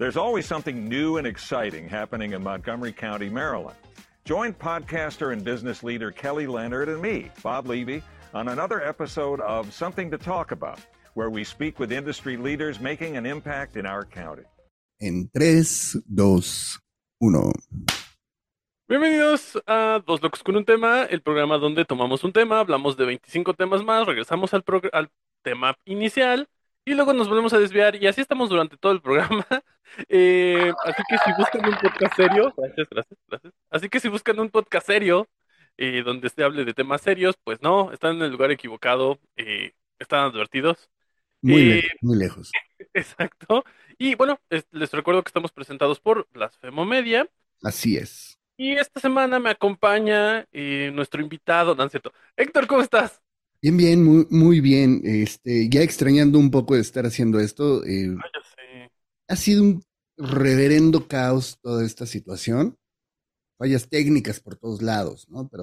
There's 0.00 0.16
always 0.16 0.46
something 0.46 0.88
new 0.88 1.18
and 1.18 1.26
exciting 1.26 1.86
happening 1.86 2.32
in 2.32 2.42
Montgomery 2.42 2.90
County, 2.90 3.28
Maryland. 3.28 3.76
Join 4.24 4.54
podcaster 4.54 5.34
and 5.34 5.44
business 5.44 5.82
leader 5.82 6.10
Kelly 6.10 6.46
Leonard 6.46 6.88
and 6.88 7.02
me, 7.02 7.30
Bob 7.42 7.66
Levy, 7.66 8.02
on 8.32 8.48
another 8.48 8.80
episode 8.82 9.42
of 9.42 9.70
Something 9.74 10.10
to 10.10 10.16
Talk 10.16 10.52
About, 10.52 10.80
where 11.12 11.28
we 11.28 11.44
speak 11.44 11.78
with 11.78 11.92
industry 11.92 12.38
leaders 12.38 12.80
making 12.80 13.18
an 13.18 13.26
impact 13.26 13.76
in 13.76 13.84
our 13.84 14.06
county. 14.06 14.44
En 15.02 15.28
3, 15.34 16.00
2, 16.08 16.80
1. 17.18 17.52
Bienvenidos 18.88 19.60
a 19.66 20.00
Dos 20.06 20.22
Locos 20.22 20.42
con 20.42 20.56
un 20.56 20.64
Tema, 20.64 21.04
el 21.10 21.20
programa 21.20 21.58
donde 21.58 21.84
tomamos 21.84 22.24
un 22.24 22.32
tema, 22.32 22.60
hablamos 22.60 22.96
de 22.96 23.04
25 23.04 23.52
temas 23.52 23.84
más, 23.84 24.06
regresamos 24.06 24.54
al, 24.54 24.64
al 24.94 25.10
tema 25.42 25.76
inicial 25.84 26.48
y 26.86 26.94
luego 26.94 27.12
nos 27.12 27.28
volvemos 27.28 27.52
a 27.52 27.58
desviar 27.58 27.96
y 27.96 28.06
así 28.06 28.22
estamos 28.22 28.48
durante 28.48 28.76
todo 28.76 28.92
el 28.92 29.02
programa. 29.02 29.46
Eh, 30.08 30.72
así 30.84 31.02
que 31.08 31.18
si 31.18 31.32
buscan 31.36 31.66
un 31.66 31.76
podcast 31.76 32.16
serio, 32.16 32.54
gracias, 32.56 32.88
gracias, 32.90 33.18
gracias. 33.28 33.52
Así 33.70 33.88
que 33.88 34.00
si 34.00 34.08
buscan 34.08 34.38
un 34.40 34.50
podcast 34.50 34.86
serio 34.86 35.28
eh, 35.76 36.02
donde 36.04 36.28
se 36.28 36.42
hable 36.42 36.64
de 36.64 36.74
temas 36.74 37.00
serios, 37.00 37.36
pues 37.42 37.60
no, 37.62 37.92
están 37.92 38.16
en 38.16 38.22
el 38.22 38.32
lugar 38.32 38.50
equivocado, 38.50 39.18
eh, 39.36 39.72
están 39.98 40.20
advertidos. 40.20 40.90
Muy, 41.42 41.64
lejos, 41.64 41.90
muy 42.02 42.18
lejos. 42.18 42.50
Exacto. 42.94 43.64
Y 43.98 44.14
bueno, 44.14 44.38
les 44.48 44.90
recuerdo 44.92 45.22
que 45.22 45.28
estamos 45.28 45.52
presentados 45.52 46.00
por 46.00 46.28
Blasfemo 46.32 46.84
Media. 46.84 47.28
Así 47.62 47.96
es. 47.96 48.38
Y 48.56 48.72
esta 48.72 49.00
semana 49.00 49.38
me 49.38 49.50
acompaña 49.50 50.46
nuestro 50.92 51.22
invitado, 51.22 51.74
¿no 51.74 51.88
cierto? 51.88 52.12
Héctor, 52.36 52.66
¿cómo 52.66 52.82
estás? 52.82 53.22
Bien, 53.62 53.76
bien, 53.76 54.02
muy, 54.02 54.26
muy 54.30 54.60
bien. 54.60 55.02
Este, 55.04 55.68
ya 55.68 55.82
extrañando 55.82 56.38
un 56.38 56.50
poco 56.50 56.74
de 56.74 56.80
estar 56.80 57.04
haciendo 57.04 57.38
esto. 57.40 57.84
Eh, 57.84 58.16
ha 59.30 59.36
sido 59.36 59.62
un 59.62 59.84
reverendo 60.16 61.06
caos 61.06 61.58
toda 61.62 61.86
esta 61.86 62.04
situación. 62.04 62.76
Fallas 63.56 63.88
técnicas 63.88 64.40
por 64.40 64.56
todos 64.56 64.82
lados, 64.82 65.28
¿no? 65.28 65.48
Pero. 65.48 65.62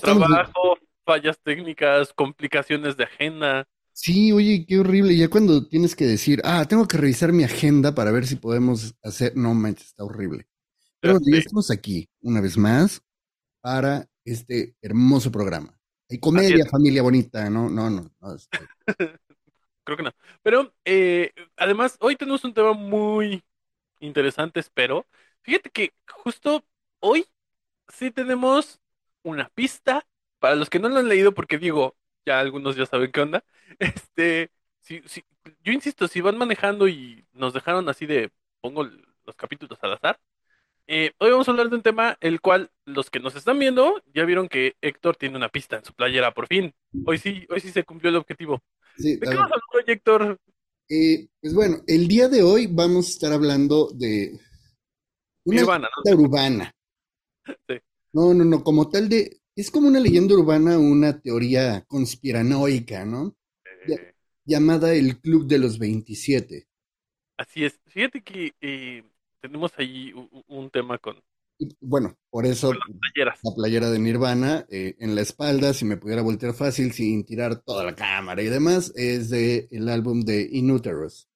Trabajo, 0.00 0.78
fallas 1.04 1.38
técnicas, 1.42 2.12
complicaciones 2.12 2.96
de 2.96 3.04
agenda. 3.04 3.68
Sí, 3.92 4.32
oye, 4.32 4.66
qué 4.68 4.78
horrible. 4.78 5.16
Ya 5.16 5.28
cuando 5.28 5.66
tienes 5.66 5.96
que 5.96 6.04
decir, 6.04 6.42
ah, 6.44 6.66
tengo 6.68 6.86
que 6.86 6.98
revisar 6.98 7.32
mi 7.32 7.44
agenda 7.44 7.94
para 7.94 8.10
ver 8.10 8.26
si 8.26 8.36
podemos 8.36 8.94
hacer. 9.02 9.34
No 9.36 9.54
manches, 9.54 9.88
está 9.88 10.04
horrible. 10.04 10.46
Pero 11.00 11.18
ya 11.24 11.38
estamos 11.38 11.70
aquí, 11.70 12.08
una 12.20 12.40
vez 12.40 12.58
más, 12.58 13.00
para 13.60 14.06
este 14.24 14.76
hermoso 14.82 15.30
programa. 15.30 15.78
Hay 16.10 16.18
comedia, 16.18 16.66
familia 16.66 17.02
bonita, 17.02 17.48
¿no? 17.48 17.70
No, 17.70 17.88
no, 17.88 18.10
no. 18.20 18.34
Este 18.34 18.58
creo 19.86 19.96
que 19.96 20.02
no. 20.04 20.12
Pero 20.42 20.74
eh, 20.84 21.32
además, 21.56 21.96
hoy 22.00 22.16
tenemos 22.16 22.44
un 22.44 22.54
tema 22.54 22.74
muy 22.74 23.44
interesante, 24.00 24.60
espero. 24.60 25.06
Fíjate 25.42 25.70
que 25.70 25.94
justo 26.08 26.64
hoy 27.00 27.26
sí 27.88 28.10
tenemos 28.10 28.80
una 29.22 29.48
pista. 29.50 30.06
Para 30.40 30.56
los 30.56 30.70
que 30.70 30.78
no 30.78 30.88
lo 30.90 30.98
han 30.98 31.08
leído, 31.08 31.32
porque 31.34 31.58
digo, 31.58 31.96
ya 32.26 32.40
algunos 32.40 32.76
ya 32.76 32.86
saben 32.86 33.12
qué 33.12 33.20
onda. 33.22 33.44
Este, 33.80 34.50
si, 34.80 35.02
si, 35.06 35.24
yo 35.64 35.72
insisto, 35.72 36.08
si 36.08 36.20
van 36.20 36.38
manejando 36.38 36.88
y 36.88 37.26
nos 37.32 37.52
dejaron 37.54 37.88
así 37.88 38.06
de, 38.06 38.30
pongo 38.60 38.84
los 38.84 39.36
capítulos 39.36 39.78
al 39.82 39.94
azar. 39.94 40.20
Eh, 40.88 41.12
hoy 41.18 41.30
vamos 41.32 41.48
a 41.48 41.50
hablar 41.50 41.68
de 41.68 41.76
un 41.76 41.82
tema 41.82 42.16
el 42.20 42.40
cual 42.40 42.70
los 42.84 43.10
que 43.10 43.18
nos 43.20 43.34
están 43.34 43.58
viendo 43.58 44.00
ya 44.14 44.24
vieron 44.24 44.48
que 44.48 44.76
Héctor 44.80 45.16
tiene 45.16 45.36
una 45.36 45.48
pista 45.48 45.76
en 45.76 45.84
su 45.84 45.94
playera, 45.94 46.32
por 46.32 46.46
fin. 46.46 46.74
Hoy 47.04 47.18
sí, 47.18 47.46
hoy 47.50 47.60
sí 47.60 47.70
se 47.72 47.84
cumplió 47.84 48.10
el 48.10 48.16
objetivo. 48.16 48.62
¿De 48.98 49.18
qué 49.20 49.26
vamos 49.26 49.52
a 49.52 49.60
hablar, 49.70 49.90
Héctor? 49.90 50.38
Eh, 50.88 51.28
pues 51.40 51.54
bueno, 51.54 51.82
el 51.86 52.06
día 52.08 52.28
de 52.28 52.42
hoy 52.42 52.66
vamos 52.66 53.06
a 53.06 53.10
estar 53.10 53.32
hablando 53.32 53.90
de 53.92 54.38
una 55.44 55.60
leyenda 55.60 55.90
urbana. 56.16 56.72
Sí. 57.46 57.78
No, 58.12 58.32
no, 58.34 58.44
no, 58.44 58.64
como 58.64 58.88
tal 58.88 59.08
de, 59.08 59.40
es 59.54 59.70
como 59.70 59.88
una 59.88 60.00
leyenda 60.00 60.34
urbana, 60.34 60.78
una 60.78 61.20
teoría 61.20 61.84
conspiranoica, 61.86 63.04
¿no? 63.04 63.36
llamada 64.44 64.94
el 64.94 65.20
Club 65.20 65.46
de 65.46 65.58
los 65.58 65.78
27. 65.78 66.68
Así 67.36 67.64
es. 67.64 67.80
Fíjate 67.86 68.22
que 68.22 68.54
eh, 68.60 69.02
tenemos 69.40 69.72
ahí 69.76 70.12
un 70.46 70.70
tema 70.70 70.98
con, 70.98 71.20
bueno, 71.80 72.16
por 72.30 72.46
eso 72.46 72.72
la 72.72 73.54
playera 73.54 73.90
de 73.90 73.98
Nirvana 73.98 74.66
eh, 74.70 74.94
en 74.98 75.14
la 75.14 75.22
espalda, 75.22 75.72
si 75.72 75.84
me 75.84 75.96
pudiera 75.96 76.22
voltear 76.22 76.54
fácil 76.54 76.92
sin 76.92 77.24
tirar 77.24 77.56
toda 77.62 77.84
la 77.84 77.94
cámara 77.94 78.42
y 78.42 78.46
demás, 78.46 78.92
es 78.96 79.30
de 79.30 79.68
el 79.70 79.88
álbum 79.88 80.20
de 80.22 80.48
Inuterus. 80.52 81.28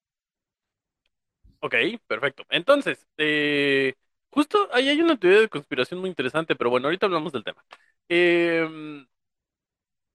Ok, 1.60 1.74
perfecto. 2.06 2.44
Entonces, 2.50 3.06
eh, 3.18 3.94
justo 4.30 4.68
ahí 4.72 4.88
hay 4.88 5.00
una 5.00 5.18
teoría 5.18 5.40
de 5.40 5.48
conspiración 5.48 6.00
muy 6.00 6.08
interesante, 6.08 6.56
pero 6.56 6.70
bueno, 6.70 6.86
ahorita 6.88 7.06
hablamos 7.06 7.32
del 7.32 7.44
tema. 7.44 7.64
Em, 8.08 9.06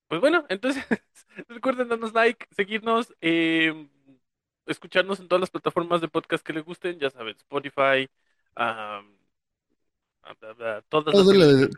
pues 0.07 0.21
bueno, 0.21 0.45
entonces 0.49 0.85
recuerden 1.47 1.89
darnos 1.89 2.13
like, 2.13 2.47
seguirnos, 2.51 3.13
em, 3.21 3.89
escucharnos 4.65 5.19
en 5.19 5.27
todas 5.27 5.41
las 5.41 5.49
plataformas 5.49 6.01
de 6.01 6.07
podcast 6.09 6.45
que 6.45 6.53
les 6.53 6.63
gusten, 6.63 6.99
ya 6.99 7.09
saben, 7.09 7.35
Spotify, 7.37 8.07
todo, 10.89 11.03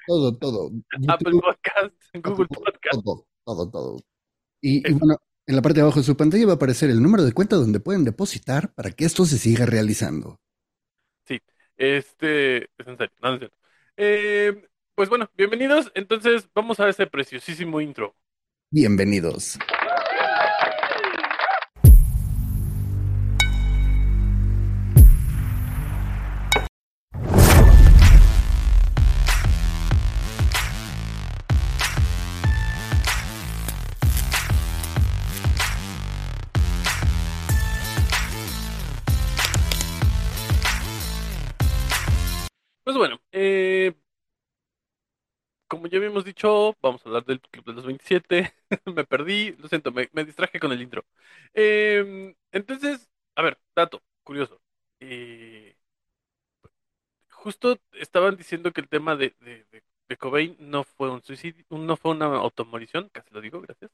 todo, 0.08 0.38
todo. 0.38 0.72
Apple 1.08 1.40
Podcast, 1.42 1.94
Google 2.14 2.48
Podcast. 2.48 3.04
Todo, 3.04 3.28
todo, 3.44 3.70
todo. 3.70 4.00
Y, 4.62 4.82
bueno, 4.94 5.18
en 5.46 5.56
la 5.56 5.62
parte 5.62 5.78
de 5.78 5.82
abajo 5.84 6.00
de 6.00 6.06
su 6.06 6.18
pantalla 6.18 6.46
va 6.46 6.54
a 6.54 6.56
aparecer 6.56 6.90
el 6.90 7.02
número 7.02 7.24
de 7.24 7.34
cuenta 7.34 7.56
donde 7.56 7.80
pueden 7.80 8.04
depositar 8.04 8.74
para 8.74 8.92
que 8.92 9.06
esto 9.06 9.26
se 9.26 9.38
siga 9.38 9.66
realizando. 9.66 10.40
Sí, 11.26 11.40
este, 11.78 12.64
es 12.64 12.88
en 12.88 12.98
serio, 12.98 13.16
no, 13.22 13.34
es 13.34 13.40
cierto. 13.40 13.58
Eh, 13.98 14.68
pues 14.96 15.10
bueno, 15.10 15.30
bienvenidos. 15.36 15.92
Entonces, 15.96 16.50
vamos 16.54 16.80
a 16.80 16.90
ese 16.90 17.08
preciosísimo 17.08 17.82
intro. 17.82 18.16
Bienvenidos. 18.70 19.58
Como 45.68 45.88
ya 45.88 45.98
habíamos 45.98 46.24
dicho, 46.26 46.76
vamos 46.82 47.06
a 47.06 47.10
hablar 47.10 47.26
del 47.26 47.42
Club 47.42 47.66
de 47.66 47.74
los 47.74 47.86
27. 47.86 48.54
me 48.96 49.06
perdí, 49.06 49.54
lo 49.58 49.68
siento, 49.68 49.92
me, 49.92 50.08
distraje 50.26 50.60
con 50.60 50.72
el 50.72 50.82
intro. 50.82 51.06
Em, 51.54 52.36
entonces, 52.52 53.10
a 53.36 53.42
ver, 53.42 53.60
dato 53.76 54.02
curioso. 54.24 54.62
Eh, 55.00 55.76
justo 57.30 57.80
estaban 57.94 58.36
diciendo 58.38 58.72
que 58.74 58.82
el 58.82 58.90
tema 58.90 59.16
de, 59.16 59.36
de, 59.40 60.18
Cobain 60.18 60.56
no 60.60 60.84
fue 60.84 61.10
un 61.12 61.22
suicidio, 61.22 61.66
no 61.70 61.98
fue 61.98 62.12
una 62.12 62.26
automorición, 62.38 63.10
casi 63.10 63.34
lo 63.34 63.42
digo, 63.42 63.62
gracias. 63.62 63.92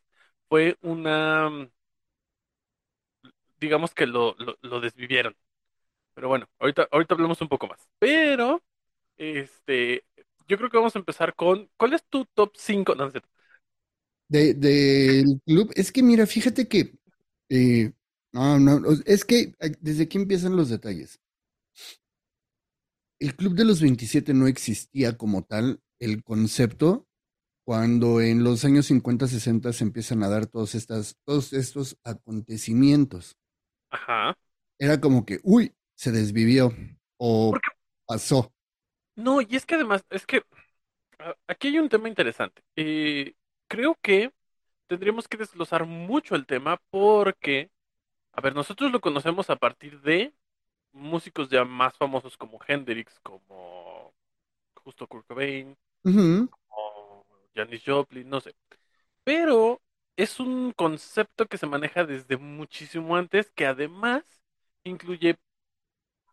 Fue 0.47 0.77
una, 0.81 1.49
digamos 3.59 3.93
que 3.93 4.05
lo, 4.05 4.35
lo 4.61 4.79
desvivieron. 4.79 5.35
Pero 6.13 6.27
bueno, 6.29 6.47
ahorita, 6.59 6.87
ahorita 6.91 7.15
hablamos 7.15 7.41
un 7.41 7.49
poco 7.49 7.67
más. 7.67 7.89
Pero, 7.99 8.61
este, 9.17 10.05
yo 10.47 10.57
creo 10.57 10.69
que 10.69 10.77
vamos 10.77 10.95
a 10.95 10.99
empezar 10.99 11.35
con, 11.35 11.69
¿cuál 11.77 11.93
es 11.93 12.03
tu 12.05 12.25
top 12.25 12.53
5? 12.55 12.95
No, 12.95 13.11
de, 14.29 14.53
del 14.53 15.41
club, 15.45 15.71
es 15.75 15.91
que 15.91 16.03
mira, 16.03 16.25
fíjate 16.25 16.67
que, 16.67 16.93
eh, 17.49 17.91
no, 18.31 18.59
no, 18.59 18.81
es 19.05 19.25
que 19.25 19.53
desde 19.79 20.03
aquí 20.03 20.17
empiezan 20.17 20.55
los 20.55 20.69
detalles. 20.69 21.19
El 23.19 23.35
club 23.35 23.55
de 23.55 23.65
los 23.65 23.81
27 23.81 24.33
no 24.33 24.47
existía 24.47 25.17
como 25.17 25.43
tal, 25.43 25.81
el 25.99 26.23
concepto, 26.23 27.07
cuando 27.65 28.19
en 28.21 28.43
los 28.43 28.65
años 28.65 28.87
50, 28.87 29.27
60 29.27 29.71
se 29.71 29.83
empiezan 29.83 30.23
a 30.23 30.29
dar 30.29 30.47
todos, 30.47 30.75
estas, 30.75 31.15
todos 31.25 31.53
estos 31.53 31.97
acontecimientos. 32.03 33.37
Ajá. 33.89 34.35
era 34.79 34.99
como 34.99 35.23
que, 35.23 35.39
uy, 35.43 35.71
se 35.95 36.11
desvivió 36.11 36.73
o 37.17 37.53
pasó. 38.05 38.52
No, 39.15 39.41
y 39.41 39.47
es 39.55 39.65
que 39.65 39.75
además, 39.75 40.03
es 40.09 40.25
que 40.25 40.43
a- 41.19 41.35
aquí 41.47 41.69
hay 41.69 41.79
un 41.79 41.89
tema 41.89 42.07
interesante. 42.09 42.63
Eh, 42.75 43.35
creo 43.67 43.95
que 44.01 44.33
tendríamos 44.87 45.27
que 45.27 45.37
desglosar 45.37 45.85
mucho 45.85 46.35
el 46.35 46.45
tema 46.47 46.81
porque, 46.91 47.71
a 48.33 48.41
ver, 48.41 48.55
nosotros 48.55 48.91
lo 48.91 49.01
conocemos 49.01 49.49
a 49.49 49.57
partir 49.57 50.01
de 50.01 50.33
músicos 50.93 51.49
ya 51.49 51.65
más 51.65 51.97
famosos 51.97 52.37
como 52.37 52.59
Hendrix, 52.67 53.19
como 53.21 54.13
justo 54.75 55.07
Kurt 55.07 55.27
Cobain, 55.27 55.77
Ujú, 56.05 56.49
o 56.69 57.25
Janis 57.55 57.83
Joplin, 57.85 58.29
no 58.29 58.41
sé. 58.41 58.55
Pero 59.23 59.81
es 60.17 60.39
un 60.39 60.71
concepto 60.73 61.47
que 61.47 61.57
se 61.57 61.67
maneja 61.67 62.05
desde 62.05 62.37
muchísimo 62.37 63.15
antes, 63.15 63.51
que 63.51 63.65
además 63.67 64.23
incluye 64.83 65.37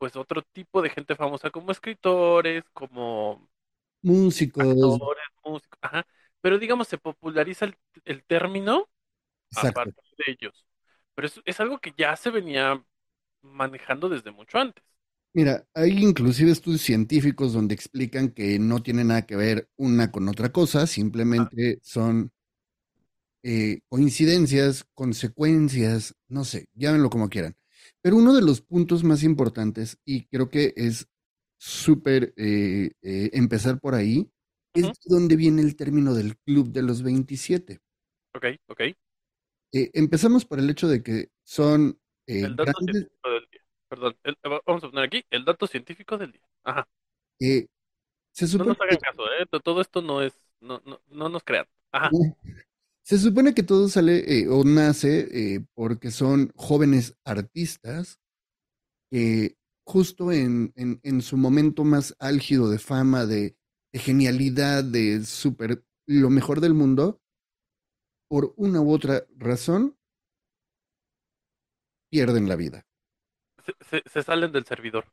pues 0.00 0.16
otro 0.16 0.42
tipo 0.42 0.82
de 0.82 0.90
gente 0.90 1.16
famosa 1.16 1.50
como 1.52 1.72
escritores, 1.72 2.64
como 2.74 3.50
Músicos, 4.02 5.02
actores, 5.02 5.24
músicos, 5.44 5.78
ajá. 5.82 6.06
Pero 6.40 6.58
digamos, 6.58 6.88
se 6.88 6.98
populariza 6.98 7.64
el, 7.66 7.76
el 8.04 8.24
término 8.24 8.88
a 9.54 9.66
exacto. 9.66 9.92
partir 9.94 10.04
de 10.18 10.32
ellos. 10.32 10.66
Pero 11.14 11.28
es, 11.28 11.40
es 11.44 11.60
algo 11.60 11.80
que 11.80 11.94
ya 11.98 12.16
se 12.16 12.30
venía 12.30 12.84
manejando 13.42 14.08
desde 14.10 14.32
mucho 14.32 14.58
antes. 14.58 14.84
Mira, 15.32 15.66
hay 15.74 15.90
inclusive 16.02 16.50
estudios 16.52 16.82
científicos 16.82 17.52
donde 17.52 17.74
explican 17.74 18.30
que 18.30 18.58
no 18.58 18.82
tiene 18.82 19.04
nada 19.04 19.22
que 19.26 19.36
ver 19.36 19.68
una 19.76 20.10
con 20.10 20.28
otra 20.28 20.50
cosa, 20.52 20.86
simplemente 20.88 21.78
son 21.82 22.32
eh, 23.42 23.80
coincidencias, 23.88 24.84
consecuencias, 24.94 26.14
no 26.28 26.44
sé, 26.44 26.66
llámenlo 26.74 27.10
como 27.10 27.28
quieran. 27.28 27.56
Pero 28.02 28.16
uno 28.16 28.34
de 28.34 28.42
los 28.42 28.60
puntos 28.62 29.04
más 29.04 29.22
importantes, 29.22 29.98
y 30.04 30.26
creo 30.26 30.48
que 30.48 30.72
es 30.76 31.08
súper 31.58 32.32
eh, 32.36 32.92
eh, 33.02 33.30
empezar 33.34 33.78
por 33.80 33.94
ahí, 33.94 34.30
es 34.74 34.84
Ujú. 34.84 34.92
de 35.04 35.14
dónde 35.14 35.36
viene 35.36 35.62
el 35.62 35.76
término 35.76 36.14
del 36.14 36.36
Club 36.38 36.70
de 36.72 36.82
los 36.82 37.02
27. 37.02 37.80
Ok, 38.34 38.44
ok. 38.68 38.80
Eh, 39.72 39.90
empezamos 39.94 40.44
por 40.44 40.58
el 40.58 40.68
hecho 40.70 40.88
de 40.88 41.02
que 41.02 41.28
son 41.44 41.98
El 42.26 42.56
dato 42.56 42.64
grandes, 42.64 42.96
científico 42.96 43.30
del 43.30 43.46
día. 43.50 43.60
Perdón, 43.88 44.16
el- 44.24 44.36
vamos 44.66 44.84
a 44.84 44.90
poner 44.90 45.04
aquí 45.04 45.24
el 45.30 45.44
dato 45.44 45.66
científico 45.66 46.16
del 46.18 46.32
día. 46.32 46.42
Ajá. 46.64 46.88
eh, 47.40 47.66
se 48.32 48.46
No 48.46 48.64
supone 48.64 48.70
nos 48.70 48.80
hagan 48.80 48.98
caso, 48.98 49.24
¿eh? 49.32 49.46
To- 49.50 49.60
Todo 49.60 49.80
esto 49.80 50.02
no 50.02 50.22
es, 50.22 50.34
no, 50.60 50.80
no, 50.84 51.00
no 51.08 51.28
nos 51.28 51.42
crean. 51.44 51.66
Ajá. 51.92 52.10
Se 53.02 53.18
supone 53.18 53.54
que 53.54 53.62
todo 53.62 53.88
sale 53.88 54.40
eh, 54.40 54.48
o 54.48 54.62
nace 54.64 55.28
eh, 55.32 55.64
porque 55.74 56.10
son 56.10 56.52
jóvenes 56.54 57.16
artistas 57.24 58.20
que 59.10 59.56
justo 59.84 60.32
en, 60.32 60.72
en- 60.76 61.00
en 61.02 61.22
su 61.22 61.36
momento 61.36 61.84
más 61.84 62.14
álgido 62.18 62.70
de 62.70 62.78
fama, 62.78 63.26
de, 63.26 63.56
de 63.92 63.98
genialidad, 63.98 64.84
de 64.84 65.24
super, 65.24 65.84
lo 66.06 66.30
mejor 66.30 66.60
del 66.60 66.74
mundo, 66.74 67.20
por 68.28 68.54
una 68.56 68.80
u 68.80 68.92
otra 68.92 69.26
razón, 69.36 69.96
pierden 72.10 72.48
la 72.48 72.56
vida. 72.56 72.86
Se, 73.64 73.72
se- 73.80 74.02
se 74.08 74.22
salen 74.22 74.52
del 74.52 74.64
servidor. 74.64 75.06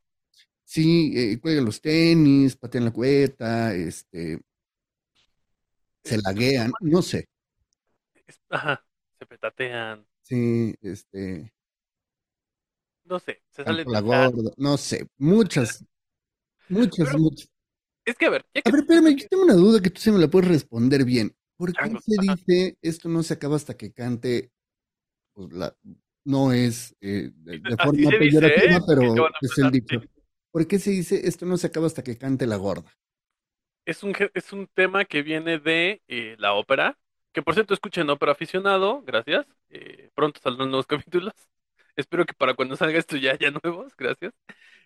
Sí, 0.65 1.13
eh, 1.15 1.39
cuelgan 1.39 1.65
los 1.65 1.81
tenis, 1.81 2.55
patean 2.57 2.85
la 2.85 2.91
cubeta, 2.91 3.73
este, 3.73 4.41
se 6.03 6.15
Eh, 6.15 6.21
laguean, 6.23 6.71
no 6.81 7.01
sé. 7.01 7.27
Es- 8.27 8.41
ajá. 8.49 8.85
Se 9.19 9.25
petatean. 9.25 10.07
Sí, 10.21 10.75
este, 10.81 11.51
No 13.05 13.17
sé. 13.19 13.41
Se 13.49 13.63
salen 13.65 13.87
canto 13.87 13.91
la 13.91 14.01
gorda, 14.01 14.51
no 14.57 14.77
sé, 14.77 15.07
muchas, 15.19 15.85
muchas, 16.69 17.11
Pero 17.11 17.17
muchas. 17.17 17.49
es 18.05 18.17
que 18.17 18.27
a 18.27 18.31
ver, 18.31 18.45
ya 18.53 18.63
A 18.65 18.69
que 18.69 18.71
ver, 18.71 18.81
espérame, 18.81 19.15
yo 19.15 19.27
tengo 19.29 19.43
una 19.43 19.53
duda 19.53 19.81
que 19.81 19.89
tú 19.89 20.01
sí 20.01 20.11
me 20.11 20.19
la 20.19 20.27
puedes 20.29 20.49
responder 20.49 21.05
bien. 21.05 21.35
¿Por 21.57 21.75
qué 21.77 21.97
Changos, 21.97 22.03
se 22.05 22.17
ajá. 22.17 22.37
dice 22.37 22.77
esto 22.81 23.09
no 23.09 23.23
se 23.23 23.33
acaba 23.35 23.55
hasta 23.55 23.75
que 23.77 23.93
cante? 23.93 24.51
Pues 25.33 25.53
la, 25.53 25.75
no 26.25 26.53
es 26.53 26.95
eh, 27.01 27.31
de, 27.35 27.59
de 27.59 27.77
Así 27.77 27.99
forma 27.99 28.11
se 28.11 28.19
dice, 28.19 28.45
peyorativa, 28.47 28.77
¿eh? 28.77 28.81
pero 28.87 29.05
Que 29.13 29.19
van 29.19 29.33
a 29.33 29.39
es 29.41 29.57
el 29.59 29.71
empezar, 29.71 29.71
dicho. 29.71 29.97
sí. 29.99 30.09
¿Por 30.51 30.67
qué 30.67 30.79
se 30.79 30.91
dice 30.91 31.27
esto 31.27 31.45
no 31.45 31.57
se 31.57 31.67
acaba 31.67 31.87
hasta 31.87 32.03
que 32.03 32.17
cante 32.17 32.47
la 32.47 32.57
gorda? 32.57 32.91
Es 33.85 34.03
un, 34.03 34.13
ge- 34.13 34.29
es 34.35 34.53
un 34.53 34.67
tema 34.67 35.05
que 35.05 35.23
viene 35.23 35.57
de 35.59 36.01
eh, 36.07 36.35
la 36.39 36.53
ópera, 36.53 36.97
que 37.37 37.43
por 37.43 37.53
cierto 37.53 37.75
escuchen 37.75 38.09
ópera 38.09 38.31
aficionado, 38.33 39.03
gracias. 39.03 39.45
Eh, 39.69 40.09
pronto 40.15 40.41
saldrán 40.41 40.69
nuevos 40.71 40.87
capítulos. 40.87 41.33
Espero 41.95 42.25
que 42.25 42.33
para 42.33 42.55
cuando 42.55 42.75
salga 42.75 42.97
esto 42.99 43.17
ya 43.17 43.33
haya 43.33 43.51
nuevos, 43.51 43.95
gracias. 43.97 44.33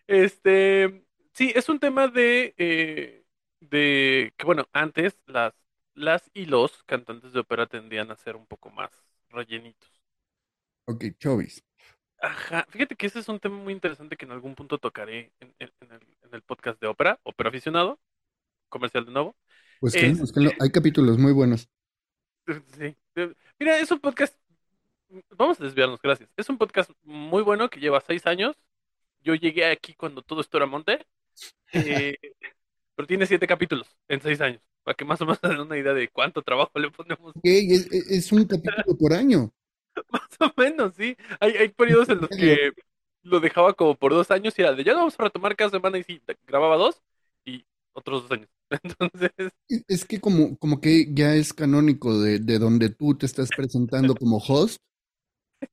Este, 0.07 1.05
sí, 1.33 1.51
es 1.55 1.69
un 1.69 1.79
tema 1.79 2.07
de, 2.09 2.53
eh, 2.57 3.25
de 3.61 4.33
que 4.37 4.45
bueno, 4.45 4.67
antes 4.73 5.17
las, 5.27 5.53
las 5.95 6.29
y 6.33 6.45
los 6.47 6.83
cantantes 6.85 7.33
de 7.33 7.41
ópera 7.41 7.67
tendían 7.67 8.11
a 8.11 8.17
ser 8.17 8.35
un 8.37 8.47
poco 8.47 8.71
más 8.71 8.91
rellenitos. 9.29 9.89
Ok, 10.85 11.05
Chovis. 11.17 11.63
Ajá, 12.19 12.65
fíjate 12.69 12.95
que 12.95 13.07
ese 13.07 13.19
es 13.19 13.29
un 13.29 13.39
tema 13.39 13.57
muy 13.57 13.73
interesante 13.73 14.15
que 14.15 14.25
en 14.25 14.31
algún 14.31 14.53
punto 14.55 14.77
tocaré 14.77 15.33
en, 15.39 15.55
en- 15.59 15.73
en 15.81 15.91
el, 15.91 16.01
en 16.23 16.33
el 16.35 16.41
podcast 16.43 16.79
de 16.79 16.87
ópera, 16.87 17.19
ópera 17.23 17.49
aficionado, 17.49 17.99
comercial 18.69 19.05
de 19.05 19.11
nuevo. 19.13 19.37
Pues 19.79 19.97
que, 19.97 20.07
Es- 20.07 20.35
no, 20.37 20.51
hay 20.59 20.69
capítulos 20.71 21.17
muy 21.17 21.33
buenos. 21.33 21.69
Sí. 22.77 22.95
Eh, 23.15 23.33
Mira, 23.59 23.79
es 23.79 23.91
un 23.91 23.99
podcast. 23.99 24.35
Vamos 25.37 25.59
a 25.59 25.63
desviarnos, 25.63 26.01
gracias. 26.01 26.29
Es 26.37 26.49
un 26.49 26.57
podcast 26.57 26.89
muy 27.03 27.43
bueno 27.43 27.69
que 27.69 27.79
lleva 27.79 28.01
seis 28.01 28.25
años. 28.25 28.55
Yo 29.23 29.35
llegué 29.35 29.65
aquí 29.65 29.93
cuando 29.93 30.21
todo 30.21 30.41
esto 30.41 30.57
era 30.57 30.65
monte. 30.65 31.05
eh, 31.73 32.17
pero 32.95 33.07
tiene 33.07 33.25
siete 33.25 33.47
capítulos 33.47 33.87
en 34.07 34.21
seis 34.21 34.39
años. 34.41 34.61
Para 34.83 34.95
que 34.95 35.05
más 35.05 35.21
o 35.21 35.25
menos 35.25 35.41
den 35.41 35.59
una 35.59 35.77
idea 35.77 35.93
de 35.93 36.07
cuánto 36.07 36.41
trabajo 36.41 36.71
le 36.79 36.91
ponemos. 36.91 37.33
Es, 37.43 38.31
un 38.31 38.45
capítulo 38.45 38.97
por 38.97 39.13
año. 39.13 39.51
Más 40.09 40.29
o 40.39 40.53
menos, 40.55 40.93
sí. 40.95 41.17
Hay, 41.41 41.51
hay 41.51 41.67
periodos 41.67 42.07
en 42.07 42.21
los 42.21 42.29
que 42.29 42.71
lo 43.23 43.41
dejaba 43.41 43.73
como 43.73 43.95
por 43.95 44.13
dos 44.13 44.31
años 44.31 44.57
y 44.57 44.61
era 44.61 44.73
de 44.73 44.83
ya 44.83 44.93
lo 44.93 44.99
vamos 44.99 45.19
a 45.19 45.23
retomar 45.23 45.55
cada 45.55 45.69
semana 45.69 45.97
y 45.97 46.03
sí, 46.03 46.21
grababa 46.47 46.77
dos 46.77 47.01
otros 47.93 48.23
dos 48.23 48.31
años. 48.31 48.49
Entonces, 48.83 49.31
Es- 49.87 50.05
que 50.05 50.19
como, 50.19 50.57
como 50.57 50.81
que 50.81 51.07
ya 51.13 51.35
es 51.35 51.53
canónico 51.53 52.19
de, 52.19 52.39
de 52.39 52.59
donde 52.59 52.89
tú 52.89 53.15
te 53.17 53.25
estás 53.25 53.53
presentando 53.53 54.17
como 54.17 54.37
host, 54.37 54.77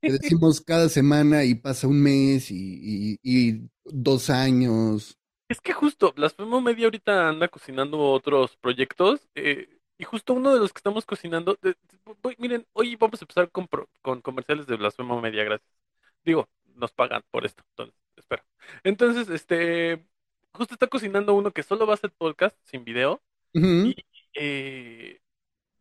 que 0.05 0.13
decimos 0.13 0.61
cada 0.61 0.89
semana 0.89 1.45
y 1.45 1.55
pasa 1.57 1.89
un 1.89 2.03
mes 2.03 2.51
y, 2.51 3.17
y- 3.17 3.19
y 3.23 3.71
dos 3.85 4.31
años. 4.31 5.17
Es 5.49 5.61
que 5.61 5.73
justo, 5.73 6.13
Blasfemo 6.13 6.61
Media 6.61 6.85
ahorita 6.87 7.29
anda 7.29 7.49
cocinando 7.49 7.99
otros 8.13 8.57
proyectos 8.59 9.29
eh, 9.35 9.69
y 9.97 10.05
justo 10.05 10.35
uno 10.35 10.53
de 10.53 10.61
los 10.61 10.73
que 10.73 10.79
estamos 10.79 11.07
cocinando, 11.07 11.59
de- 11.63 11.75
voy- 12.23 12.37
miren, 12.39 12.67
hoy 12.75 12.97
vamos 12.97 13.21
a 13.23 13.25
empezar 13.25 13.51
con, 13.51 13.67
pro- 13.67 13.89
con 14.03 14.21
comerciales 14.21 14.67
de 14.67 14.77
Blasfemo 14.77 15.21
Media, 15.23 15.45
gracias. 15.45 15.71
Digo, 16.25 16.49
nos 16.75 16.93
pagan 16.93 17.23
por 17.31 17.47
esto, 17.47 17.63
entonces, 17.71 17.97
espera. 18.17 18.45
Entonces, 18.85 19.29
este, 19.31 20.07
justo 20.53 20.75
está 20.75 20.87
cocinando 20.89 21.35
uno 21.35 21.53
que 21.53 21.63
solo 21.63 21.87
va 21.87 21.95
a 21.95 21.99
ser 21.99 22.11
podcast, 22.13 22.57
sin 22.65 22.85
video, 22.85 23.23
y 23.83 23.95
eh, 24.35 25.21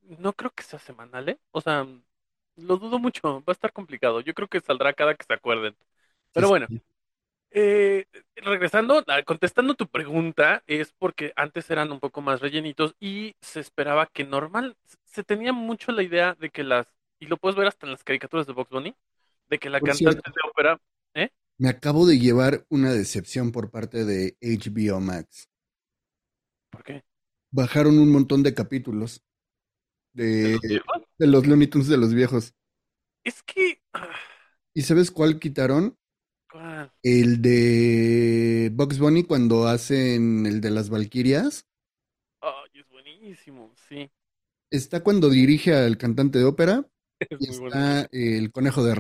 no 0.02 0.34
creo 0.34 0.52
que 0.52 0.64
sea 0.64 0.80
semanal, 0.80 1.30
¿eh? 1.30 1.40
O 1.52 1.62
sea, 1.62 1.88
lo 2.56 2.78
dudo 2.78 3.00
mucho, 3.00 3.40
va 3.42 3.52
a 3.52 3.54
estar 3.54 3.74
complicado. 3.74 4.22
Yo 4.22 4.34
creo 4.34 4.48
que 4.48 4.62
saldrá 4.62 4.94
cada 4.94 5.16
que 5.16 5.26
se 5.26 5.34
acuerden. 5.34 5.76
Pero 6.34 6.50
bueno. 6.50 6.68
Eh, 7.52 8.06
regresando, 8.36 9.04
contestando 9.26 9.74
tu 9.74 9.88
pregunta, 9.88 10.64
es 10.68 10.94
porque 10.94 11.34
antes 11.36 11.70
eran 11.72 11.92
un 11.92 12.00
poco 12.00 12.22
más 12.22 12.42
rellenitos 12.42 12.96
y 13.00 13.36
se 13.42 13.60
esperaba 13.62 14.06
que 14.08 14.26
normal, 14.26 14.76
se 15.06 15.24
tenía 15.24 15.54
mucho 15.54 15.92
la 15.92 16.04
idea 16.04 16.36
de 16.36 16.50
que 16.50 16.64
las, 16.64 16.88
y 17.20 17.26
lo 17.28 17.38
puedes 17.38 17.56
ver 17.56 17.68
hasta 17.68 17.88
en 17.88 17.94
las 17.94 18.04
caricaturas 18.04 18.46
de 18.48 18.54
Box 18.54 18.70
Bunny, 18.70 18.96
de 19.50 19.60
que 19.60 19.70
la 19.70 19.80
Por 19.80 19.90
cantante 19.90 20.22
cierto. 20.22 20.32
de 20.32 20.50
ópera, 20.50 20.80
¿eh? 21.16 21.30
Me 21.60 21.70
acabo 21.70 22.08
de 22.08 22.18
llevar 22.18 22.66
una 22.70 22.92
decepción 22.94 23.52
por 23.52 23.70
parte 23.70 24.06
de 24.06 24.38
HBO 24.42 25.00
Max. 25.00 25.48
¿Por 26.70 26.84
qué? 26.84 27.04
Bajaron 27.52 28.00
un 28.00 28.10
montón 28.10 28.42
de 28.44 28.54
capítulos 28.54 29.22
¿De 30.42 30.50
de, 30.52 30.54
los 30.54 30.66
viejos? 30.66 31.04
de 31.20 31.28
los 31.28 31.48
Looney 31.48 31.68
Tunes 31.68 31.88
de 31.88 31.98
los 31.98 32.14
viejos. 32.14 32.54
Es 33.24 33.44
que, 33.44 33.82
ah, 33.94 34.10
¿Y 34.74 34.84
sabes 34.84 35.12
cuál 35.12 35.40
quitaron? 35.40 35.98
¿cuál? 36.52 36.92
El 37.04 37.42
de 37.42 38.70
Bugs 38.74 39.00
Bunny 39.00 39.24
cuando 39.24 39.68
hacen 39.68 40.46
el 40.46 40.62
de 40.62 40.70
las 40.70 40.90
Valquirias. 40.92 41.66
Ay, 42.42 42.70
es 42.80 42.90
buenísimo, 42.90 43.72
sí, 43.76 44.10
Está 44.72 45.04
cuando 45.04 45.30
dirige 45.30 45.74
al 45.76 45.98
cantante 45.98 46.40
de 46.40 46.46
ópera 46.46 46.88
es 47.30 47.40
y 47.40 47.50
bueno. 47.50 47.78
está 47.80 48.08
el 48.12 48.52
conejo 48.52 48.84
de 48.84 48.96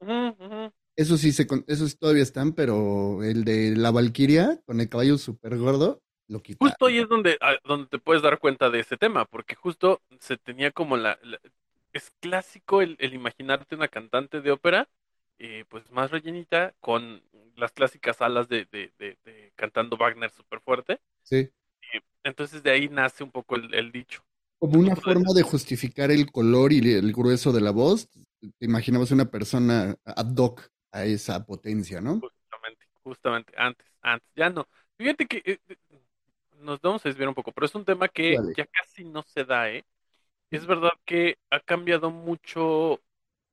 ujú. 0.00 0.72
Eso 0.96 1.16
sí, 1.18 1.32
se, 1.32 1.46
con- 1.46 1.64
esos 1.66 1.98
todavía 1.98 2.22
están, 2.22 2.52
pero 2.52 3.22
el 3.24 3.44
de 3.44 3.74
la 3.76 3.90
Valquiria 3.90 4.60
con 4.66 4.80
el 4.80 4.88
caballo 4.88 5.18
súper 5.18 5.58
gordo 5.58 6.02
lo 6.28 6.42
quitaron. 6.42 6.76
Justo 6.76 6.86
ahí 6.86 6.98
es 6.98 7.08
donde, 7.08 7.36
ah, 7.40 7.56
donde 7.64 7.88
te 7.88 7.98
puedes 7.98 8.22
dar 8.22 8.38
cuenta 8.38 8.70
de 8.70 8.80
ese 8.80 8.96
tema, 8.96 9.24
porque 9.26 9.54
justo 9.54 10.02
se 10.20 10.36
tenía 10.36 10.70
como 10.72 10.96
la, 10.96 11.18
la- 11.22 11.38
es 11.92 12.10
clásico 12.20 12.80
el, 12.82 12.96
el 13.00 13.14
imaginarte 13.14 13.74
una 13.76 13.88
cantante 13.88 14.40
de 14.40 14.50
ópera 14.52 14.88
eh, 15.38 15.64
pues 15.68 15.90
más 15.90 16.10
rellenita, 16.10 16.74
con 16.80 17.22
las 17.56 17.72
clásicas 17.72 18.20
alas 18.22 18.48
de, 18.48 18.66
de, 18.66 18.92
de, 18.98 19.18
de 19.24 19.52
cantando 19.56 19.96
Wagner 19.96 20.30
súper 20.30 20.60
fuerte. 20.60 21.00
Sí. 21.22 21.50
entonces 22.24 22.62
de 22.62 22.70
ahí 22.72 22.88
nace 22.88 23.22
un 23.24 23.30
poco 23.30 23.56
el, 23.56 23.72
el 23.74 23.92
dicho. 23.92 24.24
Como 24.58 24.78
una 24.80 24.96
forma 24.96 25.32
de 25.34 25.42
justificar 25.42 26.10
el 26.10 26.30
color 26.32 26.72
y 26.72 26.78
el 26.92 27.12
grueso 27.12 27.52
de 27.52 27.60
la 27.60 27.70
voz, 27.70 28.08
te 28.58 28.64
imaginabas 28.66 29.10
una 29.10 29.30
persona 29.30 29.94
ad 30.04 30.34
hoc 30.38 30.68
a 30.94 31.04
esa 31.04 31.44
potencia, 31.44 32.00
¿no? 32.00 32.26
Justamente, 32.50 32.86
justamente, 33.02 33.52
antes, 33.56 33.86
antes, 34.02 34.28
ya 34.34 34.50
no. 34.50 34.68
Fíjate 34.96 35.26
que 35.26 35.38
eh, 35.44 35.58
eh, 35.68 35.76
nos 36.58 36.80
vamos 36.80 37.04
a 37.04 37.08
desviar 37.08 37.28
un 37.28 37.34
poco, 37.34 37.52
pero 37.52 37.66
es 37.66 37.74
un 37.74 37.84
tema 37.84 38.08
que 38.08 38.42
Dale. 38.42 38.54
ya 38.56 38.66
casi 38.66 39.04
no 39.04 39.22
se 39.22 39.44
da, 39.44 39.70
¿eh? 39.70 39.84
Es 40.50 40.66
verdad 40.66 40.92
que 41.06 41.38
ha 41.50 41.60
cambiado 41.60 42.10
mucho 42.10 43.02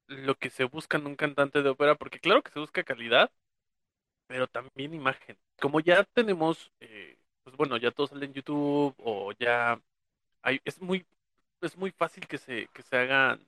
lo 0.07 0.35
que 0.37 0.49
se 0.51 0.65
busca 0.65 0.97
en 0.97 1.07
un 1.07 1.15
cantante 1.15 1.63
de 1.63 1.69
ópera, 1.69 1.95
porque 1.95 2.19
claro 2.19 2.43
que 2.43 2.51
se 2.51 2.59
busca 2.59 2.83
calidad, 2.83 3.31
pero 4.27 4.47
también 4.47 4.93
imagen. 4.93 5.37
Como 5.59 5.79
ya 5.79 6.03
tenemos, 6.05 6.71
eh, 6.79 7.17
pues 7.43 7.55
bueno, 7.57 7.77
ya 7.77 7.91
todo 7.91 8.07
sale 8.07 8.25
en 8.27 8.33
YouTube 8.33 8.95
o 8.99 9.31
ya 9.39 9.81
hay, 10.43 10.61
es 10.65 10.81
muy, 10.81 11.05
es 11.61 11.77
muy 11.77 11.91
fácil 11.91 12.27
que 12.27 12.37
se, 12.39 12.67
que 12.73 12.83
se 12.83 12.97
hagan, 12.97 13.45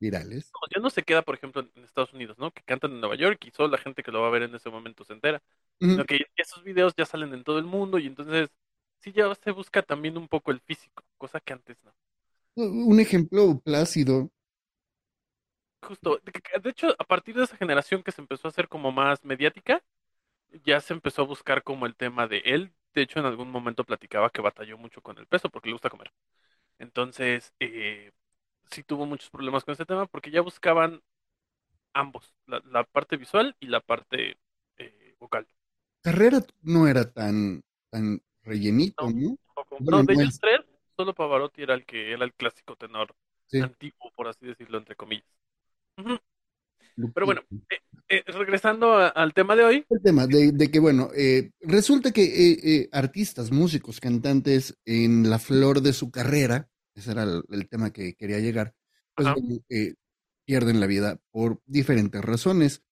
Virales. 0.00 0.50
no, 0.52 0.60
ya 0.74 0.80
no 0.80 0.90
se 0.90 1.02
queda, 1.02 1.22
por 1.22 1.34
ejemplo, 1.34 1.62
en 1.74 1.84
Estados 1.84 2.12
Unidos, 2.12 2.38
¿no? 2.38 2.50
Que 2.50 2.62
cantan 2.62 2.92
en 2.92 3.00
Nueva 3.00 3.16
York 3.16 3.44
y 3.46 3.50
solo 3.50 3.68
la 3.68 3.78
gente 3.78 4.02
que 4.02 4.10
lo 4.10 4.22
va 4.22 4.28
a 4.28 4.30
ver 4.30 4.42
en 4.42 4.54
ese 4.54 4.70
momento 4.70 5.04
se 5.04 5.12
entera. 5.12 5.42
Sino 5.78 6.04
que 6.04 6.26
esos 6.36 6.62
videos 6.64 6.94
ya 6.96 7.06
salen 7.06 7.32
en 7.32 7.44
todo 7.44 7.58
el 7.58 7.64
mundo 7.64 7.98
y 7.98 8.06
entonces 8.06 8.50
sí 8.98 9.12
ya 9.12 9.34
se 9.34 9.50
busca 9.50 9.82
también 9.82 10.16
un 10.18 10.28
poco 10.28 10.50
el 10.50 10.60
físico, 10.60 11.04
cosa 11.16 11.40
que 11.40 11.52
antes 11.52 11.76
no. 11.84 11.94
Un 12.56 13.00
ejemplo 13.00 13.60
plácido. 13.60 14.30
Justo, 15.82 16.20
de 16.24 16.70
hecho, 16.70 16.94
a 16.98 17.04
partir 17.04 17.34
de 17.34 17.44
esa 17.44 17.56
generación 17.56 18.02
que 18.02 18.12
se 18.12 18.20
empezó 18.20 18.48
a 18.48 18.50
hacer 18.50 18.68
como 18.68 18.92
más 18.92 19.24
mediática, 19.24 19.82
ya 20.64 20.80
se 20.80 20.92
empezó 20.92 21.22
a 21.22 21.26
buscar 21.26 21.62
como 21.62 21.86
el 21.86 21.96
tema 21.96 22.26
de 22.26 22.38
él. 22.44 22.72
De 22.94 23.02
hecho, 23.02 23.20
en 23.20 23.26
algún 23.26 23.50
momento 23.50 23.84
platicaba 23.84 24.30
que 24.30 24.42
batalló 24.42 24.76
mucho 24.78 25.00
con 25.00 25.18
el 25.18 25.26
peso 25.26 25.48
porque 25.48 25.68
le 25.68 25.74
gusta 25.74 25.90
comer. 25.90 26.12
Entonces, 26.78 27.54
eh, 27.60 28.12
sí 28.70 28.82
tuvo 28.82 29.06
muchos 29.06 29.30
problemas 29.30 29.64
con 29.64 29.72
ese 29.72 29.86
tema 29.86 30.06
porque 30.06 30.30
ya 30.30 30.40
buscaban 30.40 31.02
ambos, 31.92 32.34
la, 32.46 32.62
la 32.70 32.84
parte 32.84 33.16
visual 33.16 33.56
y 33.60 33.66
la 33.66 33.80
parte 33.80 34.38
eh, 34.78 35.14
vocal. 35.18 35.46
Carrera 36.02 36.40
no 36.62 36.86
era 36.88 37.10
tan, 37.10 37.62
tan 37.90 38.22
rellenito, 38.42 39.10
No. 39.10 39.10
¿no? 39.10 39.38
Bueno, 39.80 39.98
No, 39.98 40.02
de 40.04 40.14
no 40.14 40.20
ellos 40.22 40.34
es- 40.34 40.40
tres, 40.40 40.60
solo 40.96 41.14
Pavarotti 41.14 41.62
era 41.62 41.74
el 41.74 41.84
que 41.84 42.12
era 42.12 42.24
el 42.24 42.32
clásico 42.32 42.76
tenor 42.76 43.14
Sí. 43.46 43.58
antiguo, 43.60 44.12
por 44.14 44.28
así 44.28 44.46
decirlo, 44.46 44.78
entre 44.78 44.94
comillas. 44.96 45.26
Pero 47.14 47.26
bueno, 47.26 47.42
eh, 48.08 48.22
regresando 48.26 48.92
a- 48.94 49.08
al 49.08 49.34
tema 49.34 49.56
de 49.56 49.64
hoy, 49.64 49.84
El 49.90 50.02
tema 50.02 50.26
de, 50.26 50.52
de 50.52 50.70
que, 50.70 50.78
bueno, 50.78 51.10
eh, 51.16 51.50
resulta 51.60 52.12
que 52.12 52.22
eh, 52.24 52.58
eh, 52.62 52.88
artistas, 52.92 53.50
músicos, 53.50 54.00
cantantes, 54.00 54.78
en 54.84 55.28
la 55.28 55.38
flor 55.38 55.80
de 55.82 55.92
su 55.92 56.10
carrera, 56.10 56.68
ese 56.94 57.12
era 57.12 57.24
el, 57.24 57.42
el 57.50 57.68
tema 57.68 57.92
que 57.92 58.14
quería 58.14 58.38
llegar, 58.40 58.74
pues 59.16 59.32
eh, 59.70 59.94
pierden 60.44 60.80
la 60.80 60.86
vida 60.86 61.20
por 61.30 61.60
diferentes 61.66 62.22
razones. 62.22 62.82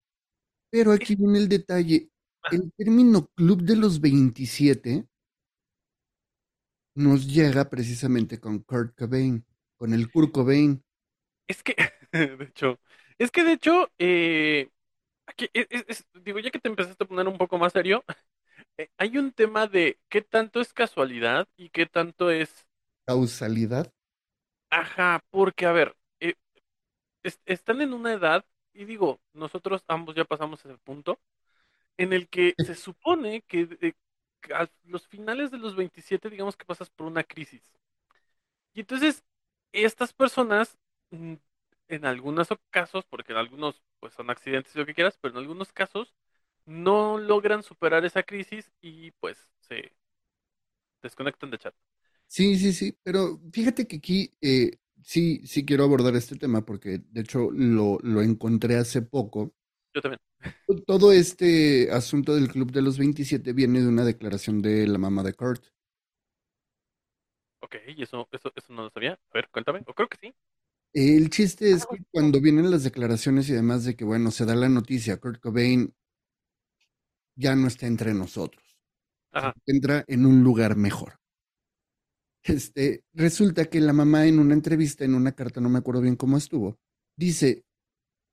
Pero 0.70 0.92
aquí 0.92 1.16
viene 1.16 1.38
el 1.38 1.48
detalle. 1.48 2.10
El 2.50 2.72
término 2.76 3.28
Club 3.36 3.62
de 3.62 3.76
los 3.76 4.00
27 4.00 5.06
nos 6.96 7.26
llega 7.26 7.70
precisamente 7.70 8.38
con 8.38 8.58
Kurt 8.58 8.94
Cobain, 8.94 9.42
con 9.78 9.94
el 9.94 10.10
Kurt 10.10 10.32
Cobain. 10.32 10.82
es 11.46 11.62
que, 11.62 11.74
de 12.12 12.44
hecho, 12.44 12.80
es 13.18 13.30
que 13.30 13.44
de 13.44 13.52
hecho, 13.52 13.90
eh, 13.98 14.70
aquí 15.26 15.50
es- 15.54 15.68
es- 15.88 16.06
digo, 16.24 16.40
ya 16.40 16.52
que 16.52 16.60
te 16.60 16.70
empezaste 16.70 17.04
a 17.04 17.08
poner 17.08 17.28
un 17.28 17.38
poco 17.38 17.58
más 17.58 17.74
serio, 17.74 18.04
eh, 18.78 18.90
hay 18.98 19.18
un 19.18 19.32
tema 19.32 19.68
de 19.68 20.00
qué 20.10 20.22
tanto 20.22 20.60
es 20.62 20.74
casualidad 20.74 21.48
y 21.58 21.70
qué 21.70 21.86
tanto 21.86 22.32
es, 22.32 22.67
Causalidad. 23.08 23.90
ajá, 24.70 25.22
porque 25.30 25.66
a 25.66 25.72
ver, 25.72 25.96
eh, 26.20 26.34
es- 27.22 27.40
están 27.46 27.80
en 27.82 27.92
una 27.94 28.12
edad, 28.14 28.46
y 28.74 28.86
digo, 28.86 29.20
nosotros 29.34 29.84
ambos 29.88 30.14
ya 30.16 30.24
pasamos 30.26 30.64
ese 30.64 30.78
punto, 30.78 31.20
en 31.98 32.12
el 32.14 32.28
que 32.28 32.56
se 32.60 32.74
supone 32.76 33.42
que, 33.42 33.68
eh, 33.82 33.94
que 34.42 34.54
a 34.54 34.70
los 34.84 35.08
finales 35.08 35.50
de 35.50 35.58
los 35.58 35.76
27, 35.76 36.30
digamos 36.30 36.56
que 36.56 36.66
pasas 36.66 36.90
por 36.90 37.06
una 37.06 37.24
crisis. 37.24 37.62
Y 38.74 38.80
entonces, 38.80 39.24
estas 39.72 40.12
personas, 40.12 40.78
mm, 41.10 41.34
en 41.88 42.04
algunos 42.06 42.48
casos, 42.70 43.04
porque 43.06 43.32
en 43.32 43.38
algunos 43.38 43.82
pues 44.00 44.14
son 44.14 44.30
accidentes 44.30 44.74
y 44.76 44.78
lo 44.78 44.86
que 44.86 44.94
quieras, 44.94 45.18
pero 45.20 45.32
en 45.34 45.38
algunos 45.40 45.72
casos 45.72 46.14
no 46.66 47.18
logran 47.18 47.62
superar 47.62 48.04
esa 48.04 48.22
crisis 48.22 48.70
y 48.80 49.10
pues 49.12 49.48
se 49.60 49.92
desconectan 51.02 51.50
de 51.50 51.58
chat. 51.58 51.74
Sí, 52.28 52.56
sí, 52.58 52.72
sí, 52.72 52.96
pero 53.02 53.40
fíjate 53.52 53.86
que 53.86 53.96
aquí 53.96 54.32
eh, 54.42 54.72
sí, 55.02 55.40
sí 55.46 55.64
quiero 55.64 55.84
abordar 55.84 56.14
este 56.16 56.36
tema 56.36 56.64
porque 56.64 56.98
de 57.10 57.20
hecho 57.22 57.50
lo, 57.52 57.98
lo 58.02 58.22
encontré 58.22 58.76
hace 58.76 59.02
poco. 59.02 59.54
Yo 59.94 60.00
también. 60.02 60.18
Todo 60.86 61.12
este 61.12 61.90
asunto 61.92 62.34
del 62.34 62.48
Club 62.48 62.72
de 62.72 62.80
los 62.82 62.96
27 62.98 63.52
viene 63.52 63.80
de 63.80 63.88
una 63.88 64.04
declaración 64.04 64.62
de 64.62 64.86
la 64.86 64.98
mamá 64.98 65.22
de 65.22 65.34
Kurt. 65.34 65.64
Ok, 67.60 67.76
y 67.88 68.02
eso, 68.02 68.28
eso, 68.32 68.52
eso 68.56 68.72
no 68.72 68.82
lo 68.84 68.90
sabía. 68.90 69.12
A 69.12 69.18
ver, 69.34 69.48
cuéntame. 69.50 69.82
O 69.86 69.94
creo 69.94 70.08
que 70.08 70.18
sí. 70.18 70.34
El 70.92 71.30
chiste 71.30 71.72
es 71.72 71.86
que 71.86 71.96
cuando 72.10 72.42
vienen 72.42 72.70
las 72.70 72.84
declaraciones 72.84 73.48
y 73.48 73.54
demás 73.54 73.84
de 73.84 73.96
que, 73.96 74.04
bueno, 74.04 74.30
se 74.30 74.44
da 74.44 74.54
la 74.54 74.68
noticia, 74.68 75.16
Kurt 75.18 75.40
Cobain 75.40 75.94
ya 77.36 77.56
no 77.56 77.68
está 77.68 77.86
entre 77.86 78.12
nosotros, 78.12 78.78
Ajá. 79.32 79.54
entra 79.66 80.04
en 80.08 80.26
un 80.26 80.42
lugar 80.42 80.76
mejor. 80.76 81.17
Este, 82.48 83.04
resulta 83.14 83.66
que 83.66 83.80
la 83.80 83.92
mamá 83.92 84.26
en 84.26 84.38
una 84.38 84.54
entrevista, 84.54 85.04
en 85.04 85.14
una 85.14 85.32
carta, 85.32 85.60
no 85.60 85.68
me 85.68 85.78
acuerdo 85.78 86.00
bien 86.00 86.16
cómo 86.16 86.36
estuvo, 86.36 86.78
dice, 87.16 87.64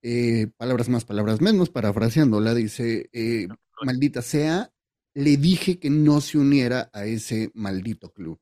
eh, 0.02 0.48
palabras 0.58 0.90
más, 0.90 1.06
palabras 1.06 1.42
menos, 1.42 1.70
parafraseándola, 1.70 2.54
dice, 2.54 3.10
eh, 3.14 3.48
maldita 3.82 4.22
sea, 4.22 4.72
le 5.14 5.38
dije 5.38 5.80
que 5.80 5.90
no 5.90 6.22
se 6.22 6.38
uniera 6.38 6.90
a 6.94 7.06
ese 7.06 7.52
maldito 7.54 8.12
club. 8.12 8.40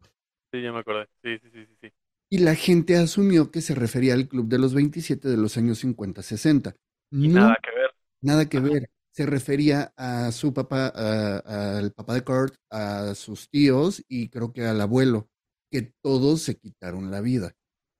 Sí, 0.51 0.61
ya 0.61 0.71
me 0.71 0.79
acordé. 0.79 1.07
Sí, 1.23 1.37
sí, 1.39 1.49
sí, 1.51 1.67
sí. 1.81 1.93
Y 2.29 2.39
la 2.39 2.55
gente 2.55 2.97
asumió 2.97 3.51
que 3.51 3.61
se 3.61 3.75
refería 3.75 4.13
al 4.15 4.27
club 4.27 4.47
de 4.47 4.57
los 4.57 4.73
27 4.73 5.29
de 5.29 5.37
los 5.37 5.57
años 5.57 5.79
50-60. 5.79 6.75
Y 7.11 7.27
No, 7.29 7.41
nada 7.41 7.55
que 7.61 7.71
ver. 7.71 7.91
nada 8.21 8.49
que 8.49 8.57
Ajá. 8.57 8.67
ver. 8.67 8.89
Se 9.11 9.25
refería 9.27 9.93
a 9.95 10.31
su 10.31 10.53
papá, 10.53 10.87
al 10.87 11.91
papá 11.93 12.15
de 12.15 12.23
Kurt, 12.23 12.55
a 12.71 13.13
sus 13.13 13.47
tíos 13.49 14.03
y 14.07 14.29
creo 14.29 14.51
que 14.51 14.65
al 14.65 14.81
abuelo, 14.81 15.29
que 15.73 15.93
todos 16.03 16.43
se 16.43 16.55
quitaron 16.57 17.11
la 17.11 17.21
vida. 17.21 17.53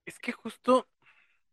Es 0.06 0.18
que 0.18 0.32
justo, 0.32 0.88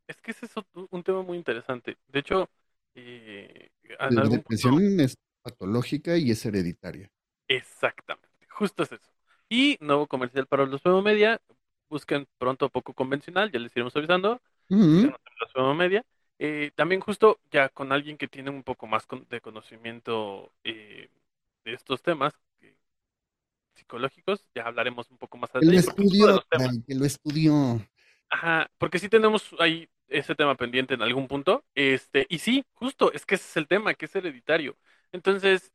es 0.08 0.22
que 0.22 0.32
ese 0.32 0.46
es 0.48 0.54
un 0.92 1.04
tema 1.04 1.22
muy 1.24 1.38
interesante. 1.38 1.98
De 2.08 2.20
hecho, 2.20 2.50
eh, 2.96 3.72
La 4.10 4.28
depresión 4.30 4.78
punto, 4.78 4.84
es 5.00 5.16
patológica 5.42 6.16
y 6.16 6.30
es 6.30 6.46
hereditaria. 6.46 7.10
exactamente, 7.48 8.30
justo 8.50 8.84
es 8.84 8.92
eso. 8.94 9.12
Y 9.50 9.78
nuevo 9.82 10.08
comercial 10.08 10.48
para 10.48 10.66
los 10.66 10.82
Femo 10.82 11.02
Media, 11.02 11.42
busquen 11.90 12.28
pronto 12.38 12.70
poco 12.70 12.94
convencional, 12.94 13.52
ya 13.52 13.60
les 13.60 13.76
iremos 13.76 13.96
avisando, 13.96 14.42
los 15.40 15.52
Femo 15.54 15.74
Media. 15.76 16.06
Eh, 16.40 16.72
también 16.76 17.02
justo 17.02 17.40
ya 17.52 17.70
con 17.70 17.92
alguien 17.92 18.18
que 18.18 18.28
tiene 18.28 18.50
un 18.50 18.64
poco 18.64 18.88
más 18.88 19.06
con- 19.08 19.28
de 19.30 19.42
conocimiento 19.42 20.54
eh, 20.64 21.10
de 21.66 21.74
estos 21.74 22.02
temas 22.02 22.34
psicológicos, 23.76 24.46
ya 24.56 24.64
hablaremos 24.68 25.10
un 25.12 25.18
poco 25.18 25.38
más 25.38 25.54
a 25.56 25.60
Que 25.60 25.66
lo 25.66 25.72
detalle, 25.72 25.84
porque 25.84 26.04
es 26.04 26.14
uno 26.16 26.28
de 26.28 26.34
estudió, 26.34 26.36
los 26.36 26.48
temas. 26.48 26.74
ay, 26.74 26.84
que 26.86 26.96
lo 26.96 27.06
estudió. 27.06 27.82
Ajá, 28.30 28.72
porque 28.78 29.00
sí 29.00 29.10
tenemos 29.10 29.54
ahí 29.60 29.90
ese 30.08 30.36
tema 30.36 30.56
pendiente 30.56 30.94
en 30.94 31.02
algún 31.02 31.28
punto. 31.28 31.66
Este, 31.76 32.26
y 32.30 32.40
sí, 32.40 32.64
justo, 32.74 33.12
es 33.14 33.26
que 33.26 33.36
ese 33.36 33.46
es 33.48 33.58
el 33.58 33.68
tema, 33.68 33.94
que 33.94 34.06
es 34.06 34.16
hereditario. 34.16 34.78
Entonces, 35.12 35.74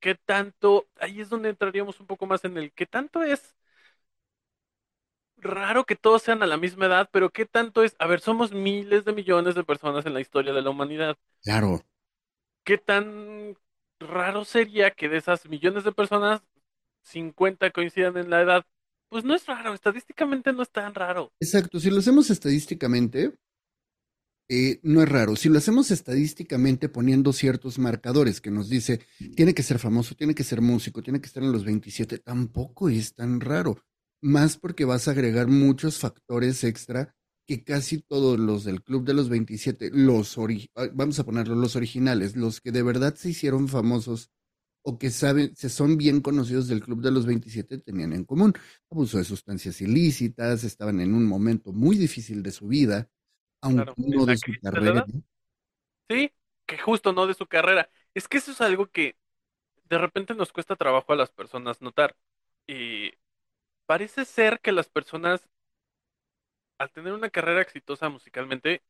¿qué 0.00 0.14
tanto? 0.16 0.88
Ahí 1.00 1.20
es 1.20 1.30
donde 1.30 1.50
entraríamos 1.50 2.00
un 2.00 2.06
poco 2.06 2.26
más 2.26 2.44
en 2.44 2.56
el 2.58 2.72
qué 2.72 2.86
tanto 2.86 3.22
es 3.24 3.56
raro 5.36 5.84
que 5.86 5.96
todos 5.96 6.22
sean 6.22 6.42
a 6.42 6.46
la 6.46 6.56
misma 6.56 6.86
edad, 6.86 7.08
pero 7.12 7.30
qué 7.30 7.46
tanto 7.46 7.82
es, 7.82 7.96
a 7.98 8.06
ver, 8.06 8.20
somos 8.20 8.52
miles 8.52 9.04
de 9.04 9.12
millones 9.12 9.54
de 9.54 9.64
personas 9.64 10.06
en 10.06 10.14
la 10.14 10.20
historia 10.20 10.52
de 10.52 10.62
la 10.62 10.70
humanidad. 10.70 11.16
Claro. 11.42 11.80
¿Qué 12.64 12.78
tan 12.78 13.56
raro 13.98 14.44
sería 14.44 14.90
que 14.92 15.08
de 15.08 15.18
esas 15.18 15.48
millones 15.48 15.84
de 15.84 15.92
personas, 15.92 16.42
50 17.02 17.70
coincidan 17.70 18.16
en 18.16 18.30
la 18.30 18.42
edad? 18.42 18.66
Pues 19.08 19.24
no 19.24 19.34
es 19.34 19.46
raro, 19.46 19.74
estadísticamente 19.74 20.52
no 20.52 20.62
es 20.62 20.70
tan 20.70 20.94
raro. 20.94 21.32
Exacto. 21.40 21.80
Si 21.80 21.90
lo 21.90 21.98
hacemos 21.98 22.30
estadísticamente, 22.30 23.34
eh, 24.48 24.80
no 24.82 25.02
es 25.02 25.08
raro. 25.08 25.36
Si 25.36 25.48
lo 25.48 25.58
hacemos 25.58 25.90
estadísticamente 25.90 26.88
poniendo 26.88 27.32
ciertos 27.32 27.78
marcadores 27.78 28.40
que 28.40 28.50
nos 28.50 28.68
dice, 28.68 29.00
tiene 29.36 29.54
que 29.54 29.62
ser 29.62 29.78
famoso, 29.78 30.14
tiene 30.14 30.34
que 30.34 30.44
ser 30.44 30.60
músico, 30.60 31.02
tiene 31.02 31.20
que 31.20 31.26
estar 31.26 31.42
en 31.42 31.52
los 31.52 31.64
27, 31.64 32.18
tampoco 32.18 32.88
es 32.88 33.14
tan 33.14 33.40
raro. 33.40 33.82
Más 34.20 34.56
porque 34.56 34.84
vas 34.84 35.08
a 35.08 35.12
agregar 35.12 35.46
muchos 35.46 35.98
factores 35.98 36.64
extra 36.64 37.14
que 37.46 37.64
casi 37.64 38.00
todos 38.00 38.38
los 38.38 38.64
del 38.64 38.82
Club 38.82 39.04
de 39.04 39.14
los 39.14 39.28
27, 39.28 39.90
los 39.92 40.36
vamos 40.94 41.18
a 41.18 41.24
ponerlo, 41.24 41.56
los 41.56 41.74
originales, 41.74 42.36
los 42.36 42.60
que 42.60 42.70
de 42.70 42.82
verdad 42.82 43.14
se 43.16 43.30
hicieron 43.30 43.66
famosos 43.66 44.30
o 44.82 44.98
que 44.98 45.10
saben, 45.10 45.54
se 45.56 45.68
son 45.68 45.96
bien 45.96 46.20
conocidos 46.20 46.68
del 46.68 46.80
Club 46.80 47.02
de 47.02 47.10
los 47.10 47.26
27, 47.26 47.78
tenían 47.78 48.12
en 48.12 48.24
común 48.24 48.54
abuso 48.90 49.18
de 49.18 49.24
sustancias 49.24 49.80
ilícitas, 49.80 50.64
estaban 50.64 51.00
en 51.00 51.14
un 51.14 51.26
momento 51.26 51.72
muy 51.72 51.96
difícil 51.96 52.42
de 52.42 52.50
su 52.50 52.68
vida, 52.68 53.08
aunque 53.60 53.92
no 53.96 54.24
de 54.26 54.36
su 54.36 54.52
carrera. 54.62 55.04
Sí, 56.08 56.32
que 56.66 56.78
justo 56.78 57.12
no 57.12 57.26
de 57.26 57.34
su 57.34 57.46
carrera. 57.46 57.90
Es 58.14 58.26
que 58.26 58.38
eso 58.38 58.52
es 58.52 58.60
algo 58.60 58.86
que 58.86 59.16
de 59.84 59.98
repente 59.98 60.34
nos 60.34 60.52
cuesta 60.52 60.76
trabajo 60.76 61.12
a 61.12 61.16
las 61.16 61.30
personas 61.30 61.82
notar. 61.82 62.16
Y 62.66 63.12
parece 63.86 64.24
ser 64.24 64.60
que 64.60 64.72
las 64.72 64.88
personas, 64.88 65.48
al 66.78 66.90
tener 66.90 67.12
una 67.12 67.30
carrera 67.30 67.60
exitosa 67.60 68.08
musicalmente, 68.08 68.82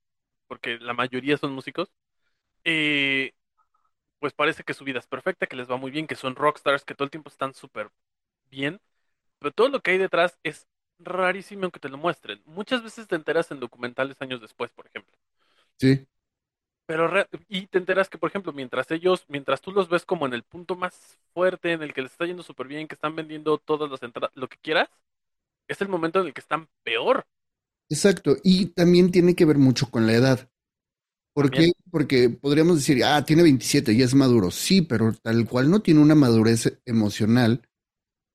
porque 0.46 0.78
la 0.78 0.94
mayoría 0.94 1.36
son 1.36 1.52
músicos, 1.52 1.90
eh, 2.64 3.32
pues 4.20 4.34
parece 4.34 4.64
que 4.64 4.74
su 4.74 4.84
vida 4.84 5.00
es 5.00 5.08
perfecta, 5.08 5.46
que 5.48 5.56
les 5.56 5.70
va 5.70 5.78
muy 5.78 5.90
bien, 5.90 6.06
que 6.06 6.16
son 6.16 6.36
rockstars, 6.36 6.84
que 6.84 6.94
todo 6.94 7.06
el 7.06 7.10
tiempo 7.12 7.30
están 7.30 7.54
súper 7.54 7.90
bien, 8.50 8.80
pero 9.38 9.52
todo 9.52 9.68
lo 9.68 9.80
que 9.82 9.92
hay 9.92 9.98
detrás 9.98 10.38
es 10.44 10.68
rarísimo 11.00 11.70
que 11.70 11.80
te 11.80 11.88
lo 11.88 11.98
muestren. 11.98 12.42
Muchas 12.46 12.82
veces 12.82 13.08
te 13.08 13.16
enteras 13.16 13.50
en 13.50 13.60
documentales 13.60 14.20
años 14.20 14.40
después, 14.40 14.70
por 14.72 14.86
ejemplo. 14.86 15.16
Sí. 15.78 16.06
Pero 16.86 17.08
y 17.48 17.68
te 17.68 17.78
enteras 17.78 18.08
que, 18.08 18.18
por 18.18 18.30
ejemplo, 18.30 18.52
mientras 18.52 18.90
ellos, 18.90 19.24
mientras 19.28 19.60
tú 19.60 19.70
los 19.72 19.88
ves 19.88 20.04
como 20.04 20.26
en 20.26 20.34
el 20.34 20.42
punto 20.42 20.74
más 20.76 21.18
fuerte, 21.32 21.72
en 21.72 21.82
el 21.82 21.94
que 21.94 22.02
les 22.02 22.12
está 22.12 22.26
yendo 22.26 22.42
súper 22.42 22.66
bien, 22.66 22.88
que 22.88 22.96
están 22.96 23.14
vendiendo 23.14 23.58
todas 23.58 23.90
las 23.90 24.02
entradas, 24.02 24.32
lo 24.34 24.48
que 24.48 24.58
quieras, 24.58 24.88
es 25.68 25.80
el 25.80 25.88
momento 25.88 26.20
en 26.20 26.28
el 26.28 26.34
que 26.34 26.40
están 26.40 26.68
peor. 26.82 27.26
Exacto, 27.88 28.36
y 28.42 28.66
también 28.66 29.10
tiene 29.10 29.34
que 29.34 29.44
ver 29.44 29.58
mucho 29.58 29.90
con 29.90 30.06
la 30.06 30.14
edad. 30.14 30.48
¿Por 31.32 31.50
qué? 31.50 31.72
Porque 31.90 32.28
podríamos 32.28 32.76
decir, 32.76 33.04
ah, 33.04 33.24
tiene 33.24 33.42
27 33.42 33.92
y 33.92 34.02
es 34.02 34.14
maduro. 34.14 34.50
Sí, 34.50 34.82
pero 34.82 35.12
tal 35.12 35.46
cual 35.46 35.70
no 35.70 35.80
tiene 35.80 36.00
una 36.00 36.14
madurez 36.14 36.80
emocional 36.84 37.62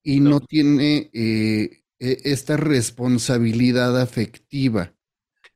y 0.02 0.20
no, 0.20 0.40
tiene 0.40 1.10
eh, 1.12 1.82
e, 1.98 2.20
esta 2.24 2.56
responsabilidad 2.56 4.00
afectiva. 4.00 4.94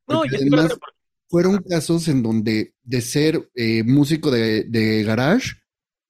No, 0.07 0.25
y 0.25 0.35
además, 0.35 0.77
fueron 1.29 1.63
casos 1.63 2.09
en 2.09 2.23
donde 2.23 2.75
de 2.83 3.01
ser 3.01 3.51
eh, 3.55 3.85
músico 3.85 4.31
de, 4.31 5.05
garage, 5.05 5.53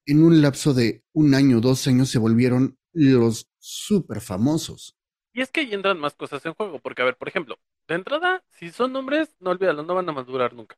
en 0.07 0.23
un 0.23 0.41
lapso 0.41 0.73
de 0.73 1.03
un 1.13 1.35
año, 1.35 1.61
dos 1.61 1.85
años, 1.87 2.09
se 2.09 2.17
volvieron 2.17 2.77
los 2.91 3.47
súper 3.59 4.19
famosos. 4.19 4.97
Y 5.33 5.41
es 5.41 5.51
que 5.51 5.61
ahí 5.61 5.73
entran 5.73 5.99
más 5.99 6.15
cosas 6.15 6.45
en 6.45 6.55
juego, 6.55 6.79
porque 6.79 7.03
a 7.03 7.05
ver, 7.05 7.15
por 7.15 7.27
ejemplo, 7.27 7.59
de 7.87 7.95
entrada, 7.95 8.43
si 8.49 8.71
son 8.71 8.95
hombres, 8.95 9.29
no 9.39 9.51
olvídalo, 9.51 9.83
no 9.83 9.95
van 9.95 10.09
a 10.09 10.13
madurar 10.13 10.53
nunca. 10.53 10.77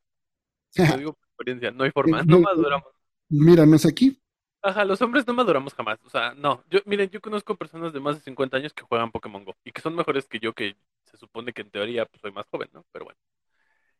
Te 0.96 0.98
digo 0.98 1.12
por 1.12 1.24
experiencia, 1.26 1.70
no 1.70 1.84
hay 1.84 1.90
forma, 1.90 2.22
no 2.26 2.40
maduramos. 2.40 2.92
Míranos 3.28 3.86
aquí. 3.86 4.20
Ajá, 4.62 4.84
los 4.84 5.00
hombres 5.02 5.26
no 5.26 5.34
maduramos 5.34 5.74
jamás. 5.74 5.98
O 6.04 6.10
sea, 6.10 6.34
no. 6.34 6.64
Yo, 6.70 6.80
miren, 6.86 7.10
yo 7.10 7.20
conozco 7.20 7.54
personas 7.54 7.92
de 7.92 8.00
más 8.00 8.16
de 8.16 8.22
50 8.22 8.56
años 8.56 8.72
que 8.72 8.82
juegan 8.82 9.12
Pokémon 9.12 9.44
Go 9.44 9.54
y 9.62 9.72
que 9.72 9.82
son 9.82 9.94
mejores 9.94 10.26
que 10.26 10.38
yo, 10.40 10.54
que 10.54 10.74
se 11.04 11.18
supone 11.18 11.52
que 11.52 11.62
en 11.62 11.70
teoría 11.70 12.06
pues, 12.06 12.22
soy 12.22 12.32
más 12.32 12.46
joven, 12.50 12.70
¿no? 12.72 12.84
Pero 12.90 13.04
bueno. 13.04 13.20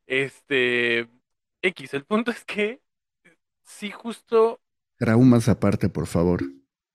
Este, 0.06 1.08
X, 1.60 1.94
el 1.94 2.04
punto 2.04 2.30
es 2.30 2.44
que 2.44 2.80
sí 3.62 3.90
justo... 3.90 4.60
Traumas 4.96 5.48
aparte, 5.48 5.88
por 5.88 6.06
favor. 6.06 6.42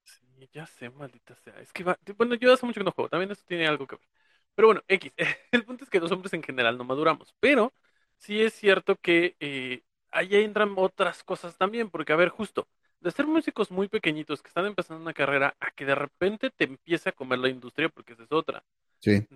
Sí, 0.04 0.50
ya 0.52 0.66
sé, 0.66 0.90
maldita 0.90 1.36
sea. 1.36 1.60
Es 1.60 1.72
que 1.72 1.84
va, 1.84 1.98
bueno, 2.18 2.36
yo 2.36 2.52
hace 2.52 2.66
mucho 2.66 2.80
que 2.80 2.86
no 2.86 2.92
juego, 2.92 3.10
también 3.10 3.32
eso 3.32 3.44
tiene 3.46 3.68
algo 3.68 3.86
que 3.86 3.98
ver. 3.98 4.08
Pero 4.56 4.68
bueno, 4.70 4.82
X, 4.88 5.12
el 5.52 5.64
punto 5.64 5.84
es 5.84 5.90
que 5.90 6.00
los 6.00 6.12
hombres 6.12 6.34
en 6.34 6.44
general 6.44 6.78
no 6.78 6.84
maduramos, 6.84 7.36
pero 7.40 7.74
sí 8.20 8.42
es 8.44 8.54
cierto 8.54 8.98
que 8.98 9.36
eh, 9.42 9.84
ahí 10.12 10.36
entran 10.38 10.74
otras 10.78 11.24
cosas 11.24 11.58
también, 11.58 11.90
porque 11.92 12.14
a 12.14 12.18
ver, 12.18 12.30
justo, 12.30 12.68
de 13.02 13.12
ser 13.12 13.28
músicos 13.28 13.72
muy 13.72 13.88
pequeñitos 13.90 14.42
que 14.44 14.50
están 14.50 14.66
empezando 14.68 15.02
una 15.04 15.14
carrera 15.14 15.56
a 15.60 15.72
que 15.72 15.86
de 15.86 15.96
repente 15.96 16.52
te 16.52 16.66
empiece 16.66 17.10
a 17.10 17.14
comer 17.14 17.40
la 17.40 17.50
industria, 17.50 17.90
porque 17.90 18.14
esa 18.14 18.24
es 18.24 18.32
otra. 18.32 18.64
Sí 19.02 19.28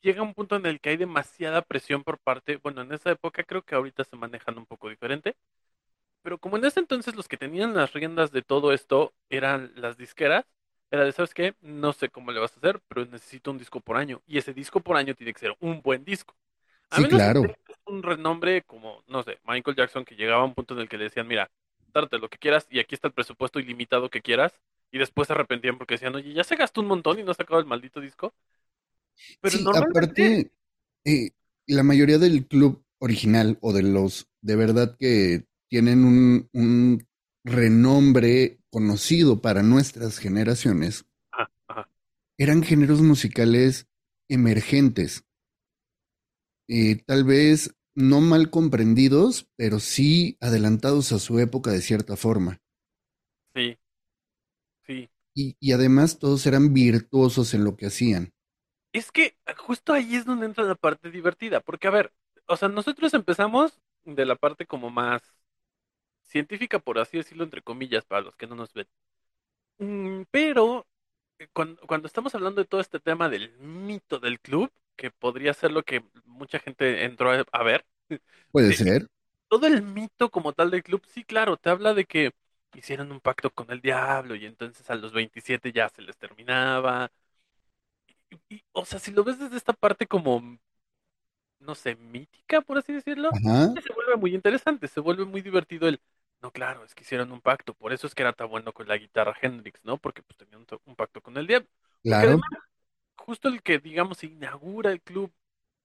llega 0.00 0.22
un 0.22 0.34
punto 0.34 0.56
en 0.56 0.66
el 0.66 0.80
que 0.80 0.90
hay 0.90 0.96
demasiada 0.96 1.62
presión 1.62 2.02
por 2.04 2.18
parte, 2.18 2.56
bueno, 2.58 2.82
en 2.82 2.92
esa 2.92 3.10
época 3.12 3.44
creo 3.44 3.62
que 3.62 3.74
ahorita 3.74 4.04
se 4.04 4.16
manejan 4.16 4.58
un 4.58 4.66
poco 4.66 4.88
diferente, 4.88 5.36
pero 6.22 6.38
como 6.38 6.56
en 6.56 6.64
ese 6.64 6.80
entonces 6.80 7.16
los 7.16 7.28
que 7.28 7.36
tenían 7.36 7.74
las 7.74 7.92
riendas 7.92 8.32
de 8.32 8.42
todo 8.42 8.72
esto 8.72 9.14
eran 9.30 9.72
las 9.76 9.96
disqueras, 9.96 10.46
era 10.90 11.04
de, 11.04 11.12
¿sabes 11.12 11.34
qué? 11.34 11.54
No 11.60 11.92
sé 11.92 12.10
cómo 12.10 12.32
le 12.32 12.40
vas 12.40 12.54
a 12.54 12.58
hacer, 12.60 12.80
pero 12.88 13.06
necesito 13.06 13.50
un 13.50 13.58
disco 13.58 13.80
por 13.80 13.96
año, 13.96 14.22
y 14.26 14.38
ese 14.38 14.54
disco 14.54 14.80
por 14.80 14.96
año 14.96 15.14
tiene 15.14 15.32
que 15.32 15.40
ser 15.40 15.56
un 15.60 15.82
buen 15.82 16.04
disco. 16.04 16.36
A 16.90 16.98
sí, 16.98 17.06
claro. 17.08 17.42
Un 17.92 18.02
renombre 18.02 18.62
como, 18.62 19.02
no 19.06 19.22
sé, 19.22 19.38
Michael 19.46 19.76
Jackson, 19.76 20.04
que 20.04 20.16
llegaba 20.16 20.42
a 20.42 20.46
un 20.46 20.54
punto 20.54 20.74
en 20.74 20.80
el 20.80 20.88
que 20.88 20.98
le 20.98 21.04
decían, 21.04 21.28
mira, 21.28 21.50
darte 21.92 22.18
lo 22.18 22.28
que 22.28 22.38
quieras 22.38 22.66
y 22.70 22.78
aquí 22.78 22.94
está 22.94 23.08
el 23.08 23.14
presupuesto 23.14 23.60
ilimitado 23.60 24.10
que 24.10 24.22
quieras, 24.22 24.52
y 24.90 24.98
después 24.98 25.26
se 25.26 25.32
arrepentían 25.32 25.78
porque 25.78 25.94
decían, 25.94 26.14
oye, 26.14 26.34
ya 26.34 26.44
se 26.44 26.56
gastó 26.56 26.82
un 26.82 26.88
montón 26.88 27.18
y 27.18 27.22
no 27.22 27.30
ha 27.30 27.34
sacado 27.34 27.58
el 27.58 27.66
maldito 27.66 28.00
disco. 28.00 28.34
Pero 29.40 29.56
sí, 29.56 29.64
aparte, 29.74 30.52
eh, 31.04 31.30
la 31.66 31.82
mayoría 31.82 32.18
del 32.18 32.46
club 32.46 32.84
original 32.98 33.58
o 33.62 33.72
de 33.72 33.82
los 33.82 34.28
de 34.42 34.56
verdad 34.56 34.96
que 34.98 35.46
tienen 35.68 36.04
un, 36.52 37.06
renombre 37.44 38.60
conocido 38.70 39.40
para 39.40 39.64
nuestras 39.64 40.18
generaciones, 40.18 41.06
eran 42.38 42.62
géneros 42.62 43.00
musicales 43.00 43.88
emergentes. 44.28 45.24
Eh, 46.68 47.02
tal 47.04 47.24
vez 47.24 47.74
no 47.94 48.20
mal 48.20 48.50
comprendidos, 48.50 49.48
pero 49.56 49.80
sí 49.80 50.36
adelantados 50.40 51.12
a 51.12 51.18
su 51.18 51.38
época 51.38 51.70
de 51.70 51.80
cierta 51.82 52.16
forma. 52.16 52.60
Sí, 53.54 53.78
sí. 54.86 55.08
y 55.34 55.72
además 55.72 56.18
todos 56.18 56.46
eran 56.46 56.72
virtuosos 56.74 57.54
en 57.54 57.64
lo 57.64 57.76
que 57.76 57.86
hacían. 57.86 58.32
Es 58.92 59.10
que 59.10 59.36
justo 59.56 59.92
ahí 59.92 60.16
es 60.16 60.24
donde 60.24 60.46
entra 60.46 60.64
la 60.64 60.74
parte 60.74 61.10
divertida, 61.10 61.60
porque 61.60 61.88
a 61.88 61.90
ver, 61.90 62.12
o 62.46 62.56
sea, 62.56 62.68
nosotros 62.68 63.14
empezamos 63.14 63.80
de 64.04 64.26
la 64.26 64.36
parte 64.36 64.66
como 64.66 64.90
más 64.90 65.22
científica, 66.22 66.78
por 66.78 66.98
así 66.98 67.18
decirlo, 67.18 67.44
entre 67.44 67.62
comillas, 67.62 68.04
para 68.04 68.22
los 68.22 68.36
que 68.36 68.46
no 68.46 68.54
nos 68.56 68.72
ven. 68.74 68.88
Mm, 69.78 70.22
pero 70.30 70.86
eh, 71.38 71.48
cuando, 71.52 71.80
cuando 71.86 72.06
estamos 72.08 72.34
hablando 72.34 72.60
de 72.62 72.68
todo 72.68 72.80
este 72.80 73.00
tema 73.00 73.28
del 73.28 73.52
mito 73.60 74.20
del 74.20 74.40
club, 74.40 74.72
que 74.96 75.10
podría 75.10 75.54
ser 75.54 75.72
lo 75.72 75.82
que 75.82 76.04
mucha 76.24 76.58
gente 76.58 77.04
entró 77.04 77.30
a, 77.30 77.62
ver. 77.62 77.84
Puede 78.50 78.72
ser. 78.74 79.08
Todo 79.48 79.66
el 79.66 79.82
mito 79.82 80.30
como 80.30 80.52
tal 80.52 80.70
del 80.70 80.82
club, 80.82 81.02
sí, 81.06 81.24
claro, 81.24 81.56
te 81.56 81.70
habla 81.70 81.94
de 81.94 82.04
que 82.04 82.32
hicieron 82.74 83.12
un 83.12 83.20
pacto 83.20 83.50
con 83.50 83.70
el 83.70 83.80
diablo 83.80 84.34
y 84.34 84.46
entonces 84.46 84.88
a 84.88 84.94
los 84.94 85.12
27 85.12 85.72
ya 85.72 85.88
se 85.90 86.00
les 86.00 86.16
terminaba 86.16 87.10
o 88.72 88.84
sea, 88.84 88.98
si 88.98 89.10
lo 89.10 89.24
ves 89.24 89.38
desde 89.38 89.56
esta 89.56 89.72
parte 89.72 90.06
como, 90.06 90.58
no 91.60 91.74
sé, 91.74 91.96
mítica, 91.96 92.60
por 92.60 92.78
así 92.78 92.92
decirlo, 92.92 93.30
se 93.32 93.92
vuelve 93.92 94.16
muy 94.16 94.34
interesante, 94.34 94.88
se 94.88 95.00
vuelve 95.00 95.24
muy 95.24 95.42
divertido 95.42 95.88
el, 95.88 96.00
no, 96.40 96.50
claro, 96.50 96.84
es 96.84 96.94
que 96.94 97.02
hicieron 97.02 97.32
un 97.32 97.40
pacto, 97.40 97.74
por 97.74 97.92
eso 97.92 98.06
es 98.06 98.14
que 98.14 98.22
era 98.22 98.32
tan 98.32 98.48
bueno 98.48 98.72
con 98.72 98.88
la 98.88 98.96
guitarra 98.96 99.36
Hendrix, 99.40 99.84
¿no? 99.84 99.98
Porque 99.98 100.22
pues 100.22 100.36
tenían 100.36 100.66
un, 100.86 100.96
pacto 100.96 101.20
con 101.20 101.36
el 101.36 101.46
diablo. 101.46 101.68
Claro. 102.02 102.40
Justo 103.16 103.48
el 103.48 103.62
que, 103.62 103.78
digamos, 103.78 104.22
inaugura 104.24 104.90
el 104.90 105.00
club 105.00 105.30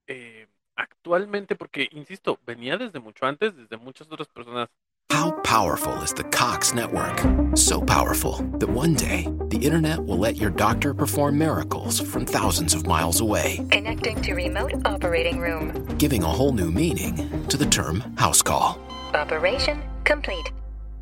eh, 0.07 0.47
actualmente, 0.75 1.55
porque, 1.55 1.89
insisto, 1.91 2.39
venía 2.45 2.77
desde 2.77 2.99
mucho 2.99 3.25
antes, 3.25 3.55
desde 3.55 3.77
muchas 3.77 4.07
otras 4.11 4.27
personas 4.27 4.69
How 5.09 5.31
powerful 5.41 5.93
is 6.03 6.13
the 6.13 6.23
Cox 6.25 6.73
network? 6.73 7.19
So 7.57 7.81
powerful 7.81 8.37
that 8.59 8.69
one 8.69 8.93
day 8.93 9.27
the 9.47 9.57
internet 9.57 9.99
will 10.03 10.17
let 10.17 10.37
your 10.37 10.49
doctor 10.49 10.93
perform 10.93 11.37
miracles 11.37 11.99
from 11.99 12.25
thousands 12.25 12.73
of 12.73 12.85
miles 12.85 13.19
away. 13.19 13.65
Connecting 13.71 14.21
to 14.21 14.33
remote 14.33 14.73
operating 14.85 15.39
room. 15.39 15.71
Giving 15.97 16.23
a 16.23 16.27
whole 16.27 16.51
new 16.51 16.71
meaning 16.71 17.45
to 17.47 17.57
the 17.57 17.65
term 17.65 18.01
house 18.17 18.41
call. 18.41 18.79
Operation 19.13 19.81
complete. 20.03 20.51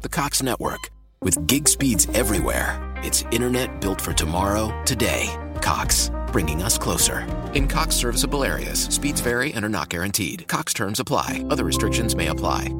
The 0.02 0.10
Cox 0.10 0.42
network. 0.42 0.92
With 1.22 1.48
gig 1.48 1.68
speeds 1.68 2.08
everywhere, 2.14 2.80
it's 3.04 3.24
internet 3.32 3.82
built 3.82 4.00
for 4.00 4.14
tomorrow, 4.14 4.72
today. 4.86 5.36
Cox, 5.62 6.12
bringing 6.32 6.64
us 6.64 6.78
closer. 6.78 7.28
In 7.54 7.68
Cox 7.68 7.96
serviceable 7.96 8.44
areas, 8.44 8.80
speeds 8.92 9.22
vary 9.22 9.54
and 9.54 9.64
are 9.66 9.70
not 9.70 9.90
guaranteed. 9.90 10.48
Cox 10.48 10.74
terms 10.74 11.00
apply, 11.00 11.44
other 11.50 11.66
restrictions 11.66 12.16
may 12.16 12.28
apply. 12.28 12.74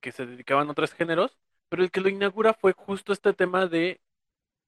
que 0.00 0.12
se 0.12 0.26
dedicaban 0.26 0.68
a 0.68 0.72
otros 0.72 0.92
géneros, 0.92 1.36
pero 1.68 1.82
el 1.82 1.90
que 1.90 2.00
lo 2.00 2.08
inaugura 2.08 2.54
fue 2.54 2.72
justo 2.72 3.12
este 3.12 3.32
tema 3.32 3.66
de 3.66 4.00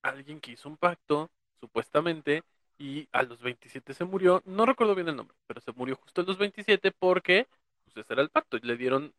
alguien 0.02 0.40
que 0.40 0.52
hizo 0.52 0.68
un 0.68 0.76
pacto, 0.76 1.30
supuestamente, 1.60 2.42
y 2.78 3.08
a 3.12 3.22
los 3.22 3.40
27 3.40 3.94
se 3.94 4.04
murió, 4.04 4.42
no 4.44 4.66
recuerdo 4.66 4.94
bien 4.94 5.08
el 5.08 5.16
nombre, 5.16 5.36
pero 5.46 5.60
se 5.60 5.72
murió 5.72 5.96
justo 5.96 6.20
a 6.20 6.24
los 6.24 6.38
27 6.38 6.92
porque 6.92 7.46
pues 7.84 8.04
ese 8.04 8.12
era 8.12 8.22
el 8.22 8.30
pacto, 8.30 8.58
le 8.62 8.76
dieron, 8.76 9.12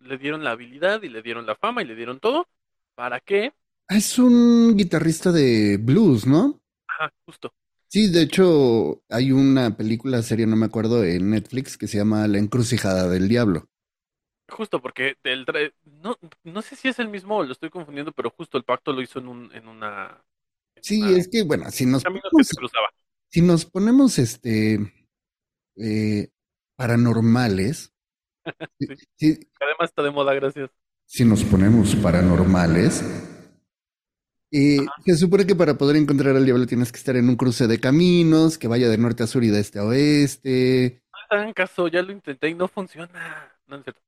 le 0.00 0.18
dieron 0.18 0.44
la 0.44 0.52
habilidad 0.52 1.02
y 1.02 1.08
le 1.08 1.22
dieron 1.22 1.46
la 1.46 1.54
fama 1.54 1.82
y 1.82 1.86
le 1.86 1.94
dieron 1.94 2.20
todo, 2.20 2.48
¿para 2.94 3.20
qué? 3.20 3.52
Es 3.88 4.18
un 4.18 4.76
guitarrista 4.76 5.32
de 5.32 5.76
blues, 5.78 6.26
¿no? 6.26 6.60
Ajá, 6.88 7.12
justo. 7.24 7.52
Sí, 7.88 8.08
de 8.10 8.22
hecho, 8.22 9.02
hay 9.08 9.32
una 9.32 9.76
película, 9.76 10.22
serie, 10.22 10.46
no 10.46 10.56
me 10.56 10.66
acuerdo, 10.66 11.04
en 11.04 11.30
Netflix 11.30 11.76
que 11.78 11.86
se 11.86 11.98
llama 11.98 12.26
La 12.28 12.38
encrucijada 12.38 13.08
del 13.08 13.28
diablo. 13.28 13.68
Justo 14.48 14.80
porque 14.80 15.16
no, 15.84 16.16
no 16.44 16.62
sé 16.62 16.76
si 16.76 16.88
es 16.88 16.98
el 17.00 17.08
mismo 17.08 17.42
lo 17.42 17.52
estoy 17.52 17.68
confundiendo, 17.70 18.12
pero 18.12 18.30
justo 18.30 18.56
el 18.56 18.64
pacto 18.64 18.92
lo 18.92 19.02
hizo 19.02 19.18
en 19.18 19.26
un, 19.28 19.52
en 19.52 19.66
una, 19.66 20.22
en 20.76 20.82
Sí, 20.82 21.02
una- 21.02 21.18
es 21.18 21.28
que, 21.28 21.42
bueno, 21.42 21.70
si 21.70 21.86
nos 21.86 22.04
ponemos, 22.04 22.48
si 23.30 23.42
nos 23.42 23.64
ponemos 23.66 24.18
este 24.18 24.92
eh, 25.76 26.28
paranormales, 26.76 27.92
Sí. 28.78 28.86
si, 29.16 29.38
Además 29.60 29.90
está 29.90 30.02
de 30.02 30.10
moda, 30.10 30.34
gracias. 30.34 30.70
si 31.06 31.24
nos 31.24 31.42
ponemos 31.44 31.94
paranormales, 31.96 33.02
eh, 34.50 34.78
se 35.04 35.16
supone 35.16 35.46
que 35.46 35.54
para 35.56 35.76
poder 35.78 35.96
encontrar 35.96 36.36
al 36.36 36.44
diablo 36.44 36.66
tienes 36.66 36.92
que 36.92 36.98
estar 36.98 37.16
en 37.16 37.28
un 37.28 37.36
cruce 37.36 37.66
de 37.66 37.80
caminos, 37.80 38.58
que 38.58 38.68
vaya 38.68 38.88
de 38.88 38.98
norte 38.98 39.22
a 39.24 39.26
sur 39.26 39.44
y 39.44 39.48
de 39.48 39.60
este 39.60 39.78
a 39.78 39.84
oeste. 39.84 41.02
No 41.30 41.36
hagan 41.38 41.52
caso, 41.52 41.88
ya 41.88 42.02
lo 42.02 42.12
intenté 42.12 42.48
y 42.48 42.54
no 42.54 42.68
funciona. 42.68 43.52
No 43.66 43.76
es 43.76 43.82
cierto. 43.84 44.00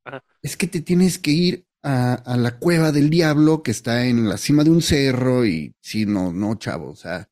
Es 0.43 0.57
que 0.57 0.67
te 0.67 0.81
tienes 0.81 1.19
que 1.19 1.31
ir 1.31 1.67
a, 1.83 2.15
a 2.15 2.37
la 2.37 2.59
cueva 2.59 2.93
del 2.93 3.11
diablo 3.11 3.63
que 3.63 3.71
está 3.71 4.07
en 4.07 4.29
la 4.29 4.37
cima 4.37 4.65
de 4.65 4.71
un 4.71 4.83
cerro 4.83 5.47
y 5.47 5.75
sí, 5.81 6.07
no, 6.07 6.33
no, 6.33 6.55
chavo, 6.57 6.91
o 6.91 6.97
sea, 6.97 7.29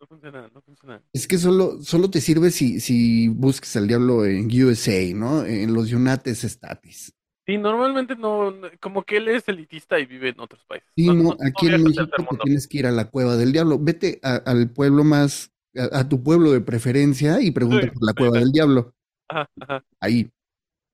No 0.00 0.06
funciona, 0.06 0.48
no 0.52 0.60
funciona. 0.62 1.02
es 1.12 1.26
que 1.26 1.38
solo, 1.38 1.82
solo 1.82 2.10
te 2.10 2.20
sirve 2.20 2.50
si, 2.50 2.80
si 2.80 3.28
buscas 3.28 3.76
al 3.76 3.88
diablo 3.88 4.24
en 4.24 4.46
USA, 4.62 5.14
¿no? 5.14 5.44
En 5.44 5.72
los 5.74 5.92
United 5.92 6.32
States. 6.32 7.12
Sí, 7.48 7.56
normalmente 7.58 8.14
no, 8.14 8.50
no- 8.50 8.68
como 8.80 9.04
que 9.04 9.16
él 9.16 9.28
es 9.28 9.48
elitista 9.48 9.98
y 9.98 10.04
vive 10.06 10.28
en 10.28 10.40
otros 10.40 10.62
países. 10.66 10.88
Sí, 10.96 11.06
no, 11.08 11.36
aquí 11.46 11.66
en 11.66 11.72
viaja 11.72 11.76
al 11.76 11.82
México 11.84 12.26
te 12.28 12.36
tienes 12.38 12.66
que 12.68 12.78
ir 12.78 12.86
a 12.86 12.90
la 12.92 13.08
cueva 13.08 13.36
del 13.36 13.52
diablo. 13.52 13.78
Vete 13.78 14.18
a- 14.22 14.36
al 14.36 14.70
pueblo 14.70 15.04
más, 15.04 15.52
a, 15.76 16.00
a 16.00 16.08
tu 16.08 16.22
pueblo 16.22 16.52
de 16.52 16.60
preferencia 16.60 17.40
y 17.40 17.52
pregunta 17.52 17.86
Sí, 17.86 17.92
por 17.92 18.04
la 18.04 18.14
cueva 18.14 18.38
sí. 18.38 18.40
del 18.40 18.52
diablo. 18.52 18.94
Ajá, 19.28 19.50
ajá. 19.60 19.84
Ahí, 20.00 20.30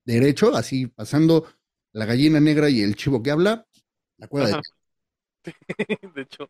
derecho, 0.06 0.56
así 0.56 0.86
pasando 0.88 1.46
la 1.92 2.06
gallina 2.06 2.40
negra 2.40 2.70
y 2.70 2.82
el 2.82 2.96
chivo 2.96 3.22
que 3.22 3.30
habla, 3.32 3.66
la 4.18 4.28
cueva 4.28 4.48
del 4.48 4.56
Ajá. 4.56 4.62
De 6.14 6.22
hecho, 6.22 6.48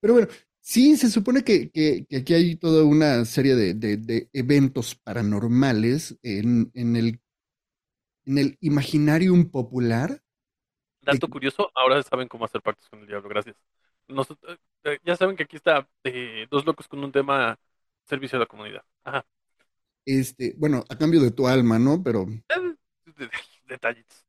Pero 0.00 0.14
bueno, 0.14 0.28
sí, 0.60 0.96
se 0.96 1.10
supone 1.10 1.42
que, 1.44 1.70
que- 1.70 2.06
que 2.08 2.16
aquí 2.18 2.34
hay 2.34 2.56
toda 2.56 2.84
una 2.84 3.24
serie 3.24 3.54
de, 3.56 3.74
de- 3.74 3.96
de 3.96 4.28
eventos 4.32 4.94
paranormales 4.96 6.16
en, 6.22 6.70
en 6.74 6.96
el, 6.96 7.20
en 8.26 8.38
el 8.38 8.58
imaginarium 8.60 9.50
popular. 9.50 10.22
dato 11.00 11.28
curioso, 11.28 11.70
ahora 11.74 12.02
saben 12.02 12.28
cómo 12.28 12.44
hacer 12.44 12.62
pactos 12.62 12.88
con 12.88 13.00
el 13.00 13.06
diablo, 13.06 13.28
gracias. 13.28 13.56
Nosot- 14.08 14.38
eh, 14.48 14.58
eh, 14.84 14.98
ya 15.04 15.16
saben 15.16 15.36
que 15.36 15.44
aquí 15.44 15.56
está 15.56 15.88
eh, 16.04 16.46
dos 16.50 16.64
locos 16.66 16.88
con 16.88 17.02
un 17.04 17.12
tema 17.12 17.58
servicio 18.04 18.36
a 18.36 18.40
la 18.40 18.46
comunidad. 18.46 18.84
Ajá. 19.04 19.24
Este, 20.06 20.54
bueno, 20.58 20.84
a 20.88 20.96
cambio 20.96 21.20
de 21.20 21.30
tu 21.30 21.46
alma, 21.46 21.78
¿no? 21.78 22.02
Pero 22.02 22.26
de- 23.06 23.26
de- 23.26 23.30
Detallitos. 23.66 24.24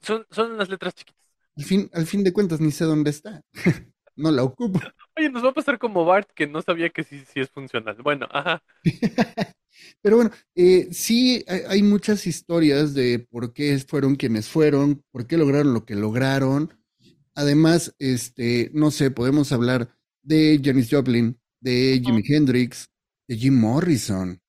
Son, 0.00 0.26
son 0.30 0.56
las 0.56 0.68
letras 0.70 0.94
chiquitas. 0.94 1.26
al 1.56 1.64
fin, 1.64 1.90
al 1.92 2.06
fin 2.06 2.24
de 2.24 2.32
cuentas 2.32 2.60
ni 2.60 2.70
sé 2.72 2.84
dónde 2.84 3.10
está. 3.10 3.42
No 4.16 4.30
la 4.30 4.42
ocupo. 4.44 4.80
Oye, 5.16 5.30
nos 5.30 5.44
va 5.44 5.50
a 5.50 5.52
pasar 5.54 5.78
como 5.78 6.04
Bart 6.04 6.30
que 6.34 6.46
no 6.46 6.62
sabía 6.62 6.90
que 6.90 7.04
sí, 7.04 7.24
sí 7.26 7.40
es 7.40 7.50
funcional. 7.50 7.96
Bueno, 8.02 8.26
ajá. 8.30 8.62
Pero 10.02 10.16
bueno, 10.16 10.30
eh, 10.54 10.88
sí 10.92 11.44
hay, 11.48 11.60
hay 11.68 11.82
muchas 11.82 12.26
historias 12.26 12.94
de 12.94 13.18
por 13.30 13.52
qué 13.52 13.78
fueron 13.80 14.16
quienes 14.16 14.48
fueron, 14.48 15.04
por 15.10 15.26
qué 15.26 15.36
lograron 15.36 15.74
lo 15.74 15.84
que 15.84 15.94
lograron. 15.94 16.72
Además, 17.34 17.94
este, 17.98 18.70
no 18.74 18.90
sé, 18.90 19.10
podemos 19.10 19.52
hablar 19.52 19.94
de 20.22 20.60
Janis 20.64 20.88
Joplin, 20.90 21.38
de 21.60 22.00
Jimi 22.04 22.22
Hendrix, 22.26 22.88
de 23.28 23.36
Jim 23.36 23.58
Morrison. 23.60 24.40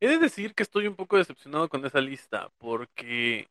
He 0.00 0.08
de 0.08 0.18
decir 0.18 0.54
que 0.54 0.62
estoy 0.62 0.86
un 0.86 0.96
poco 0.96 1.16
decepcionado 1.18 1.68
con 1.68 1.84
esa 1.84 2.00
lista 2.00 2.50
porque 2.58 3.48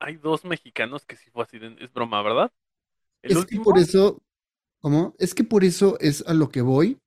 hay 0.00 0.16
dos 0.16 0.44
mexicanos 0.44 1.06
que 1.06 1.16
sí 1.16 1.30
fue 1.30 1.44
así, 1.44 1.58
de- 1.58 1.76
es 1.80 1.92
broma, 1.92 2.22
¿verdad? 2.22 2.52
El 3.22 3.36
Es 3.38 3.46
que 3.46 3.60
por 3.60 3.78
eso, 3.78 4.22
¿cómo? 4.80 5.14
Es 5.18 5.34
que 5.34 5.44
por 5.44 5.64
eso 5.64 5.98
es 6.00 6.26
a 6.26 6.34
lo 6.34 6.48
que 6.48 6.62
voy, 6.62 6.98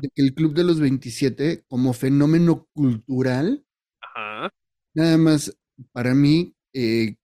de 0.00 0.08
que 0.14 0.22
el 0.22 0.34
Club 0.34 0.54
de 0.54 0.64
los 0.64 0.80
27, 0.80 1.64
como 1.68 1.92
fenómeno 1.92 2.66
cultural, 2.72 3.64
ajá, 4.00 4.50
nada 4.94 5.18
más 5.18 5.56
para 5.92 6.14
mí 6.14 6.54
eh, 6.72 7.16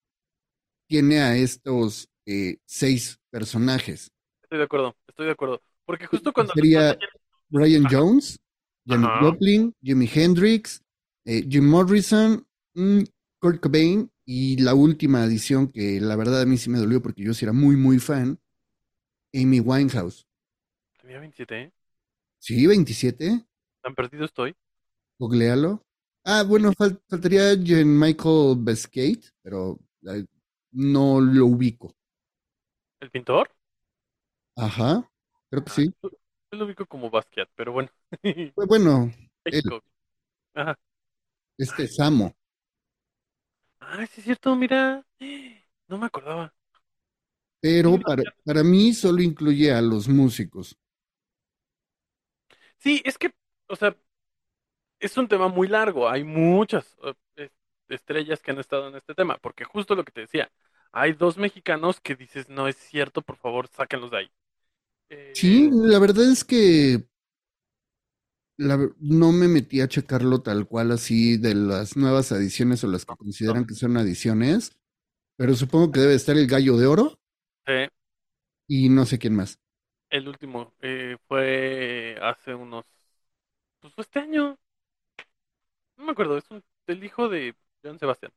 tiene 0.88 1.20
a 1.20 1.36
estos 1.36 2.08
eh, 2.26 2.58
seis 2.66 3.18
personajes. 3.30 4.10
estoy 4.42 4.58
de 4.58 4.64
acuerdo, 4.64 4.96
estoy 5.06 5.26
de 5.26 5.32
acuerdo. 5.32 5.60
Porque 5.84 6.06
justo 6.06 6.32
cuando 6.32 6.52
Sería 6.52 6.96
Brian 7.48 7.84
Jones, 7.90 8.38
Ajá. 8.88 9.20
Joplin, 9.20 9.74
Jimi 9.82 10.08
Hendrix, 10.12 10.82
eh, 11.24 11.44
Jim 11.48 11.68
Morrison, 11.68 12.46
mm, 12.74 13.02
Kurt 13.40 13.60
Cobain 13.60 14.10
y 14.32 14.56
la 14.58 14.74
última 14.74 15.24
edición 15.24 15.68
que 15.68 16.00
la 16.00 16.16
verdad 16.16 16.42
a 16.42 16.46
mí 16.46 16.58
sí 16.58 16.70
me 16.70 16.78
dolió 16.78 17.02
porque 17.02 17.22
yo 17.24 17.34
sí 17.34 17.44
era 17.44 17.52
muy 17.52 17.76
muy 17.76 17.98
fan, 17.98 18.38
Amy 19.34 19.60
Winehouse. 19.60 20.26
tenía 20.98 21.18
27, 21.18 21.62
¿eh? 21.62 21.72
Sí, 22.38 22.66
27, 22.66 23.46
Tan 23.82 23.94
perdido 23.94 24.24
estoy. 24.24 24.56
googlealo. 25.18 25.84
Ah, 26.24 26.42
bueno, 26.44 26.72
fal- 26.72 27.00
faltaría 27.08 27.54
Jean 27.54 27.98
Michael 27.98 28.56
Bescate, 28.58 29.20
pero 29.42 29.78
eh, 30.06 30.24
no 30.72 31.20
lo 31.20 31.46
ubico. 31.46 31.94
¿El 33.00 33.10
pintor? 33.10 33.50
Ajá, 34.56 35.10
creo 35.50 35.64
que 35.64 35.70
sí. 35.72 35.94
Yo 36.02 36.58
lo 36.58 36.64
ubico 36.64 36.86
como 36.86 37.10
Basquiat, 37.10 37.48
pero 37.54 37.72
bueno. 37.72 37.88
Pues 38.54 38.68
Bueno, 38.68 39.10
México. 39.44 39.82
Ajá. 40.54 40.76
este 41.58 41.86
Samo. 41.86 42.34
Ay, 43.90 44.06
sí 44.06 44.20
es 44.20 44.24
cierto, 44.24 44.54
mira. 44.56 45.04
No 45.88 45.98
me 45.98 46.06
acordaba. 46.06 46.54
Pero 47.62 48.02
para, 48.04 48.24
para 48.44 48.62
mí 48.62 48.92
solo 48.92 49.22
incluye 49.22 49.72
a 49.72 49.80
los 49.80 50.08
músicos. 50.08 50.76
Sí, 52.78 53.02
es 53.04 53.18
que, 53.18 53.32
o 53.68 53.76
sea, 53.76 53.96
es 54.98 55.16
un 55.16 55.28
tema 55.28 55.48
muy 55.48 55.68
largo. 55.68 56.08
Hay 56.08 56.24
muchas 56.24 56.96
eh, 57.04 57.14
es- 57.36 57.52
estrellas 57.88 58.40
que 58.42 58.50
han 58.52 58.58
estado 58.58 58.88
en 58.88 58.96
este 58.96 59.14
tema, 59.14 59.38
porque 59.38 59.64
justo 59.64 59.94
lo 59.94 60.04
que 60.04 60.12
te 60.12 60.20
decía, 60.22 60.50
hay 60.92 61.12
dos 61.12 61.38
mexicanos 61.38 62.00
que 62.00 62.14
dices, 62.16 62.48
no 62.48 62.68
es 62.68 62.76
cierto, 62.76 63.22
por 63.22 63.36
favor, 63.36 63.68
sáquenlos 63.68 64.10
de 64.10 64.18
ahí. 64.18 64.30
Eh, 65.10 65.34
Sí, 65.34 65.70
la 65.72 65.98
verdad 65.98 66.30
es 66.30 66.44
que 66.44 67.06
la 68.60 68.78
no 69.00 69.32
me 69.32 69.48
metí 69.48 69.80
a 69.80 69.88
checarlo 69.88 70.42
tal 70.42 70.66
cual 70.68 70.92
así 70.92 71.36
de 71.38 71.54
las 71.54 71.96
nuevas 71.96 72.32
adiciones 72.32 72.84
o 72.84 72.88
las 72.88 73.06
que 73.06 73.16
consideran 73.16 73.66
que 73.66 73.74
son 73.74 73.96
adiciones, 73.96 74.72
pero 75.36 75.54
supongo 75.56 75.92
que 75.92 76.00
debe 76.00 76.14
estar 76.14 76.36
el 76.38 76.46
Gallo 76.48 76.76
de 76.78 76.86
Oro 76.86 77.18
sí, 77.66 77.88
y 78.68 78.88
no 78.88 79.04
sé 79.06 79.18
quién 79.18 79.34
más. 79.36 79.58
el 80.10 80.28
último 80.28 80.74
eh, 80.80 81.16
fue 81.28 82.16
hace 82.22 82.54
unos, 82.54 82.84
pues 83.80 83.94
fue 83.94 84.02
este 84.02 84.20
año. 84.20 84.58
No 85.96 86.04
me 86.04 86.12
acuerdo, 86.12 86.36
es 86.36 86.50
un, 86.50 86.64
el 86.88 87.04
hijo 87.04 87.28
de 87.28 87.54
Joan 87.84 87.98
Sebastián. 88.00 88.32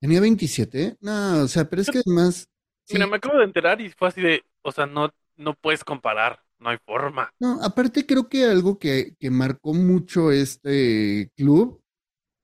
¿Tenía 0.00 0.20
27? 0.20 0.96
No, 1.00 1.42
o 1.44 1.48
sea, 1.48 1.68
pero 1.68 1.82
es 1.82 1.90
que 1.90 1.98
además, 1.98 2.48
sí, 2.84 2.98
Mira, 2.98 3.06
me 3.06 3.16
acabo 3.16 3.38
de 3.38 3.44
enterar 3.44 3.80
y 3.80 3.90
fue 3.90 4.08
así 4.08 4.20
de, 4.22 4.44
o 4.62 4.72
sea, 4.72 4.86
no, 4.86 5.10
no 5.36 5.54
puedes 5.54 5.84
comparar, 5.84 6.43
no 6.58 6.70
hay 6.70 6.78
forma. 6.84 7.32
no, 7.40 7.62
aparte 7.62 8.06
creo 8.06 8.28
que 8.28 8.44
algo 8.44 8.78
que, 8.78 9.14
que 9.18 9.30
marcó 9.30 9.74
mucho 9.74 10.30
este 10.30 11.30
club 11.36 11.82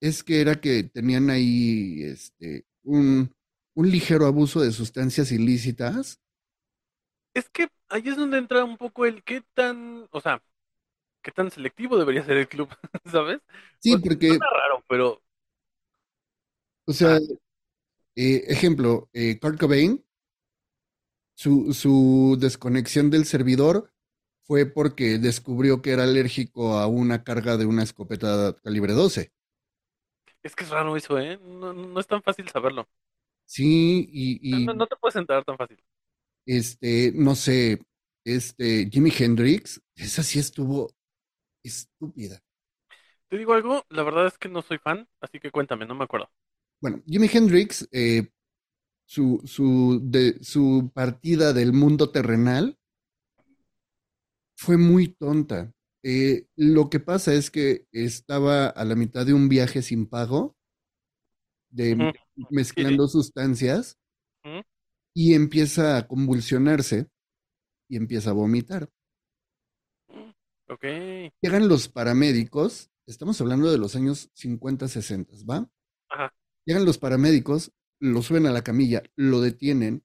es 0.01 0.23
que 0.23 0.41
era 0.41 0.61
que 0.61 0.85
tenían 0.85 1.31
ahí 1.31 2.03
este 2.03 2.65
un, 2.83 3.31
un 3.75 3.91
ligero 3.91 4.27
abuso 4.27 4.61
de 4.61 4.73
sustancias 4.73 5.33
ilícitas. 5.33 6.21
Es 7.35 7.49
que 7.49 7.69
ahí 7.89 8.03
es 8.09 8.17
donde 8.17 8.39
entra 8.39 8.65
un 8.65 8.77
poco 8.77 9.07
el 9.07 9.23
qué 9.23 9.43
tan, 9.55 10.09
o 10.11 10.21
sea, 10.21 10.43
qué 11.23 11.31
tan 11.31 11.51
selectivo 11.51 11.99
debería 11.99 12.25
ser 12.25 12.39
el 12.39 12.49
club, 12.49 12.69
¿sabes? 13.11 13.41
Sí, 13.79 13.97
porque, 13.97 14.31
raro, 14.31 14.85
pero 14.89 15.23
o 16.87 16.93
sea, 16.93 17.19
eh, 18.17 18.45
ejemplo, 18.49 19.09
eh, 19.13 19.39
Kurt 19.41 19.59
Cobain, 19.59 20.05
su, 21.35 21.73
su 21.73 22.37
desconexión 22.39 23.11
del 23.11 23.25
servidor 23.25 23.93
fue 24.51 24.67
porque 24.67 25.19
descubrió 25.19 25.81
que 25.81 25.93
era 25.93 26.03
alérgico 26.03 26.77
a 26.79 26.89
una 26.89 27.23
carga 27.25 27.57
de 27.57 27.67
una 27.67 27.85
escopeta 27.85 28.57
calibre 28.65 28.93
12. 28.95 29.31
es 30.43 30.55
que 30.57 30.65
es 30.65 30.71
raro 30.71 30.97
eso, 30.97 31.19
¿eh? 31.19 31.39
No, 31.43 31.99
es 32.01 32.07
tan 32.07 32.23
fácil 32.23 32.49
saberlo. 32.49 32.89
Sí, 33.47 34.09
y, 34.13 34.41
y 34.65 34.69
No, 34.69 34.75
no 34.75 34.87
te 34.87 34.97
puedes 34.97 35.17
enterar 35.17 35.45
tan 35.45 35.57
fácil. 35.57 35.83
este, 36.47 37.13
no 37.15 37.35
sé, 37.35 37.81
este, 38.25 38.89
Jimi 38.91 39.13
Hendrix, 39.17 39.81
esa 39.97 40.23
sí 40.23 40.39
estuvo 40.39 40.95
estúpida. 41.65 42.43
Te 43.29 43.39
digo 43.39 43.55
algo, 43.55 43.87
la 43.89 44.03
verdad 44.03 44.27
es 44.27 44.37
que 44.37 44.51
no 44.51 44.61
soy 44.61 44.77
fan, 44.77 45.09
así 45.23 45.41
que 45.41 45.51
cuéntame, 45.51 45.87
no 45.87 45.95
me 45.95 46.05
acuerdo. 46.05 46.31
Bueno, 46.81 47.03
Jimi 47.07 47.29
Hendrix, 47.33 47.89
eh, 47.93 48.29
su, 49.07 49.43
su, 49.47 50.01
de, 50.05 50.39
su 50.45 50.93
partida 50.95 51.55
del 51.55 51.75
mundo 51.75 52.11
terrenal 52.13 52.79
fue 54.61 54.77
muy 54.77 55.09
tonta. 55.09 55.73
Eh, 56.03 56.47
lo 56.55 56.91
que 56.91 57.01
pasa 57.01 57.33
es 57.33 57.51
que 57.51 57.87
estaba 57.93 58.67
a 58.67 58.85
la 58.85 58.95
mitad 58.95 59.25
de 59.25 59.33
un 59.33 59.49
viaje 59.49 59.81
sin 59.81 60.07
pago, 60.07 60.55
de 61.71 62.13
mezclando 62.51 63.09
sustancias, 63.09 63.99
y 65.15 65.33
empieza 65.33 65.97
a 65.97 66.07
convulsionarse 66.07 67.09
y 67.89 67.97
empieza 67.97 68.31
a 68.31 68.35
vomitar. 68.35 68.91
Ok. 70.69 70.85
Llegan 71.41 71.67
los 71.69 71.89
paramédicos, 71.89 72.91
estamos 73.07 73.41
hablando 73.41 73.73
de 73.73 73.79
los 73.79 73.97
años 73.97 74.31
50, 74.35 74.89
60, 74.89 75.37
¿va? 75.49 75.71
Ajá. 76.11 76.35
Llegan 76.67 76.85
los 76.85 76.99
paramédicos, 76.99 77.73
lo 77.99 78.21
suben 78.21 78.45
a 78.45 78.53
la 78.53 78.63
camilla, 78.63 79.03
lo 79.17 79.41
detienen. 79.41 80.05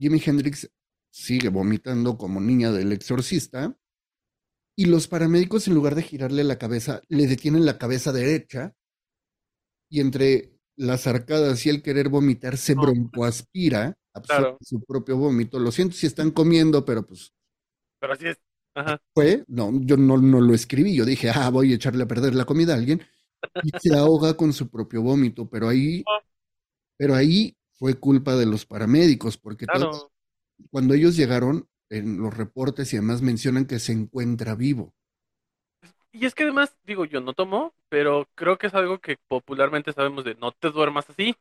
Jimi 0.00 0.22
Hendrix 0.24 0.70
sigue 1.10 1.48
vomitando 1.48 2.16
como 2.18 2.40
niña 2.40 2.70
del 2.72 2.92
exorcista. 2.92 3.76
Y 4.76 4.86
los 4.86 5.08
paramédicos, 5.08 5.66
en 5.66 5.74
lugar 5.74 5.94
de 5.94 6.02
girarle 6.02 6.44
la 6.44 6.58
cabeza, 6.58 7.02
le 7.08 7.26
detienen 7.26 7.66
la 7.66 7.78
cabeza 7.78 8.12
derecha. 8.12 8.74
Y 9.90 10.00
entre 10.00 10.52
las 10.76 11.06
arcadas 11.06 11.64
y 11.66 11.70
el 11.70 11.82
querer 11.82 12.08
vomitar, 12.08 12.56
se 12.56 12.74
broncoaspira, 12.74 13.96
absorbe 14.14 14.40
Claro. 14.42 14.58
su 14.60 14.80
propio 14.84 15.16
vómito. 15.16 15.58
Lo 15.58 15.72
siento 15.72 15.96
si 15.96 16.06
están 16.06 16.30
comiendo, 16.30 16.84
pero 16.84 17.04
pues 17.06 17.32
Pero 18.00 18.12
así 18.12 18.28
es. 18.28 18.38
Ajá. 18.74 19.00
fue, 19.12 19.44
no, 19.48 19.72
yo 19.80 19.96
no, 19.96 20.18
no 20.18 20.40
lo 20.40 20.54
escribí, 20.54 20.94
yo 20.94 21.04
dije, 21.04 21.30
ah, 21.34 21.50
voy 21.50 21.72
a 21.72 21.74
echarle 21.74 22.04
a 22.04 22.06
perder 22.06 22.36
la 22.36 22.44
comida 22.44 22.74
a 22.74 22.76
alguien, 22.76 23.02
y 23.64 23.70
se 23.80 23.92
ahoga 23.96 24.36
con 24.36 24.52
su 24.52 24.68
propio 24.70 25.02
vómito, 25.02 25.48
pero 25.50 25.68
ahí, 25.68 26.04
pero 26.96 27.16
ahí 27.16 27.56
fue 27.72 27.94
culpa 27.94 28.36
de 28.36 28.46
los 28.46 28.66
paramédicos, 28.66 29.36
porque 29.36 29.66
todos- 29.66 29.98
Claro. 29.98 30.12
Cuando 30.70 30.94
ellos 30.94 31.16
llegaron, 31.16 31.68
en 31.90 32.18
los 32.18 32.36
reportes 32.36 32.92
y 32.92 32.96
demás 32.96 33.22
mencionan 33.22 33.66
que 33.66 33.78
se 33.78 33.92
encuentra 33.92 34.54
vivo. 34.54 34.94
Y 36.12 36.26
es 36.26 36.34
que 36.34 36.42
además, 36.44 36.76
digo, 36.84 37.04
yo 37.04 37.20
no 37.20 37.34
tomo, 37.34 37.74
pero 37.88 38.28
creo 38.34 38.58
que 38.58 38.66
es 38.68 38.74
algo 38.74 38.98
que 38.98 39.16
popularmente 39.28 39.92
sabemos 39.92 40.24
de 40.24 40.34
no 40.36 40.52
te 40.52 40.70
duermas 40.70 41.08
así. 41.10 41.36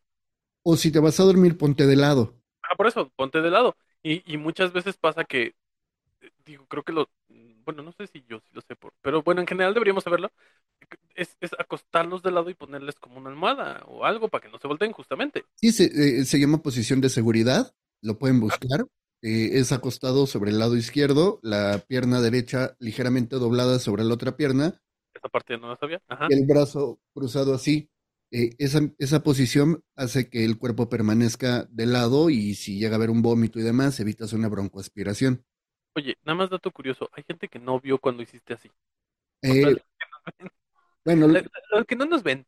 O 0.71 0.73
si 0.81 0.91
te 0.91 0.99
vas 1.05 1.19
a 1.19 1.23
dormir, 1.29 1.57
ponte 1.57 1.87
de 1.87 1.95
lado. 1.95 2.23
Ah, 2.63 2.75
por 2.75 2.87
eso, 2.87 3.09
ponte 3.15 3.41
de 3.41 3.49
lado. 3.51 3.75
Y, 4.03 4.31
y 4.31 4.37
muchas 4.37 4.73
veces 4.73 4.97
pasa 4.97 5.23
que, 5.25 5.55
eh, 6.21 6.31
digo, 6.45 6.65
creo 6.67 6.83
que 6.83 6.93
lo, 6.93 7.09
bueno, 7.65 7.83
no 7.83 7.93
sé 7.93 8.07
si 8.07 8.23
yo 8.27 8.39
sí 8.41 8.49
lo 8.53 8.61
sé, 8.61 8.75
por, 8.75 8.93
pero 9.01 9.23
bueno, 9.23 9.41
en 9.41 9.47
general 9.47 9.73
deberíamos 9.73 10.03
saberlo. 10.05 10.31
Es, 11.15 11.37
es 11.41 11.51
acostarlos 11.59 12.23
de 12.23 12.31
lado 12.31 12.49
y 12.49 12.55
ponerles 12.55 12.95
como 12.97 13.19
una 13.19 13.29
almohada 13.31 13.83
o 13.87 14.05
algo 14.05 14.29
para 14.29 14.43
que 14.43 14.49
no 14.51 14.59
se 14.59 14.67
volteen 14.67 14.93
justamente. 14.93 15.45
Sí, 15.55 15.71
se, 15.71 15.85
eh, 16.21 16.25
se 16.25 16.39
llama 16.39 16.61
posición 16.61 17.01
de 17.01 17.09
seguridad, 17.09 17.73
lo 18.01 18.17
pueden 18.19 18.39
buscar. 18.39 18.85
Eh, 19.21 19.57
es 19.57 19.71
acostado 19.71 20.27
sobre 20.27 20.51
el 20.51 20.59
lado 20.59 20.75
izquierdo, 20.77 21.39
la 21.41 21.83
pierna 21.87 22.21
derecha 22.21 22.75
ligeramente 22.79 23.37
doblada 23.37 23.79
sobre 23.79 24.03
la 24.03 24.13
otra 24.13 24.37
pierna 24.37 24.79
Esa 25.13 25.27
parte 25.29 25.57
no 25.57 25.69
la 25.69 25.75
sabía. 25.77 26.01
Ajá. 26.07 26.27
y 26.29 26.33
el 26.33 26.45
brazo 26.45 26.99
cruzado 27.13 27.53
así. 27.53 27.89
Eh, 28.29 28.55
esa, 28.57 28.81
esa 28.99 29.23
posición 29.23 29.81
hace 29.95 30.29
que 30.29 30.43
el 30.43 30.57
cuerpo 30.57 30.89
permanezca 30.89 31.65
de 31.71 31.85
lado 31.85 32.29
y 32.29 32.55
si 32.55 32.77
llega 32.77 32.95
a 32.95 32.97
haber 32.97 33.09
un 33.09 33.21
vómito 33.21 33.57
y 33.59 33.63
demás, 33.63 33.99
evitas 33.99 34.33
una 34.33 34.49
broncoaspiración. 34.49 35.43
Oye, 35.95 36.15
nada 36.25 36.35
más 36.35 36.49
dato 36.49 36.69
curioso, 36.71 37.09
hay 37.13 37.23
gente 37.23 37.47
que 37.47 37.57
no 37.57 37.79
vio 37.79 37.97
cuando 37.99 38.21
hiciste 38.21 38.53
así. 38.53 38.69
Eh, 39.41 39.77
bueno, 41.05 41.27
Los 41.27 41.85
que 41.87 41.95
no 41.95 42.05
nos 42.05 42.21
ven, 42.21 42.45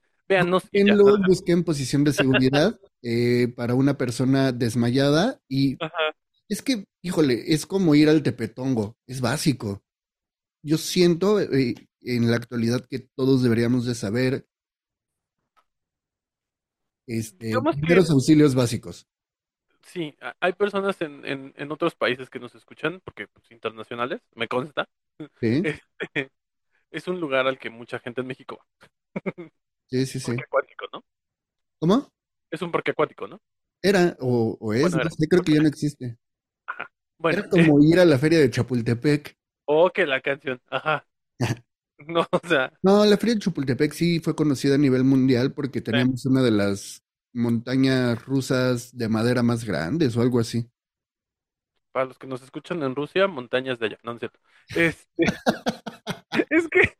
y 0.71 0.85
ya. 0.85 0.93
lo 0.93 1.17
busqué 1.25 1.53
en 1.53 1.63
posición 1.63 2.03
de 2.03 2.13
seguridad 2.13 2.79
eh, 3.01 3.47
para 3.55 3.73
una 3.73 3.97
persona 3.97 4.51
desmayada 4.51 5.39
y 5.47 5.75
Ajá. 5.83 6.15
Es 6.49 6.61
que, 6.61 6.85
híjole, 7.03 7.53
es 7.53 7.65
como 7.65 7.95
ir 7.95 8.09
al 8.09 8.23
tepetongo, 8.23 8.97
es 9.07 9.21
básico. 9.21 9.83
Yo 10.63 10.77
siento 10.77 11.39
eh, 11.41 11.75
en 12.01 12.31
la 12.31 12.37
actualidad 12.37 12.85
que 12.89 12.99
todos 13.15 13.43
deberíamos 13.43 13.85
de 13.85 13.95
saber 13.95 14.47
este, 17.07 17.61
que- 17.61 17.69
primeros 17.71 18.09
auxilios 18.09 18.55
básicos. 18.55 19.05
Sí, 19.83 20.15
hay 20.39 20.53
personas 20.53 21.01
en, 21.01 21.25
en, 21.25 21.53
en 21.57 21.71
otros 21.71 21.95
países 21.95 22.29
que 22.29 22.39
nos 22.39 22.53
escuchan, 22.55 23.01
porque 23.03 23.27
pues, 23.27 23.49
internacionales, 23.51 24.21
me 24.35 24.47
consta. 24.47 24.87
¿sí? 25.41 25.69
Este, 26.11 26.31
es 26.91 27.07
un 27.07 27.19
lugar 27.21 27.47
al 27.47 27.59
que 27.59 27.69
mucha 27.71 27.99
gente 27.99 28.21
en 28.21 28.27
México 28.27 28.57
va. 28.59 28.65
Sí, 29.87 30.05
sí, 30.05 30.19
sí. 30.19 30.37
Parque 30.37 30.45
acuático, 30.45 30.87
¿no? 30.93 31.03
¿Cómo? 31.79 32.09
Es 32.51 32.61
un 32.61 32.71
parque 32.71 32.91
acuático, 32.91 33.27
¿no? 33.27 33.39
Era 33.81 34.15
o, 34.21 34.57
o 34.59 34.73
es, 34.73 34.91
Bueno, 34.91 34.99
era. 34.99 35.09
creo 35.29 35.43
que 35.43 35.53
ya 35.53 35.61
no 35.61 35.67
existe. 35.67 36.17
Bueno, 37.19 37.41
Era 37.41 37.49
como 37.49 37.81
ir 37.81 37.99
a 37.99 38.05
la 38.05 38.19
feria 38.19 38.39
de 38.39 38.51
Chapultepec. 38.51 39.35
oh, 39.65 39.89
que 39.91 40.05
la 40.05 40.21
canción, 40.21 40.61
ajá. 40.69 41.05
No, 42.07 42.25
o 42.31 42.39
sea, 42.47 42.71
No, 42.81 43.05
la 43.05 43.17
feria 43.17 43.35
de 43.35 43.41
Chapultepec 43.41 43.91
sí 43.93 44.19
fue 44.21 44.35
conocida 44.35 44.75
a 44.75 44.77
nivel 44.77 45.03
mundial 45.03 45.53
porque 45.53 45.81
teníamos 45.81 46.25
una 46.25 46.41
de 46.41 46.51
las 46.51 47.03
montañas 47.33 48.23
rusas 48.25 48.95
de 48.97 49.09
madera 49.09 49.43
más 49.43 49.65
grandes 49.65 50.15
o 50.15 50.21
algo 50.21 50.39
así. 50.39 50.69
para 51.91 52.05
los 52.05 52.17
que 52.19 52.27
nos 52.27 52.41
escuchan 52.41 52.83
en 52.83 52.95
Rusia, 52.95 53.27
montañas 53.27 53.79
de 53.79 53.87
allá, 53.87 53.97
no, 54.03 54.11
no 54.13 54.17
es 54.17 54.19
cierto. 54.21 54.39
Este, 54.73 55.39
es 56.49 56.67
que, 56.69 56.97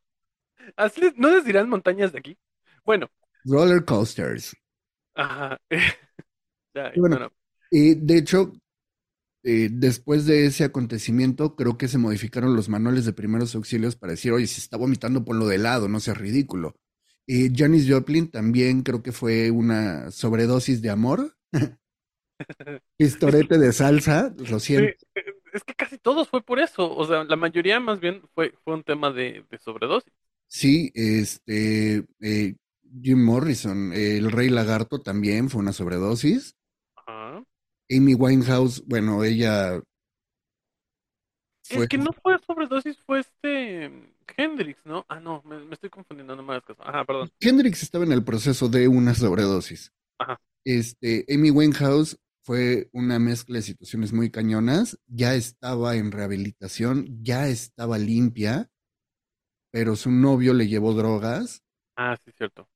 así 0.77 1.01
¿no 1.17 1.29
les 1.32 1.45
dirán 1.45 1.69
montañas 1.69 2.13
de 2.13 2.19
aquí? 2.19 2.39
Bueno, 2.86 3.10
Roller 3.45 3.84
coasters. 3.84 4.55
ajá. 5.15 5.60
Ya, 6.73 6.93
Y 6.93 6.99
bueno, 6.99 7.17
bueno, 7.17 7.32
Y 7.71 7.95
de 7.95 8.17
hecho, 8.19 8.53
eh, 9.43 9.69
después 9.71 10.25
de 10.25 10.45
ese 10.45 10.63
acontecimiento, 10.63 11.56
creo 11.56 11.78
que 11.78 11.88
se 11.88 11.97
modificaron 11.97 12.56
los 12.56 12.69
manuales 12.69 13.06
de 13.06 13.13
primeros 13.13 13.56
auxilios 13.56 13.95
para 13.95 14.12
decir, 14.12 14.32
oye, 14.32 14.47
si 14.47 14.60
está 14.60 14.78
vomitando, 14.78 15.23
ponlo 15.23 15.47
de 15.47 15.58
lado, 15.58 15.88
no 15.88 15.99
seas 15.99 16.17
ridículo. 16.17 16.75
Eh, 17.28 17.52
Janis 17.56 17.89
Joplin 17.89 18.30
también 18.30 18.82
creo 18.82 19.04
que 19.04 19.12
fue 19.12 19.52
una 19.52 20.12
sobredosis 20.12 20.82
de 20.82 20.89
amor. 20.89 21.36
Pistorete 22.97 23.58
de 23.58 23.71
salsa, 23.73 24.34
lo 24.38 24.60
siento. 24.60 24.93
sí, 25.13 25.21
es 25.54 25.63
que 25.63 25.73
casi 25.73 25.97
todos 25.97 26.30
fue 26.30 26.41
por 26.41 26.60
eso, 26.60 26.95
o 26.95 27.06
sea, 27.06 27.23
la 27.23 27.36
mayoría 27.36 27.80
más 27.80 27.99
bien 27.99 28.21
fue, 28.34 28.54
fue 28.63 28.73
un 28.73 28.84
tema 28.84 29.12
de, 29.12 29.45
de 29.49 29.58
sobredosis. 29.58 30.13
Sí, 30.47 30.91
este, 30.95 32.04
eh, 32.21 32.56
Jim 33.02 33.23
Morrison, 33.23 33.93
eh, 33.93 34.17
el 34.17 34.32
Rey 34.32 34.49
Lagarto 34.49 34.99
también 34.99 35.49
fue 35.49 35.62
una 35.62 35.73
sobredosis. 35.73 36.56
Amy 37.91 38.13
Winehouse, 38.13 38.84
bueno, 38.86 39.23
ella 39.23 39.82
fue, 41.63 41.84
El 41.84 41.88
que 41.89 41.97
no 41.97 42.12
fue 42.13 42.38
sobredosis 42.45 42.97
fue 43.06 43.19
este 43.19 43.86
Hendrix, 44.38 44.86
¿no? 44.86 45.06
Ah, 45.10 45.19
no, 45.19 45.41
me, 45.45 45.60
me 45.65 45.73
estoy 45.73 45.89
confundiendo, 45.89 46.36
no 46.36 46.43
me 46.43 46.54
hagas 46.54 46.65
caso. 46.65 46.84
Ajá, 46.84 47.04
perdón. 47.06 47.32
Hendrix 47.39 47.84
estaba 47.84 48.06
en 48.06 48.12
el 48.12 48.23
proceso 48.23 48.69
de 48.69 48.88
una 48.88 49.13
sobredosis. 49.13 49.91
Ajá. 50.19 50.39
Este, 50.65 51.25
Amy 51.34 51.52
Winehouse 51.52 52.17
fue 52.43 52.89
una 52.93 53.19
mezcla 53.19 53.58
de 53.58 53.62
situaciones 53.62 54.13
muy 54.13 54.32
cañonas, 54.32 54.97
ya 55.08 55.36
estaba 55.36 55.95
en 55.95 56.12
rehabilitación, 56.12 57.23
ya 57.23 57.47
estaba 57.47 57.97
limpia, 57.97 58.69
pero 59.71 59.95
su 59.95 60.10
novio 60.12 60.54
le 60.54 60.67
llevó 60.67 60.93
drogas 60.93 61.63
Ah, 61.95 62.17
sí, 62.23 62.32
cierto. 62.32 62.67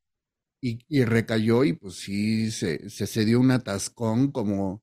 y, 0.62 0.80
y 0.88 1.06
recayó 1.06 1.64
y 1.64 1.74
pues 1.74 1.96
sí, 1.96 2.52
se, 2.52 2.90
se, 2.90 3.08
se 3.08 3.26
dio 3.26 3.40
un 3.40 3.50
atascón 3.52 4.32
como, 4.32 4.83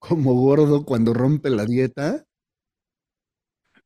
como 0.00 0.34
gordo 0.34 0.84
cuando 0.84 1.14
rompe 1.14 1.50
la 1.50 1.64
dieta. 1.64 2.26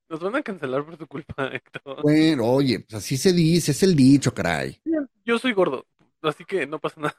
Nos 0.08 0.20
van 0.20 0.36
a 0.36 0.42
cancelar 0.42 0.84
por 0.86 0.96
tu 0.96 1.06
culpa, 1.06 1.34
Héctor. 1.52 2.02
Bueno, 2.02 2.46
oye, 2.46 2.80
pues 2.80 2.94
así 2.94 3.18
se 3.18 3.32
dice, 3.32 3.72
es 3.72 3.82
el 3.82 3.94
dicho, 3.94 4.32
caray. 4.32 4.80
Yo 5.24 5.38
soy 5.38 5.52
gordo, 5.52 5.86
así 6.22 6.44
que 6.44 6.66
no 6.66 6.78
pasa 6.78 7.00
nada. 7.00 7.16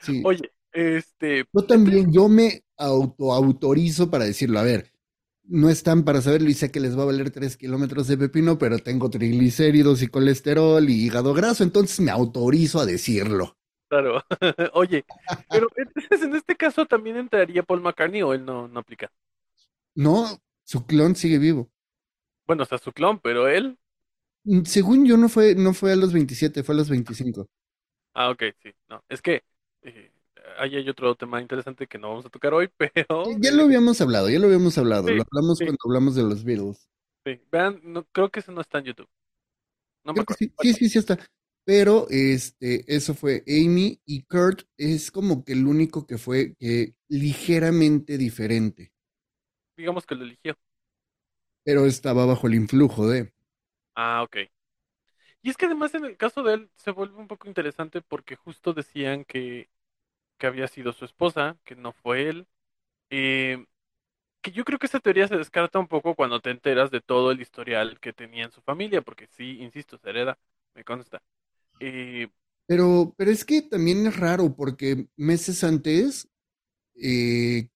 Sí. 0.00 0.22
Oye, 0.24 0.52
este, 0.72 1.44
Yo 1.52 1.62
también, 1.66 2.12
yo 2.12 2.28
me 2.28 2.64
autoautorizo 2.76 4.10
para 4.10 4.24
decirlo. 4.24 4.58
A 4.58 4.62
ver, 4.62 4.92
no 5.44 5.68
están 5.68 6.04
para 6.04 6.22
saberlo 6.22 6.48
y 6.48 6.54
sé 6.54 6.70
que 6.70 6.80
les 6.80 6.98
va 6.98 7.02
a 7.02 7.06
valer 7.06 7.30
tres 7.30 7.56
kilómetros 7.56 8.08
de 8.08 8.16
pepino, 8.16 8.58
pero 8.58 8.78
tengo 8.78 9.10
triglicéridos 9.10 10.02
y 10.02 10.08
colesterol 10.08 10.88
y 10.88 11.04
hígado 11.04 11.34
graso, 11.34 11.64
entonces 11.64 12.00
me 12.00 12.10
autorizo 12.10 12.80
a 12.80 12.86
decirlo. 12.86 13.59
Claro. 13.90 14.22
Oye, 14.72 15.04
pero 15.50 15.68
entonces 15.76 16.22
en 16.22 16.34
este 16.34 16.56
caso 16.56 16.86
también 16.86 17.16
entraría 17.16 17.62
Paul 17.62 17.82
McCartney 17.82 18.22
o 18.22 18.32
él 18.32 18.44
no, 18.44 18.68
no 18.68 18.80
aplica. 18.80 19.12
No, 19.94 20.26
su 20.64 20.86
clon 20.86 21.16
sigue 21.16 21.38
vivo. 21.38 21.68
Bueno, 22.46 22.62
o 22.62 22.66
sea, 22.66 22.78
su 22.78 22.92
clon, 22.92 23.18
pero 23.18 23.48
él. 23.48 23.76
Mm, 24.44 24.62
Según 24.62 25.04
yo, 25.04 25.16
no 25.16 25.28
fue, 25.28 25.54
no 25.54 25.74
fue 25.74 25.92
a 25.92 25.96
los 25.96 26.12
27, 26.12 26.62
fue 26.62 26.74
a 26.74 26.78
los 26.78 26.88
25. 26.88 27.46
Ah, 28.14 28.30
ok, 28.30 28.42
sí. 28.62 28.70
No, 28.88 29.04
es 29.08 29.20
que 29.20 29.42
eh, 29.82 30.12
ahí 30.58 30.76
hay 30.76 30.88
otro 30.88 31.14
tema 31.16 31.40
interesante 31.40 31.86
que 31.86 31.98
no 31.98 32.10
vamos 32.10 32.26
a 32.26 32.30
tocar 32.30 32.54
hoy, 32.54 32.70
pero. 32.76 33.24
Ya 33.38 33.52
lo 33.52 33.64
habíamos 33.64 34.00
hablado, 34.00 34.30
ya 34.30 34.38
lo 34.38 34.46
habíamos 34.46 34.78
hablado. 34.78 35.08
Sí, 35.08 35.14
lo 35.14 35.24
hablamos 35.30 35.58
sí. 35.58 35.64
cuando 35.64 35.80
hablamos 35.84 36.14
de 36.14 36.22
los 36.22 36.44
Beatles. 36.44 36.88
Sí, 37.26 37.40
vean, 37.50 37.80
no, 37.82 38.04
creo 38.04 38.30
que 38.30 38.40
ese 38.40 38.52
no 38.52 38.60
está 38.60 38.78
en 38.78 38.84
YouTube. 38.84 39.08
No 40.04 40.14
me 40.14 40.20
acuerdo. 40.20 40.38
sí, 40.38 40.72
sí, 40.72 40.88
sí 40.88 40.98
está. 40.98 41.18
Pero 41.70 42.08
este, 42.10 42.84
eso 42.92 43.14
fue 43.14 43.44
Amy 43.46 44.00
y 44.04 44.24
Kurt 44.24 44.62
es 44.76 45.12
como 45.12 45.44
que 45.44 45.52
el 45.52 45.66
único 45.68 46.04
que 46.04 46.18
fue 46.18 46.56
ligeramente 47.08 48.18
diferente. 48.18 48.92
Digamos 49.76 50.06
que 50.06 50.14
lo 50.14 50.24
eligió. 50.24 50.56
pero 51.64 51.86
estaba 51.86 52.26
bajo 52.26 52.48
el 52.48 52.54
influjo 52.54 53.08
de... 53.08 53.32
Ah, 53.94 54.22
ok. 54.22 54.36
Y 55.42 55.50
es 55.50 55.56
que 55.56 55.66
además 55.66 55.94
en 55.94 56.04
el 56.04 56.16
caso 56.16 56.42
de 56.42 56.54
él 56.54 56.70
se 56.76 56.90
vuelve 56.92 57.16
un 57.18 57.28
poco 57.28 57.48
interesante 57.48 58.02
porque 58.02 58.36
justo 58.36 58.72
decían 58.74 59.24
que, 59.24 59.70
que 60.38 60.46
había 60.48 60.68
sido 60.68 60.92
su 60.94 61.04
esposa, 61.06 61.58
que 61.64 61.76
no 61.76 61.92
fue 61.92 62.28
él. 62.28 62.48
Eh, 63.10 63.66
que 64.42 64.52
yo 64.52 64.64
creo 64.64 64.78
que 64.78 64.86
esa 64.86 65.00
teoría 65.00 65.28
se 65.28 65.36
descarta 65.38 65.78
un 65.80 65.88
poco 65.88 66.14
cuando 66.16 66.40
te 66.40 66.50
enteras 66.50 66.90
de 66.92 67.00
todo 67.02 67.32
el 67.32 67.40
historial 67.42 68.00
que 68.00 68.12
tenía 68.14 68.44
en 68.44 68.52
su 68.52 68.62
familia, 68.62 69.02
porque 69.02 69.28
sí, 69.28 69.60
insisto, 69.62 69.98
se 69.98 70.10
hereda, 70.10 70.38
me 70.74 70.84
consta. 70.84 71.22
Eh, 71.80 72.28
Pero, 72.66 73.14
pero 73.16 73.30
es 73.30 73.44
que 73.44 73.62
también 73.62 74.06
es 74.06 74.16
raro 74.16 74.54
porque 74.54 75.06
meses 75.16 75.64
antes, 75.64 76.28
eh, 76.96 77.68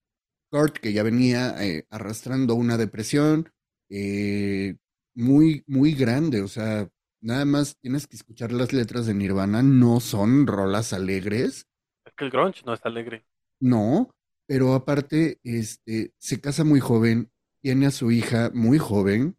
Kurt, 0.51 0.79
que 0.79 0.93
ya 0.93 1.03
venía 1.05 1.57
eh, 1.65 1.87
arrastrando 1.91 2.55
una 2.57 2.79
depresión 2.79 3.51
eh, 3.91 4.77
muy, 5.15 5.65
muy 5.67 5.95
grande, 5.95 6.43
o 6.43 6.49
sea, 6.49 6.89
nada 7.23 7.45
más 7.47 7.79
tienes 7.81 8.07
que 8.07 8.17
escuchar 8.17 8.53
las 8.53 8.73
letras 8.73 9.07
de 9.07 9.15
Nirvana, 9.15 9.63
no 9.63 10.01
son 10.01 10.47
rolas 10.47 10.93
alegres, 10.93 11.67
es 12.07 12.15
que 12.15 12.25
el 12.25 12.31
grunge 12.31 12.63
no 12.65 12.73
es 12.73 12.85
alegre. 12.87 13.27
no, 13.61 14.11
pero 14.47 14.75
aparte, 14.75 15.39
este, 15.43 16.13
se 16.19 16.41
casa 16.41 16.65
muy 16.65 16.81
joven, 16.81 17.31
tiene 17.63 17.87
a 17.87 17.91
su 17.91 18.11
hija 18.11 18.51
muy 18.55 18.79
joven 18.79 19.37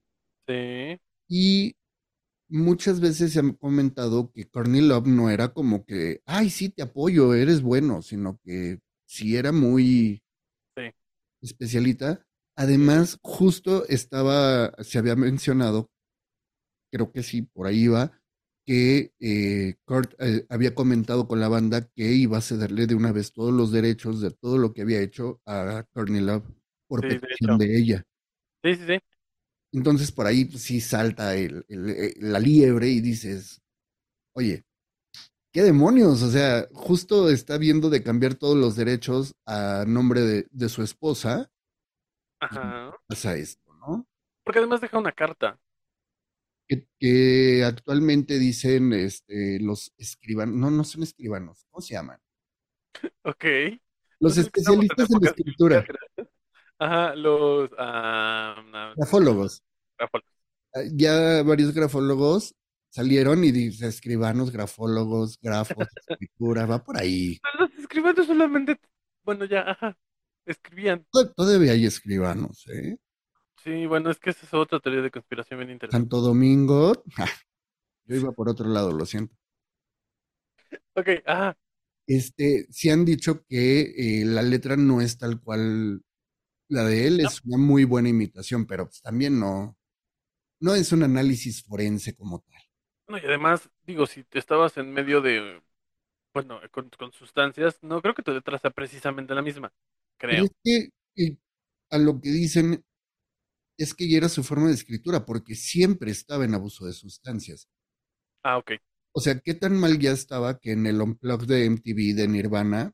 Sí, 0.47 0.99
y 1.27 1.75
muchas 2.49 2.99
veces 2.99 3.33
se 3.33 3.39
ha 3.39 3.53
comentado 3.57 4.31
que 4.31 4.49
Courtney 4.49 4.81
Love 4.81 5.07
no 5.07 5.29
era 5.29 5.49
como 5.53 5.85
que, 5.85 6.21
ay, 6.25 6.49
sí, 6.49 6.69
te 6.69 6.83
apoyo, 6.83 7.33
eres 7.33 7.61
bueno, 7.61 8.01
sino 8.01 8.39
que 8.43 8.79
sí 9.05 9.35
era 9.37 9.51
muy 9.51 10.23
sí. 10.77 10.91
especialita. 11.41 12.25
Además, 12.57 13.19
justo 13.21 13.85
estaba, 13.87 14.71
se 14.83 14.97
había 14.97 15.15
mencionado, 15.15 15.89
creo 16.91 17.11
que 17.11 17.23
sí, 17.23 17.41
por 17.43 17.67
ahí 17.67 17.87
va, 17.87 18.11
que 18.65 19.13
eh, 19.19 19.75
Kurt 19.85 20.13
eh, 20.19 20.45
había 20.49 20.73
comentado 20.73 21.27
con 21.27 21.39
la 21.39 21.47
banda 21.49 21.87
que 21.95 22.11
iba 22.13 22.37
a 22.37 22.41
cederle 22.41 22.87
de 22.87 22.95
una 22.95 23.11
vez 23.11 23.33
todos 23.33 23.53
los 23.53 23.71
derechos 23.71 24.21
de 24.21 24.31
todo 24.31 24.57
lo 24.57 24.73
que 24.73 24.81
había 24.81 25.01
hecho 25.01 25.41
a 25.45 25.85
Courtney 25.93 26.21
Love 26.21 26.45
por 26.87 27.01
Sí, 27.01 27.07
de 27.07 27.15
petición 27.17 27.57
hecho. 27.57 27.57
de 27.57 27.77
ella. 27.77 28.03
Sí, 28.63 28.75
sí, 28.75 28.85
sí. 28.87 28.99
Entonces 29.75 30.11
por 30.11 30.25
ahí 30.27 30.45
pues, 30.45 30.63
sí 30.63 30.81
salta 30.81 31.35
el- 31.35 31.65
el- 31.69 31.89
eh, 31.89 32.13
la 32.19 32.39
liebre 32.39 32.89
y 32.89 33.01
dices, 33.01 33.61
oye, 34.33 34.65
¿qué 35.53 35.63
demonios? 35.63 36.23
O 36.23 36.31
sea, 36.31 36.67
justo 36.73 37.29
está 37.29 37.57
viendo 37.57 37.89
de 37.89 38.03
cambiar 38.03 38.35
todos 38.35 38.57
los 38.57 38.75
derechos 38.75 39.35
a 39.45 39.85
nombre 39.87 40.21
de, 40.21 40.47
de 40.51 40.69
su 40.69 40.83
esposa 40.83 41.51
Ajá. 42.39 42.95
pasa 43.07 43.35
esto, 43.35 43.73
¿no? 43.75 44.07
Porque 44.43 44.59
además 44.59 44.81
deja 44.81 44.97
una 44.97 45.11
carta. 45.11 45.59
Que, 46.67 46.87
que 46.99 47.63
actualmente 47.63 48.39
dicen 48.39 48.93
este, 48.93 49.59
los 49.59 49.93
escribanos, 49.97 50.55
no, 50.55 50.71
no 50.71 50.83
son 50.83 51.03
escribanos, 51.03 51.65
¿cómo 51.69 51.81
se 51.81 51.93
llaman? 51.93 52.19
Ok. 53.23 53.45
Los 54.19 54.37
especialistas 54.37 55.11
en 55.11 55.21
la 55.21 55.29
escritura. 55.29 55.85
Ajá, 56.79 57.15
los 57.15 57.69
ah, 57.77 58.93
grafólogos. 58.95 59.63
grafólogos. 59.97 60.31
Ah, 60.73 60.81
Ya 60.93 61.43
varios 61.43 61.73
grafólogos 61.73 62.53
salieron 62.89 63.43
y 63.43 63.51
dicen 63.51 63.89
escribanos, 63.89 64.51
grafólogos, 64.51 65.39
grafos, 65.41 65.87
escritura, 65.97 66.65
va 66.65 66.83
por 66.83 66.97
ahí. 66.99 67.39
Los 67.59 67.71
escribanos 67.77 68.27
solamente, 68.27 68.79
bueno, 69.23 69.45
ya, 69.45 69.61
ajá, 69.71 69.97
escribían. 70.45 71.05
To- 71.11 71.31
Todavía 71.33 71.71
hay 71.73 71.85
escribanos, 71.85 72.65
¿eh? 72.67 72.97
Sí, 73.63 73.85
bueno, 73.85 74.11
es 74.11 74.19
que 74.19 74.29
esa 74.29 74.45
es 74.45 74.53
otra 74.53 74.79
teoría 74.79 75.01
de 75.01 75.11
conspiración 75.11 75.59
bien 75.59 75.71
interesante. 75.71 76.03
Santo 76.03 76.21
Domingo, 76.21 76.93
yo 78.07 78.15
iba 78.15 78.31
por 78.31 78.49
otro 78.49 78.67
lado, 78.69 78.91
lo 78.91 79.05
siento. 79.05 79.35
Ok, 80.95 81.09
ajá. 81.25 81.55
Este, 82.07 82.67
sí 82.69 82.89
han 82.89 83.03
dicho 83.05 83.43
que 83.47 84.21
eh, 84.21 84.25
la 84.25 84.43
letra 84.43 84.77
no 84.77 85.01
es 85.01 85.17
tal 85.17 85.41
cual 85.41 86.01
la 86.69 86.83
de 86.85 87.07
él, 87.07 87.19
No, 87.21 87.29
es 87.29 87.41
una 87.45 87.57
muy 87.57 87.83
buena 87.85 88.09
imitación, 88.09 88.65
pero 88.65 88.85
pues 88.87 89.01
también 89.01 89.39
no, 89.39 89.77
no 90.61 90.75
es 90.75 90.91
un 90.93 91.03
análisis 91.03 91.63
forense 91.63 92.15
como 92.15 92.41
tal. 92.41 92.61
no, 93.07 93.17
y 93.17 93.21
además, 93.25 93.69
digo, 93.83 94.05
si 94.07 94.23
te 94.23 94.39
estabas 94.39 94.77
en 94.77 94.91
medio 94.93 95.21
de, 95.21 95.61
bueno, 96.33 96.61
con, 96.71 96.89
con 96.91 97.13
sustancias, 97.13 97.79
no 97.83 98.01
creo 98.01 98.15
que 98.15 98.23
tu 98.23 98.33
letra 98.33 98.59
sea 98.59 98.71
precisamente 98.71 99.35
la 99.35 99.41
misma, 99.43 99.73
Pero 100.27 100.43
creo. 100.43 100.45
es 100.45 100.51
que 100.63 100.89
eh, 101.17 101.37
a 101.91 101.97
lo 101.97 102.21
que 102.21 102.29
dicen 102.31 102.83
es 103.77 103.93
que 103.95 104.09
ya 104.09 104.17
era 104.17 104.29
su 104.29 104.43
forma 104.43 104.67
de 104.67 104.73
escritura, 104.75 105.25
porque 105.25 105.55
siempre 105.55 106.11
estaba 106.11 106.45
en 106.45 106.55
abuso 106.55 106.85
de 106.85 106.93
sustancias. 106.93 107.69
Ah, 108.43 108.57
ok. 108.57 108.71
O 109.13 109.19
sea, 109.19 109.39
qué 109.39 109.55
tan 109.55 109.75
mal 109.79 109.97
ya 109.97 110.11
estaba 110.11 110.59
que 110.59 110.73
en 110.73 110.85
el 110.85 111.01
Unplugged 111.01 111.47
de 111.47 111.65
MTV 111.65 112.13
de 112.13 112.27
Nirvana, 112.27 112.93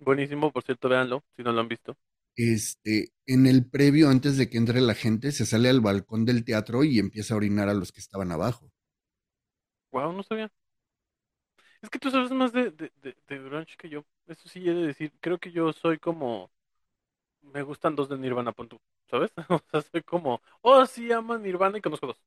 Buenísimo, 0.00 0.52
por 0.52 0.62
cierto, 0.64 0.88
véanlo, 0.88 1.22
si 1.36 1.42
no 1.42 1.52
lo 1.52 1.60
han 1.60 1.68
visto. 1.68 1.96
Este, 2.36 3.12
en 3.26 3.46
el 3.46 3.66
previo, 3.66 4.08
antes 4.10 4.36
de 4.38 4.48
que 4.50 4.58
entre 4.58 4.80
la 4.80 4.94
gente, 4.94 5.32
se 5.32 5.46
sale 5.46 5.68
al 5.70 5.80
balcón 5.80 6.24
del 6.24 6.44
teatro 6.44 6.84
y 6.84 6.98
empieza 6.98 7.34
a 7.34 7.38
orinar 7.38 7.68
a 7.68 7.74
los 7.74 7.92
que 7.92 8.00
estaban 8.00 8.32
abajo. 8.32 8.70
Wow, 9.92 10.12
no 10.12 10.22
sabía. 10.22 10.50
Es 11.82 11.90
que 11.90 11.98
tú 11.98 12.10
sabes 12.10 12.30
más 12.32 12.52
de, 12.52 12.70
de, 12.70 12.92
de, 13.02 13.16
de 13.28 13.66
que 13.78 13.88
yo. 13.88 14.04
Eso 14.26 14.48
sí 14.48 14.68
he 14.68 14.74
de 14.74 14.86
decir. 14.86 15.12
Creo 15.20 15.38
que 15.38 15.52
yo 15.52 15.72
soy 15.72 15.98
como, 15.98 16.50
me 17.42 17.62
gustan 17.62 17.96
dos 17.96 18.08
de 18.08 18.18
Nirvana, 18.18 18.52
pon 18.52 18.68
¿sabes? 19.10 19.32
O 19.50 19.60
sea, 19.70 19.82
soy 19.82 20.02
como, 20.02 20.42
oh, 20.62 20.86
sí, 20.86 21.12
aman 21.12 21.42
Nirvana 21.42 21.78
y 21.78 21.82
conozco 21.82 22.08
dos, 22.08 22.18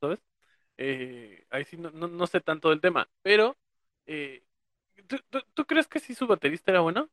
¿sabes? 0.00 0.20
Eh, 0.78 1.46
ahí 1.50 1.64
sí 1.66 1.76
no, 1.78 1.90
no, 1.92 2.08
no 2.08 2.26
sé 2.26 2.40
tanto 2.42 2.70
del 2.70 2.80
tema, 2.82 3.08
pero 3.22 3.58
eh, 4.06 4.44
¿tú, 5.08 5.18
tú, 5.30 5.40
tú 5.54 5.66
crees 5.66 5.88
que 5.88 6.00
sí 6.00 6.14
su 6.14 6.26
baterista 6.28 6.72
era 6.72 6.80
bueno? 6.80 7.10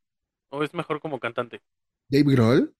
¿O 0.49 0.63
es 0.63 0.73
mejor 0.75 1.01
como 1.01 1.19
cantante? 1.19 1.61
Dave 2.09 2.25
Grohl 2.33 2.73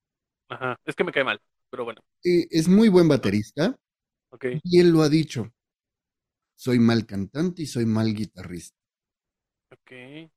Ajá, 0.50 0.78
es 0.86 0.96
que 0.96 1.04
me 1.04 1.12
cae 1.12 1.24
mal, 1.24 1.42
pero 1.70 1.86
bueno, 1.86 2.02
eh, 2.24 2.48
es 2.52 2.68
muy 2.68 2.90
buen 2.90 3.08
baterista 3.08 3.76
ok, 4.32 4.46
y 4.64 4.80
él 4.80 4.90
lo 4.92 5.04
ha 5.04 5.10
dicho. 5.10 5.52
Soy 6.56 6.78
mal 6.78 7.06
cantante 7.06 7.62
y 7.62 7.68
soy 7.68 7.86
mal 7.86 8.14
guitarrista. 8.14 8.78
ok. 9.72 10.30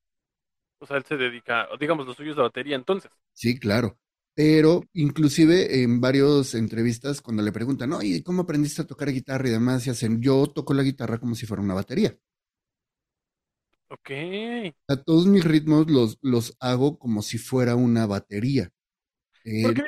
O 0.80 0.86
sea, 0.86 0.96
él 0.98 1.04
se 1.04 1.16
dedica, 1.16 1.68
digamos, 1.78 2.06
lo 2.06 2.14
suyo 2.14 2.32
es 2.32 2.36
la 2.36 2.44
batería, 2.44 2.76
entonces. 2.76 3.10
Sí, 3.32 3.58
claro. 3.58 3.98
Pero 4.34 4.82
inclusive 4.94 5.82
en 5.82 6.00
varias 6.00 6.54
entrevistas, 6.54 7.20
cuando 7.20 7.42
le 7.42 7.52
preguntan, 7.52 7.92
oye, 7.92 8.22
¿cómo 8.22 8.42
aprendiste 8.42 8.82
a 8.82 8.86
tocar 8.86 9.10
guitarra 9.12 9.48
y 9.48 9.50
demás? 9.52 9.86
Y 9.86 9.90
hacen, 9.90 10.20
yo 10.22 10.46
toco 10.46 10.74
la 10.74 10.82
guitarra 10.82 11.18
como 11.18 11.34
si 11.34 11.46
fuera 11.46 11.62
una 11.62 11.74
batería. 11.74 12.16
Ok, 13.88 14.10
A 14.88 14.96
todos 15.02 15.24
mis 15.26 15.42
ritmos 15.42 15.90
los, 15.90 16.18
los 16.20 16.54
hago 16.60 16.98
como 16.98 17.22
si 17.22 17.38
fuera 17.38 17.76
una 17.76 18.04
batería. 18.06 18.70
Eh, 19.44 19.82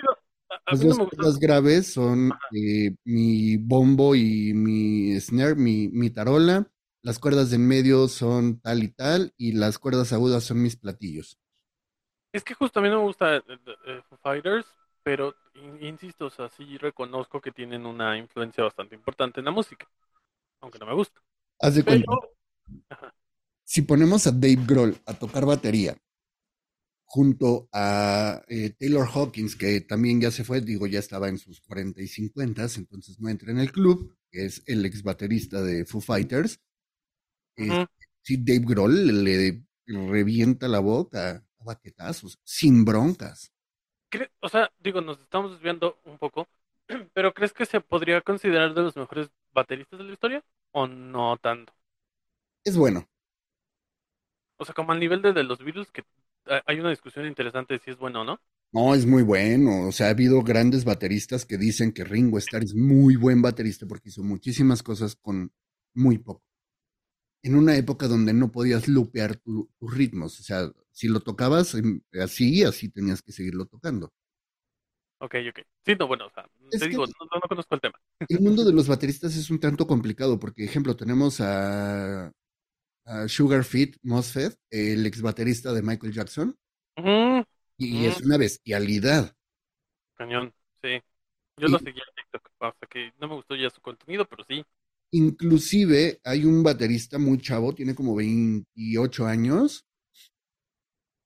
las 0.70 0.82
dos 0.82 0.98
cuerdas 1.00 1.38
graves 1.38 1.92
son 1.94 2.40
eh, 2.50 2.94
mi 3.04 3.56
bombo 3.58 4.14
y 4.16 4.54
mi 4.54 5.18
snare, 5.20 5.56
mi, 5.56 5.88
mi 5.90 6.10
tarola. 6.10 6.70
Las 7.02 7.18
cuerdas 7.20 7.50
de 7.50 7.58
medio 7.58 8.08
son 8.08 8.60
tal 8.60 8.82
y 8.84 8.88
tal, 8.88 9.34
y 9.38 9.52
las 9.52 9.78
cuerdas 9.78 10.12
agudas 10.12 10.44
son 10.44 10.62
mis 10.62 10.76
platillos. 10.76 11.38
Es 12.32 12.44
que 12.44 12.54
justo 12.54 12.80
a 12.80 12.82
mí 12.82 12.88
no 12.88 12.96
me 12.98 13.02
gusta 13.04 13.36
eh, 13.36 13.42
eh, 13.86 14.02
Fighters, 14.22 14.66
pero 15.02 15.34
in- 15.54 15.82
insisto, 15.84 16.26
o 16.26 16.30
sea, 16.30 16.48
sí 16.48 16.76
reconozco 16.78 17.40
que 17.40 17.52
tienen 17.52 17.86
una 17.86 18.16
influencia 18.18 18.64
bastante 18.64 18.94
importante 18.94 19.40
en 19.40 19.46
la 19.46 19.50
música, 19.52 19.88
aunque 20.60 20.78
no 20.80 20.86
me 20.86 20.94
gusta. 20.94 21.20
Haz 21.60 21.74
de 21.76 21.84
cuenta, 21.84 22.06
Pero, 22.06 22.34
ajá, 22.90 23.14
si 23.64 23.82
ponemos 23.82 24.26
a 24.26 24.32
Dave 24.32 24.58
Grohl 24.66 24.96
a 25.06 25.14
tocar 25.14 25.44
batería 25.46 25.96
junto 27.12 27.68
a 27.75 28.42
eh, 28.48 28.70
Taylor 28.79 29.07
Hawkins, 29.07 29.55
que 29.55 29.83
también 29.83 30.18
ya 30.20 30.31
se 30.31 30.44
fue, 30.44 30.62
digo, 30.62 30.87
ya 30.87 30.98
estaba 30.98 31.29
en 31.29 31.37
sus 31.37 31.61
40 31.61 32.01
y 32.01 32.09
50, 32.09 32.66
entonces 32.77 33.20
no 33.20 33.29
entra 33.29 33.53
en 33.53 33.59
el 33.59 33.70
club, 33.70 34.16
que 34.31 34.46
es 34.46 34.62
el 34.66 34.85
ex 34.87 35.03
baterista 35.03 35.61
de 35.62 35.85
Foo 35.85 36.01
Fighters. 36.01 36.58
Eh, 37.56 37.75
ujú. 37.75 37.87
sí, 38.23 38.37
Dave 38.38 38.65
Grohl 38.67 39.25
le 39.25 39.65
revienta 39.87 40.69
la 40.69 40.81
boca 40.81 41.44
a 41.60 41.65
baquetazos, 41.65 42.38
sin 42.44 42.85
broncas. 42.85 43.52
O 44.40 44.48
sea, 44.48 44.71
digo, 44.79 45.00
nos 45.00 45.21
estamos 45.21 45.52
desviando 45.52 45.98
un 46.04 46.19
poco, 46.19 46.48
pero 47.15 47.33
¿crees 47.35 47.52
que 47.52 47.67
se 47.67 47.81
podría 47.81 48.21
considerar 48.21 48.75
de 48.75 48.83
los 48.83 48.96
mejores 48.96 49.31
bateristas 49.52 49.98
de 49.98 50.04
la 50.06 50.13
historia? 50.13 50.44
¿O 50.73 50.87
no 50.87 51.37
tanto? 51.38 51.73
Es 52.65 52.77
bueno. 52.77 53.08
O 54.56 54.65
sea, 54.65 54.75
como 54.75 54.92
al 54.92 55.00
nivel 55.00 55.21
de, 55.23 55.33
de 55.33 55.42
los 55.44 55.58
Beatles, 55.63 55.90
que 55.92 56.04
hay 56.66 56.80
una 56.80 56.90
discusión 56.90 57.26
interesante 57.26 57.74
de 57.74 57.80
si 57.80 57.90
es 57.90 57.96
bueno 57.98 58.20
o 58.22 58.24
no. 58.24 58.40
No, 58.72 58.94
es 58.94 59.04
muy 59.06 59.22
bueno. 59.22 59.86
O 59.88 59.92
sea, 59.92 60.06
ha 60.08 60.10
habido 60.10 60.42
grandes 60.42 60.84
bateristas 60.84 61.44
que 61.44 61.58
dicen 61.58 61.92
que 61.92 62.04
Ringo 62.04 62.38
Starr 62.38 62.64
es 62.64 62.74
muy 62.74 63.16
buen 63.16 63.42
baterista 63.42 63.86
porque 63.86 64.08
hizo 64.08 64.22
muchísimas 64.22 64.82
cosas 64.82 65.16
con 65.16 65.52
muy 65.94 66.18
poco. 66.18 66.42
En 67.42 67.54
una 67.56 67.76
época 67.76 68.08
donde 68.08 68.32
no 68.32 68.50
podías 68.52 68.88
lupear 68.88 69.36
tu- 69.36 69.70
tus 69.78 69.94
ritmos. 69.94 70.40
O 70.40 70.42
sea, 70.42 70.72
si 70.92 71.08
lo 71.08 71.20
tocabas 71.20 71.74
em, 71.74 72.00
así, 72.20 72.64
así 72.64 72.88
tenías 72.88 73.22
que 73.22 73.32
seguirlo 73.32 73.66
tocando. 73.66 74.12
Ok, 75.18 75.34
ok. 75.50 75.60
Sí, 75.86 75.94
no, 75.98 76.06
bueno, 76.08 76.26
o 76.26 76.30
sea, 76.30 76.46
Es 76.70 76.82
te 76.82 76.88
digo, 76.88 77.06
no, 77.06 77.12
no- 77.20 77.36
no 77.42 77.48
conozco 77.48 77.74
el 77.74 77.80
tema. 77.80 77.98
El 78.28 78.40
mundo 78.40 78.64
de 78.64 78.72
los 78.72 78.88
bateristas 78.88 79.36
es 79.36 79.50
un 79.50 79.60
tanto 79.60 79.86
complicado 79.86 80.38
porque, 80.40 80.64
ejemplo, 80.64 80.96
tenemos 80.96 81.40
a, 81.40 82.32
a 83.05 83.29
Sugar 83.29 83.65
Fit 83.65 83.96
Mosfet, 84.03 84.57
el 84.71 85.05
ex 85.07 85.21
baterista 85.23 85.73
de 85.73 85.83
Michael 85.83 86.13
Jackson, 86.13 86.57
y 87.79 88.05
es 88.07 88.21
una 88.21 88.37
bestialidad. 88.38 89.35
Cañón, 90.15 90.53
sí. 90.83 91.00
Yo 91.59 91.69
Y- 91.69 91.73
lo 91.73 91.79
seguía 91.79 92.03
en 92.09 92.15
TikTok, 92.15 92.50
hasta 92.61 92.87
que 92.87 93.13
no 93.19 93.29
me 93.29 93.35
gustó 93.35 93.55
ya 93.57 93.71
su 93.71 93.81
contenido, 93.81 94.25
pero 94.27 94.44
sí. 94.48 94.65
Inclusive 95.11 96.21
hay 96.25 96.44
un 96.44 96.63
baterista 96.63 97.19
muy 97.19 97.38
chavo, 97.38 97.75
tiene 97.75 97.94
como 97.94 98.15
28 98.17 99.27
años, 99.27 99.85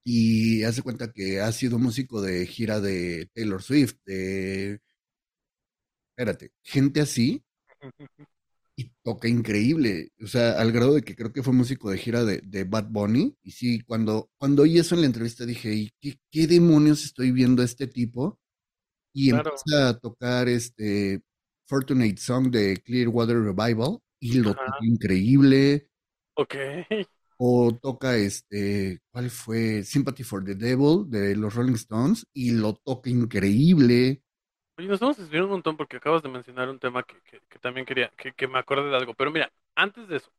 y 0.04 0.62
hace 0.64 0.82
cuenta 0.82 1.12
que 1.12 1.40
ha 1.40 1.50
sido 1.52 1.78
músico 1.78 2.20
de 2.20 2.46
gira 2.46 2.80
de 2.80 3.28
Taylor 3.34 3.62
Swift, 3.62 3.96
de... 4.04 4.80
Espérate, 6.16 6.52
gente 6.64 7.00
así, 7.00 7.44
y 8.76 8.92
toca 9.02 9.28
increíble, 9.28 10.12
o 10.22 10.26
sea, 10.26 10.52
al 10.60 10.72
grado 10.72 10.94
de 10.94 11.02
que 11.02 11.16
creo 11.16 11.32
que 11.32 11.42
fue 11.42 11.52
músico 11.54 11.90
de 11.90 11.98
gira 11.98 12.24
de, 12.24 12.40
de 12.44 12.64
Bad 12.64 12.88
Bunny, 12.90 13.36
y 13.42 13.52
sí, 13.52 13.80
cuando, 13.82 14.30
cuando 14.38 14.62
oí 14.64 14.78
eso 14.78 14.94
en 14.94 15.00
la 15.02 15.06
entrevista 15.08 15.46
dije, 15.46 15.74
¿y 15.74 15.90
qué, 16.00 16.18
qué 16.30 16.46
demonios 16.46 17.04
estoy 17.04 17.32
viendo 17.32 17.62
a 17.62 17.64
este 17.64 17.86
tipo? 17.86 18.38
Y 19.14 19.30
Claro. 19.30 19.64
empieza 19.64 19.88
a 19.90 19.98
tocar 19.98 20.48
este 20.48 21.22
Fortunate 21.66 22.16
Song 22.18 22.50
de 22.50 22.78
Clearwater 22.84 23.38
Revival, 23.42 23.98
y 24.20 24.38
lo 24.40 24.54
Ajá. 24.54 24.64
toca 24.64 24.84
increíble, 24.86 25.88
Ok. 26.34 26.54
o 27.38 27.72
toca 27.80 28.16
este, 28.16 29.00
¿cuál 29.10 29.30
fue? 29.30 29.82
Sympathy 29.84 30.22
for 30.24 30.44
the 30.44 30.54
Devil 30.54 31.04
de 31.08 31.36
los 31.36 31.54
Rolling 31.54 31.74
Stones, 31.74 32.26
y 32.32 32.52
lo 32.52 32.74
toca 32.76 33.10
increíble. 33.10 34.22
Oye, 34.78 34.88
nos 34.88 35.00
vamos 35.00 35.18
a 35.18 35.22
desviar 35.22 35.44
un 35.44 35.50
montón 35.50 35.76
porque 35.76 35.96
acabas 35.96 36.22
de 36.22 36.28
mencionar 36.28 36.68
un 36.68 36.78
tema 36.78 37.02
que, 37.02 37.20
que- 37.22 37.40
que 37.48 37.58
también 37.58 37.86
quería, 37.86 38.10
que, 38.16 38.32
que 38.32 38.46
me 38.48 38.58
acordé 38.58 38.90
de 38.90 38.96
algo. 38.96 39.14
Pero 39.14 39.30
mira, 39.30 39.50
antes 39.74 40.06
de 40.08 40.16
eso, 40.16 40.30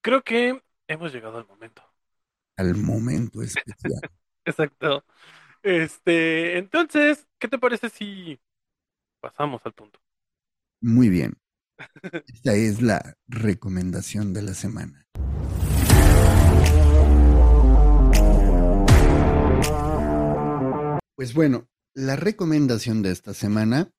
creo 0.00 0.22
que 0.22 0.62
hemos 0.88 1.12
llegado 1.12 1.38
al 1.38 1.46
momento. 1.46 1.82
Al 2.56 2.74
momento 2.76 3.42
especial. 3.42 3.92
Exacto. 4.44 5.04
Este, 5.62 6.58
entonces, 6.58 7.28
¿qué 7.38 7.48
te 7.48 7.58
parece 7.58 7.90
si 7.90 8.40
pasamos 9.20 9.60
al 9.64 9.72
punto? 9.72 10.00
Muy 10.80 11.08
bien. 11.08 11.34
Esta 12.26 12.54
es 12.54 12.80
la 12.82 13.14
recomendación 13.28 14.32
de 14.32 14.42
la 14.42 14.54
semana. 14.54 15.06
Pues 21.14 21.34
bueno, 21.34 21.68
la 21.94 22.16
recomendación 22.16 23.02
de 23.02 23.10
esta 23.12 23.34
semana 23.34 23.90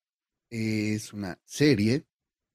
es 0.49 1.13
una 1.13 1.39
serie. 1.45 2.05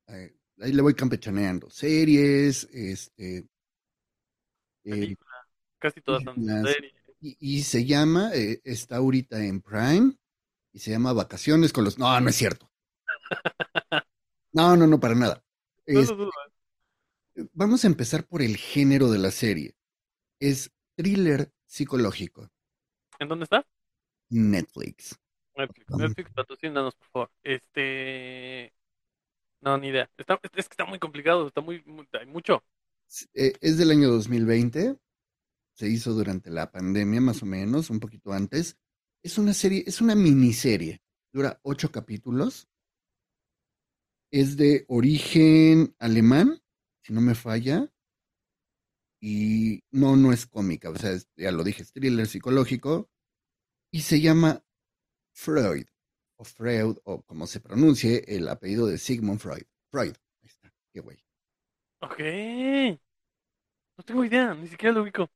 eh, 0.08 0.36
ahí 0.60 0.72
le 0.72 0.82
voy 0.82 0.94
campechaneando. 0.94 1.70
Series, 1.70 2.68
este. 2.72 3.46
eh. 4.84 5.16
Casi 5.78 6.00
todas 6.00 6.22
son 6.24 6.34
series. 6.44 6.92
y, 7.20 7.36
y 7.40 7.62
se 7.62 7.84
llama, 7.84 8.30
eh, 8.34 8.60
está 8.64 8.96
ahorita 8.96 9.44
en 9.44 9.60
Prime, 9.60 10.16
y 10.72 10.78
se 10.78 10.90
llama 10.90 11.12
Vacaciones 11.12 11.72
con 11.72 11.84
los... 11.84 11.98
No, 11.98 12.20
no 12.20 12.28
es 12.28 12.36
cierto. 12.36 12.70
No, 14.52 14.76
no, 14.76 14.86
no, 14.86 14.98
para 15.00 15.14
nada. 15.14 15.42
No 15.88 16.00
Es- 16.00 16.08
lo 16.10 16.16
dudo. 16.16 16.30
vamos 17.54 17.84
a 17.84 17.86
empezar 17.86 18.26
por 18.26 18.42
el 18.42 18.56
género 18.56 19.10
de 19.10 19.18
la 19.18 19.30
serie. 19.30 19.76
Es 20.40 20.70
thriller 20.96 21.52
psicológico. 21.66 22.50
¿En 23.18 23.28
dónde 23.28 23.44
está? 23.44 23.66
Netflix. 24.30 25.18
Netflix. 25.56 25.86
Netflix, 25.96 26.30
patrocínanos, 26.32 26.94
por 26.94 27.08
favor. 27.08 27.30
Este. 27.42 28.72
No, 29.60 29.78
ni 29.78 29.88
idea. 29.88 30.10
Está, 30.16 30.38
es 30.42 30.50
que 30.50 30.60
está 30.60 30.84
muy 30.84 30.98
complicado, 30.98 31.46
está 31.48 31.60
muy, 31.60 31.82
muy- 31.84 32.08
hay 32.12 32.26
mucho. 32.26 32.62
Eh, 33.34 33.52
es 33.60 33.78
del 33.78 33.90
año 33.90 34.08
2020. 34.10 34.96
Se 35.74 35.88
hizo 35.88 36.12
durante 36.12 36.50
la 36.50 36.70
pandemia, 36.70 37.20
más 37.20 37.42
o 37.42 37.46
menos, 37.46 37.90
un 37.90 38.00
poquito 38.00 38.32
antes. 38.32 38.76
Es 39.22 39.38
una 39.38 39.52
serie, 39.54 39.84
es 39.86 40.00
una 40.00 40.14
miniserie. 40.14 41.02
Dura 41.32 41.58
ocho 41.62 41.90
capítulos. 41.90 42.68
Es 44.30 44.56
de 44.56 44.84
origen 44.88 45.94
alemán, 45.98 46.60
si 47.02 47.12
no 47.12 47.20
me 47.20 47.34
falla. 47.34 47.90
Y 49.20 49.82
no, 49.90 50.16
no 50.16 50.32
es 50.32 50.46
cómica, 50.46 50.90
o 50.90 50.96
sea, 50.96 51.12
es- 51.12 51.28
ya 51.36 51.50
lo 51.50 51.64
dije, 51.64 51.82
es 51.82 51.92
thriller 51.92 52.26
psicológico. 52.26 53.10
Y 53.92 54.02
se 54.02 54.20
llama 54.20 54.64
Freud, 55.36 55.86
o 56.36 56.44
Freud, 56.44 56.96
o 57.04 57.22
como 57.22 57.46
se 57.46 57.60
pronuncie 57.60 58.24
el 58.26 58.48
apellido 58.48 58.86
de 58.86 58.96
Sigmund 58.96 59.38
Freud. 59.38 59.64
Freud. 59.90 60.14
Ahí 60.42 60.46
está, 60.46 60.72
qué 60.92 61.00
güey. 61.00 61.18
Ok. 62.00 62.18
No 63.98 64.04
tengo 64.04 64.24
idea, 64.24 64.54
ni 64.54 64.66
siquiera 64.66 64.94
lo 64.94 65.02
ubico. 65.02 65.30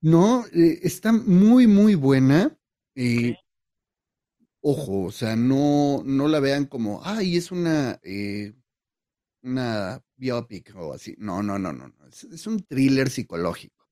No, 0.00 0.46
eh, 0.46 0.80
está 0.82 1.12
muy, 1.12 1.66
muy 1.66 1.94
buena. 1.94 2.56
Eh. 2.94 3.36
Ojo, 4.62 5.04
o 5.04 5.12
sea, 5.12 5.36
no, 5.36 6.02
no 6.04 6.28
la 6.28 6.40
vean 6.40 6.66
como, 6.66 7.04
ay, 7.04 7.36
es 7.36 7.52
una, 7.52 8.00
eh, 8.02 8.54
una 9.42 10.02
biopic 10.16 10.74
o 10.76 10.94
así. 10.94 11.14
No, 11.18 11.42
no, 11.42 11.58
no, 11.58 11.72
no, 11.72 11.88
no. 11.88 12.06
Es, 12.06 12.24
es 12.24 12.46
un 12.46 12.64
thriller 12.64 13.10
psicológico. 13.10 13.86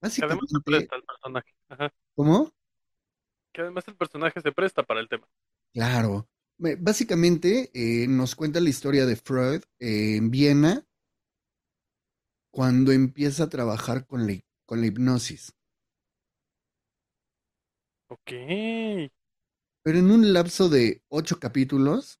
Además 0.00 0.14
se 0.14 0.22
Básicamente, 0.22 0.54
presta 0.64 0.96
el 0.96 1.02
personaje. 1.02 1.54
Ajá. 1.68 1.92
¿cómo? 2.14 2.55
Que 3.56 3.62
además 3.62 3.88
el 3.88 3.96
personaje 3.96 4.42
se 4.42 4.52
presta 4.52 4.82
para 4.82 5.00
el 5.00 5.08
tema. 5.08 5.26
Claro. 5.72 6.28
Me- 6.58 6.76
Básicamente 6.76 7.70
eh, 7.74 8.06
nos 8.08 8.34
cuenta 8.34 8.60
la 8.60 8.68
historia 8.68 9.06
de 9.06 9.16
Freud 9.16 9.62
eh, 9.78 10.16
en 10.16 10.30
Viena 10.30 10.84
cuando 12.50 12.92
empieza 12.92 13.44
a 13.44 13.48
trabajar 13.48 14.04
con 14.06 14.26
la, 14.26 14.34
con 14.66 14.80
la 14.80 14.88
hipnosis. 14.88 15.52
Ok. 18.08 18.32
Pero 19.82 19.98
en 19.98 20.10
un 20.10 20.32
lapso 20.32 20.68
de 20.68 21.02
ocho 21.08 21.38
capítulos, 21.38 22.20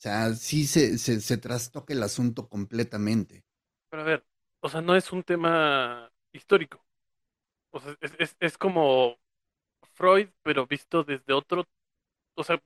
O 0.00 0.02
sea, 0.02 0.34
sí 0.34 0.66
se, 0.66 0.98
se, 0.98 1.20
se 1.20 1.36
trastoca 1.38 1.92
el 1.94 2.02
asunto 2.02 2.48
completamente. 2.48 3.44
Pero 3.88 4.02
a 4.02 4.04
ver, 4.04 4.26
o 4.60 4.68
sea, 4.68 4.80
no 4.80 4.96
es 4.96 5.12
un 5.12 5.22
tema 5.22 6.10
histórico. 6.32 6.84
O 7.72 7.80
sea, 7.80 7.96
es, 8.02 8.14
es, 8.18 8.36
es 8.40 8.58
como 8.58 9.18
Freud, 9.94 10.30
pero 10.42 10.66
visto 10.68 11.04
desde 11.04 11.34
otro, 11.34 11.68
o 12.36 12.44
sea, 12.44 12.62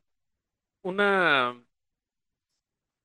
una, 0.82 1.56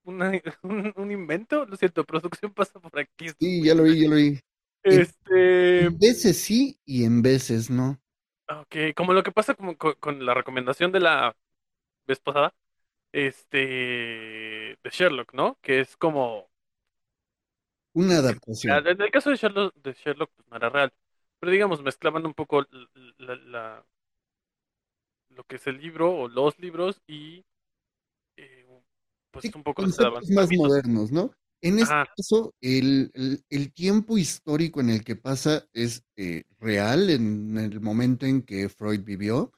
una 0.03 0.31
un, 0.63 0.93
un 0.95 1.11
invento, 1.11 1.65
lo 1.65 1.75
siento, 1.77 2.05
producción 2.05 2.53
pasa 2.53 2.79
por 2.79 2.99
aquí. 2.99 3.27
Sí, 3.39 3.63
ya 3.63 3.75
lo 3.75 3.83
vi, 3.83 4.01
ya 4.01 4.09
lo 4.09 4.15
vi. 4.15 4.39
Este, 4.83 5.89
En 5.89 5.97
veces 5.99 6.37
sí 6.37 6.79
y 6.85 7.03
en 7.05 7.21
veces 7.21 7.69
no. 7.69 7.99
ok, 8.47 8.75
como 8.95 9.13
lo 9.13 9.23
que 9.23 9.31
pasa 9.31 9.55
con, 9.55 9.75
con 9.75 10.25
la 10.25 10.33
recomendación 10.33 10.91
de 10.91 10.99
la 10.99 11.35
vez 12.07 12.19
pasada, 12.19 12.55
este, 13.11 13.57
de 14.83 14.89
Sherlock, 14.91 15.33
¿no? 15.33 15.57
Que 15.61 15.81
es 15.81 15.97
como 15.97 16.49
Una 17.93 18.17
Ah, 18.67 18.77
adaptación. 18.77 18.85
En 18.85 19.01
el 19.01 19.11
caso 19.11 19.29
de 19.29 19.35
Sherlock, 19.37 19.73
de 19.75 19.93
Sherlock, 19.93 20.31
pues 20.35 20.47
no 20.49 20.57
era 20.57 20.69
real. 20.69 20.93
Pero 21.39 21.51
digamos, 21.51 21.81
mezclaban 21.81 22.25
un 22.25 22.33
poco 22.33 22.65
la, 23.17 23.35
la- 23.35 23.85
lo 25.29 25.43
que 25.45 25.55
es 25.57 25.67
el 25.67 25.77
libro 25.79 26.11
o 26.15 26.27
los 26.27 26.57
libros 26.59 27.01
y 27.07 27.45
eh, 28.37 28.67
pues 29.31 29.45
Sí, 29.45 29.53
un 29.55 29.63
poco 29.63 29.83
conceptos 29.83 30.29
más 30.31 30.51
modernos, 30.51 31.11
¿no? 31.11 31.31
En 31.61 31.79
este 31.79 31.95
caso, 32.15 32.53
el, 32.61 33.11
el- 33.13 33.43
el 33.49 33.73
tiempo 33.73 34.17
histórico 34.17 34.81
en 34.81 34.89
el 34.89 35.03
que 35.03 35.15
pasa 35.15 35.65
es 35.73 36.03
eh, 36.17 36.43
real 36.59 37.09
en 37.09 37.57
el 37.57 37.79
momento 37.81 38.25
en 38.25 38.41
que 38.43 38.69
Freud 38.69 39.01
vivió. 39.03 39.51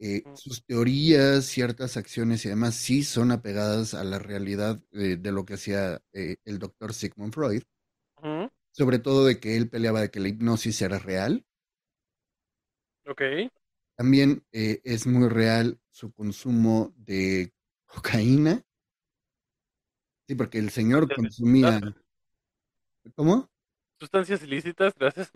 Eh, 0.00 0.22
sus 0.34 0.64
teorías, 0.64 1.44
ciertas 1.44 1.96
acciones 1.96 2.44
y 2.44 2.48
demás 2.48 2.76
sí 2.76 3.02
son 3.02 3.32
apegadas 3.32 3.94
a 3.94 4.04
la 4.04 4.20
realidad 4.20 4.80
eh, 4.92 5.16
de 5.16 5.32
lo 5.32 5.44
que 5.44 5.54
hacía 5.54 6.00
eh, 6.12 6.36
el 6.44 6.60
doctor 6.60 6.94
Sigmund 6.94 7.34
Freud, 7.34 7.62
sobre 8.70 9.00
todo 9.00 9.24
de 9.24 9.40
que 9.40 9.56
él 9.56 9.68
peleaba 9.68 10.00
de 10.00 10.10
que 10.10 10.20
la 10.20 10.28
hipnosis 10.28 10.80
era 10.82 11.00
real. 11.00 11.44
Ok. 13.06 13.22
También 13.96 14.44
eh, 14.52 14.80
es 14.84 15.08
muy 15.08 15.28
real 15.28 15.80
su 15.90 16.12
consumo 16.12 16.94
de 16.96 17.52
cocaína. 17.86 18.62
Sí, 20.28 20.36
porque 20.36 20.58
el 20.58 20.70
señor 20.70 21.12
consumía. 21.12 21.80
¿Cómo? 23.16 23.50
Sustancias 23.98 24.42
ilícitas, 24.44 24.94
gracias. 24.94 25.32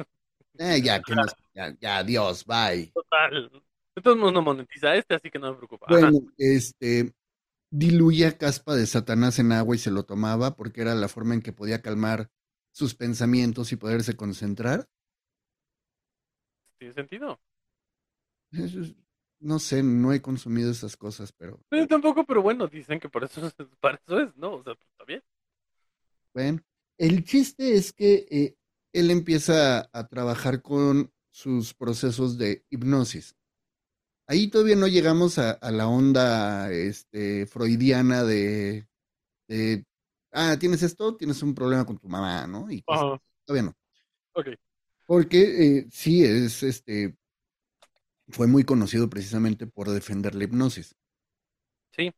Ya, 0.54 1.02
que 1.04 1.14
nos, 1.16 1.34
ya, 1.52 1.76
ya, 1.80 1.98
adiós, 1.98 2.44
bye. 2.44 2.92
Total. 2.94 3.64
Modos 3.97 4.32
no 4.32 4.43
monetiza 4.43 4.95
este, 4.97 5.14
así 5.14 5.30
que 5.30 5.38
no 5.38 5.51
me 5.53 5.57
preocupa. 5.59 5.86
Ajá. 5.90 6.11
Bueno, 6.11 6.20
este, 6.38 7.14
diluía 7.70 8.38
caspa 8.38 8.76
de 8.76 8.86
Satanás 8.86 9.38
en 9.38 9.53
agua 9.53 9.76
y 9.76 9.78
se 9.80 9.90
lo 9.93 10.05
tomaba 10.05 10.57
porque 10.57 10.82
era 10.82 10.95
la 10.95 11.09
forma 11.09 11.34
en 11.34 11.43
que 11.43 11.53
podía 11.53 11.82
calmar 11.82 12.30
sus 12.72 12.95
pensamientos 12.95 13.72
y 13.72 13.76
poderse 13.76 14.16
concentrar. 14.16 14.88
¿Tiene 16.78 16.93
sentido? 16.95 17.40
No 19.40 19.59
sé, 19.59 19.82
no 19.82 20.12
he 20.14 20.22
consumido 20.22 20.70
esas 20.70 20.97
cosas, 20.97 21.32
pero 21.32 21.61
Eh, 21.72 21.86
tampoco, 21.88 22.24
pero 22.24 22.40
bueno, 22.43 22.68
dicen 22.68 23.01
que 23.01 23.09
por 23.09 23.24
eso, 23.24 23.45
es- 23.47 23.55
para 23.80 23.97
eso 23.97 24.20
es, 24.20 24.36
¿no? 24.36 24.55
O 24.55 24.62
sea, 24.62 24.74
pues, 24.74 24.88
está 24.90 25.05
bien. 25.05 25.22
bueno. 26.34 26.61
El 26.99 27.24
chiste 27.24 27.74
es 27.74 27.93
que 27.93 28.26
eh, 28.30 28.57
él 28.93 29.11
empieza 29.11 29.88
a 29.93 30.09
trabajar 30.09 30.62
con 30.62 31.12
sus 31.30 31.74
procesos 31.74 32.38
de 32.38 32.64
hipnosis. 32.70 33.34
Ahí 34.33 34.49
todavía 34.49 34.76
no 34.76 34.89
llegamos 34.89 35.37
a, 35.37 35.51
a 35.51 35.70
la 35.70 35.89
onda 35.89 36.72
este, 36.72 37.45
freudiana 37.45 38.24
de, 38.24 38.89
de, 39.47 39.85
ah, 40.30 40.57
tienes 40.59 40.83
esto, 40.83 41.18
tienes 41.18 41.43
un 41.43 41.55
problema 41.55 41.85
con 41.85 41.99
tu 41.99 42.09
mamá, 42.09 42.47
¿no? 42.47 42.70
Y 42.70 42.83
así. 42.87 43.05
Todavía 43.45 43.70
no. 43.70 43.76
Ok. 44.33 44.47
Porque 45.05 45.43
eh, 45.43 45.87
sí 45.91 46.24
es, 46.24 46.62
este, 46.62 47.14
fue 48.28 48.47
muy 48.47 48.64
conocido 48.64 49.11
precisamente 49.11 49.66
por 49.66 49.91
defender 49.91 50.35
la 50.35 50.45
hipnosis. 50.45 50.97
Sí. 51.91 52.11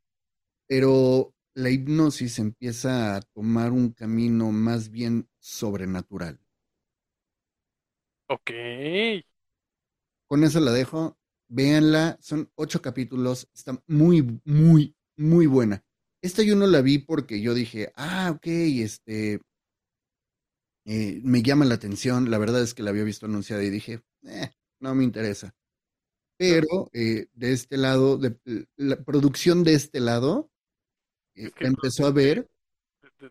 Pero 0.68 1.34
la 1.54 1.70
hipnosis 1.70 2.38
empieza 2.38 3.16
a 3.16 3.22
tomar 3.22 3.72
un 3.72 3.90
camino 3.90 4.52
más 4.52 4.88
bien 4.88 5.28
sobrenatural. 5.40 6.38
Ok. 8.28 8.52
Con 10.28 10.44
eso 10.44 10.60
la 10.60 10.70
dejo. 10.70 11.18
Véanla, 11.54 12.18
son 12.20 12.50
ocho 12.56 12.82
capítulos, 12.82 13.48
está 13.54 13.80
muy, 13.86 14.40
muy, 14.44 14.96
muy 15.16 15.46
buena. 15.46 15.84
Esta 16.20 16.42
yo 16.42 16.56
no 16.56 16.66
la 16.66 16.80
vi 16.80 16.98
porque 16.98 17.40
yo 17.40 17.54
dije, 17.54 17.92
ah, 17.94 18.32
ok, 18.34 18.46
este, 18.46 19.40
eh, 20.84 21.20
me 21.22 21.42
llama 21.42 21.64
la 21.64 21.76
atención. 21.76 22.28
La 22.28 22.38
verdad 22.38 22.60
es 22.60 22.74
que 22.74 22.82
la 22.82 22.90
había 22.90 23.04
visto 23.04 23.26
anunciada 23.26 23.62
y 23.62 23.70
dije, 23.70 24.02
eh, 24.24 24.50
no 24.80 24.96
me 24.96 25.04
interesa. 25.04 25.54
Pero 26.36 26.90
eh, 26.92 27.28
de 27.34 27.52
este 27.52 27.76
lado, 27.76 28.18
de, 28.18 28.36
la 28.76 28.96
producción 29.04 29.62
de 29.62 29.74
este 29.74 30.00
lado, 30.00 30.50
eh, 31.36 31.46
Es 31.46 31.54
que 31.54 31.64
la 31.64 31.70
empezó 31.70 32.06
a 32.06 32.10
ver, 32.10 32.50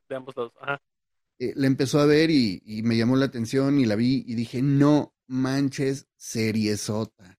De, 0.07 0.15
ambos 0.15 0.33
lados. 0.37 0.53
Ajá. 0.61 0.81
la 1.39 1.67
empezó 1.67 1.99
a 1.99 2.05
ver 2.05 2.31
y, 2.31 2.63
y 2.65 2.83
me 2.83 2.95
llamó 2.95 3.17
la 3.17 3.25
atención 3.25 3.79
y 3.79 3.85
la 3.85 3.97
vi 3.97 4.23
y 4.25 4.35
dije, 4.35 4.61
no 4.61 5.13
manches, 5.27 6.07
seriesota. 6.15 7.37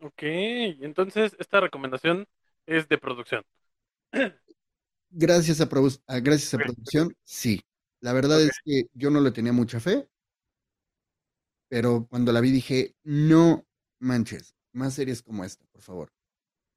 Ok. 0.00 0.22
Entonces, 0.22 1.36
esta 1.38 1.60
recomendación 1.60 2.26
es 2.66 2.88
de 2.88 2.98
producción. 2.98 3.44
Gracias 5.12 5.60
a, 5.60 5.68
a- 6.06 6.20
gracias 6.20 6.54
a 6.54 6.60
producción, 6.60 7.14
sí. 7.24 7.60
La 8.00 8.12
verdad 8.12 8.40
es 8.42 8.60
que 8.64 8.84
yo 8.94 9.10
no 9.10 9.20
le 9.20 9.30
tenía 9.32 9.52
mucha 9.52 9.80
fe, 9.80 10.08
pero 11.68 12.06
cuando 12.08 12.32
la 12.32 12.40
vi 12.40 12.50
dije, 12.50 12.94
no 13.04 13.64
manches, 13.98 14.54
más 14.72 14.94
series 14.94 15.22
como 15.22 15.44
esta, 15.44 15.64
por 15.72 15.82
favor. 15.82 16.12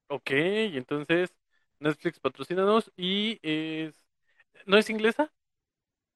Ok, 0.08 0.30
entonces 0.32 1.34
Netflix 1.80 2.20
patrocínanos 2.20 2.92
y 2.96 3.40
es... 3.42 3.96
¿No 4.66 4.78
es 4.78 4.90
inglesa? 4.90 5.32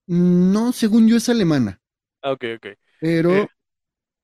No, 0.10 0.74
según 0.74 1.08
yo 1.08 1.16
es 1.16 1.30
alemana, 1.30 1.80
Ah, 2.22 2.32
ok, 2.32 2.44
ok. 2.58 2.66
pero 3.00 3.48
Eh. 3.48 3.48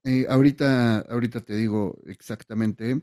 Eh, 0.04 0.26
ahorita, 0.30 1.00
ahorita 1.02 1.42
te 1.42 1.56
digo 1.56 1.98
exactamente. 2.06 3.02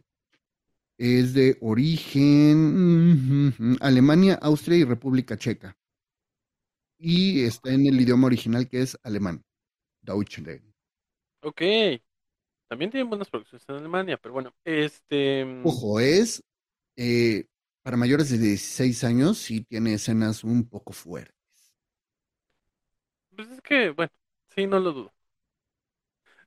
Es 0.99 1.35
de 1.35 1.59
origen 1.63 3.53
Alemania, 3.81 4.39
Austria 4.41 4.79
y 4.79 4.85
República 4.85 5.37
Checa. 5.37 5.77
Y 7.01 7.43
está 7.43 7.73
en 7.73 7.85
el 7.89 8.01
idioma 8.01 8.29
original 8.29 8.69
que 8.69 8.83
es 8.83 8.97
alemán. 9.03 9.43
Deutschland. 10.03 10.63
Ok. 11.43 11.63
También 12.69 12.91
tienen 12.91 13.09
buenas 13.09 13.29
producciones 13.31 13.69
en 13.69 13.77
Alemania, 13.77 14.17
pero 14.17 14.33
bueno, 14.35 14.55
este... 14.65 15.45
mm, 15.45 15.69
Ojo, 15.69 16.01
es 16.01 16.43
eh, 16.97 17.47
para 17.83 17.97
mayores 17.97 18.31
de 18.31 18.39
16 18.39 19.05
años, 19.05 19.39
sí 19.39 19.63
tiene 19.63 19.95
escenas 19.95 20.45
un 20.45 20.69
poco 20.69 20.93
fuertes. 20.93 21.35
Pues 23.35 23.51
es 23.51 23.61
que, 23.63 23.91
bueno, 23.91 24.13
sí, 24.55 24.67
no 24.69 24.79
lo 24.79 24.93
dudo. 24.93 25.13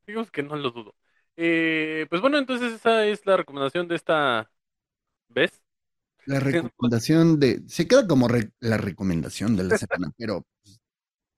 Digamos 0.08 0.32
que 0.32 0.44
no 0.44 0.56
lo 0.56 0.72
dudo. 0.72 0.96
Eh, 1.36 2.06
pues 2.10 2.22
bueno, 2.22 2.38
entonces 2.38 2.74
esa 2.74 3.06
es 3.06 3.26
la 3.26 3.38
recomendación 3.38 3.88
de 3.88 3.96
esta 3.96 4.52
vez. 5.30 5.64
La 6.26 6.40
recomendación 6.42 7.40
de. 7.40 7.64
Se 7.68 7.88
queda 7.88 8.06
como 8.08 8.28
re- 8.28 8.52
la 8.60 8.78
recomendación 8.78 9.56
de 9.56 9.64
la 9.64 9.74
semana, 9.76 10.12
pero 10.18 10.46
pues, 10.64 10.80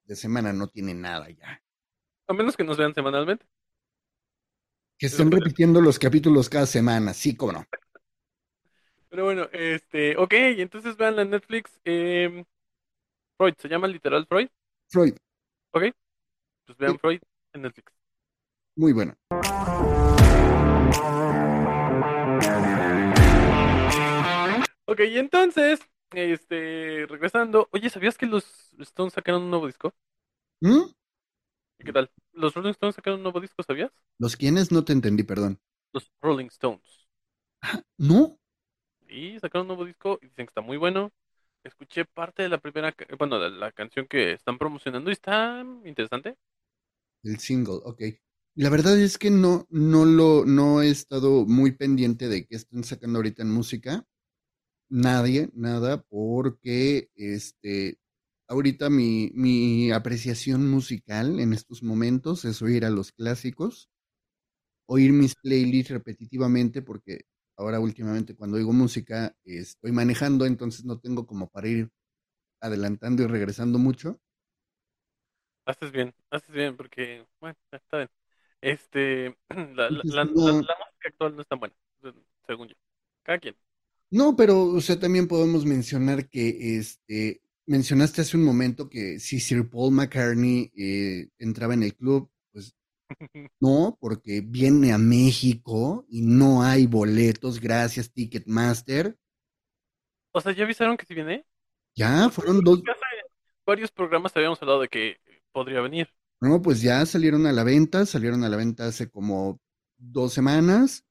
de 0.06 0.16
semana 0.18 0.54
no 0.54 0.68
tiene 0.70 0.94
nada 0.96 1.30
ya. 1.32 1.62
A 2.28 2.34
menos 2.34 2.56
que 2.56 2.64
nos 2.64 2.78
vean 2.78 2.94
semanalmente. 2.94 3.46
Que 5.00 5.06
estén 5.06 5.32
repitiendo 5.32 5.80
los 5.80 5.98
capítulos 6.00 6.50
cada 6.50 6.66
semana, 6.66 7.14
sí, 7.14 7.34
como 7.38 7.54
no. 7.54 7.64
Pero 9.10 9.26
bueno, 9.26 9.48
este, 9.52 10.18
ok, 10.18 10.34
entonces 10.34 10.98
vean 10.98 11.20
en 11.20 11.30
Netflix. 11.32 11.80
em, 11.84 12.46
Freud, 13.38 13.56
¿se 13.60 13.70
llama 13.70 13.88
literal 13.90 14.26
Freud? 14.28 14.50
Freud, 14.92 15.18
Ok, 15.74 15.84
pues 16.66 16.78
vean 16.80 16.96
Sí. 16.96 17.00
Freud 17.00 17.22
en 17.54 17.64
Netflix. 17.64 17.94
Muy 18.76 18.94
buena. 18.94 19.18
Ok, 24.86 25.02
y 25.10 25.18
entonces, 25.18 25.80
este, 26.12 27.06
regresando, 27.08 27.68
oye, 27.72 27.90
¿sabías 27.90 28.18
que 28.18 28.26
los 28.26 28.74
Stones 28.80 29.14
sacaron 29.14 29.44
un 29.44 29.50
nuevo 29.50 29.68
disco? 29.68 29.94
¿Mm? 30.62 30.84
¿Y 31.80 31.84
qué 31.84 31.92
tal? 31.92 32.12
Los 32.34 32.54
Rolling 32.54 32.72
Stones 32.72 32.96
sacaron 32.96 33.20
un 33.20 33.24
nuevo 33.24 33.42
disco, 33.42 33.64
¿sabías? 33.64 33.92
¿Los 34.20 34.36
quiénes? 34.36 34.72
No 34.72 34.86
te 34.86 34.94
entendí, 34.94 35.24
perdón. 35.24 35.60
Los 35.92 36.12
Rolling 36.22 36.48
Stones. 36.48 37.08
¿No? 37.98 38.40
Y 39.08 39.40
sacaron 39.40 39.64
un 39.64 39.68
nuevo 39.70 39.86
disco 39.86 40.20
y 40.22 40.28
dicen 40.28 40.46
que 40.46 40.52
está 40.52 40.62
muy 40.62 40.78
bueno. 40.78 41.12
Escuché 41.64 42.06
parte 42.06 42.44
de 42.44 42.50
la 42.50 42.60
primera, 42.60 42.96
bueno, 43.18 43.40
de 43.40 43.50
la 43.50 43.72
canción 43.72 44.08
que 44.08 44.34
están 44.34 44.58
promocionando 44.58 45.10
y 45.10 45.14
está 45.14 45.66
interesante. 45.84 46.38
El 47.24 47.40
single, 47.40 47.80
ok. 47.84 48.02
La 48.56 48.70
verdad 48.70 48.98
es 49.00 49.18
que 49.18 49.30
no, 49.32 49.68
no 49.70 50.06
lo, 50.06 50.46
no 50.46 50.82
he 50.82 50.90
estado 50.90 51.46
muy 51.46 51.72
pendiente 51.72 52.28
de 52.30 52.46
qué 52.46 52.56
están 52.56 52.84
sacando 52.84 53.18
ahorita 53.20 53.44
en 53.44 53.52
música. 53.52 54.06
Nadie, 54.90 55.50
nada, 55.54 56.04
porque 56.04 57.10
este, 57.16 58.00
ahorita 58.48 58.90
mi, 58.90 59.32
mi 59.36 59.92
apreciación 59.92 60.70
musical 60.70 61.40
en 61.40 61.54
estos 61.54 61.84
momentos 61.84 62.46
es 62.46 62.62
oír 62.62 62.86
a 62.86 62.90
los 62.92 63.12
clásicos, 63.14 63.90
oír 64.88 65.14
mis 65.14 65.36
playlists 65.36 65.92
repetitivamente, 65.92 66.82
porque 66.82 67.26
ahora 67.58 67.80
últimamente 67.80 68.36
cuando 68.36 68.58
oigo 68.58 68.74
música 68.74 69.36
estoy 69.46 69.92
manejando, 69.92 70.46
entonces 70.46 70.86
no 70.86 71.00
tengo 71.00 71.26
como 71.28 71.50
para 71.50 71.68
ir 71.70 71.90
adelantando 72.62 73.24
y 73.24 73.28
regresando 73.28 73.80
mucho. 73.80 74.20
Haces 75.66 75.92
bien, 75.92 76.14
haces 76.32 76.50
bien, 76.50 76.76
porque, 76.78 77.26
bueno, 77.40 77.58
está 77.72 77.98
bien. 77.98 78.10
Este, 78.66 79.38
la, 79.76 80.26
música 80.26 80.76
actual 81.06 81.36
no 81.36 81.44
es 81.44 81.48
tan 81.48 81.60
buena, 81.60 81.76
según 82.48 82.68
yo. 82.68 82.76
Cada 83.22 83.38
quien. 83.38 83.56
No, 84.10 84.36
pero 84.36 84.64
o 84.64 84.82
sea, 84.82 85.00
también 85.00 85.28
podemos 85.28 85.66
mencionar 85.66 86.28
que 86.30 86.78
este 86.78 87.44
mencionaste 87.68 88.22
hace 88.22 88.38
un 88.38 88.44
momento 88.44 88.90
que 88.90 89.20
si 89.20 89.40
Sir 89.40 89.70
Paul 89.70 89.94
McCartney 89.94 90.72
eh, 90.76 91.30
entraba 91.38 91.76
en 91.76 91.84
el 91.84 91.96
club, 91.96 92.32
pues 92.52 92.76
no, 93.60 94.00
porque 94.02 94.42
viene 94.44 94.94
a 94.94 94.98
México 94.98 96.04
y 96.10 96.24
no 96.24 96.64
hay 96.64 96.88
boletos, 96.88 97.60
gracias 97.60 98.12
Ticketmaster. 98.12 99.16
O 100.32 100.42
sea, 100.42 100.54
¿ya 100.54 100.64
avisaron 100.64 100.98
que 100.98 101.06
si 101.06 101.14
viene? 101.14 101.46
Ya, 101.96 102.32
fueron 102.32 102.64
dos. 102.64 102.80
Hace 102.80 103.30
varios 103.64 103.92
programas 103.92 104.36
habíamos 104.36 104.60
hablado 104.64 104.82
de 104.82 104.88
que 104.88 105.18
podría 105.52 105.82
venir. 105.82 106.10
No, 106.42 106.62
pues 106.62 106.82
ya 106.82 107.06
salieron 107.06 107.46
a 107.48 107.52
la 107.54 107.64
venta, 107.64 108.06
salieron 108.06 108.44
a 108.44 108.50
la 108.50 108.58
venta 108.58 108.88
hace 108.88 109.10
como 109.10 109.60
dos 109.98 110.34
semanas 110.34 111.06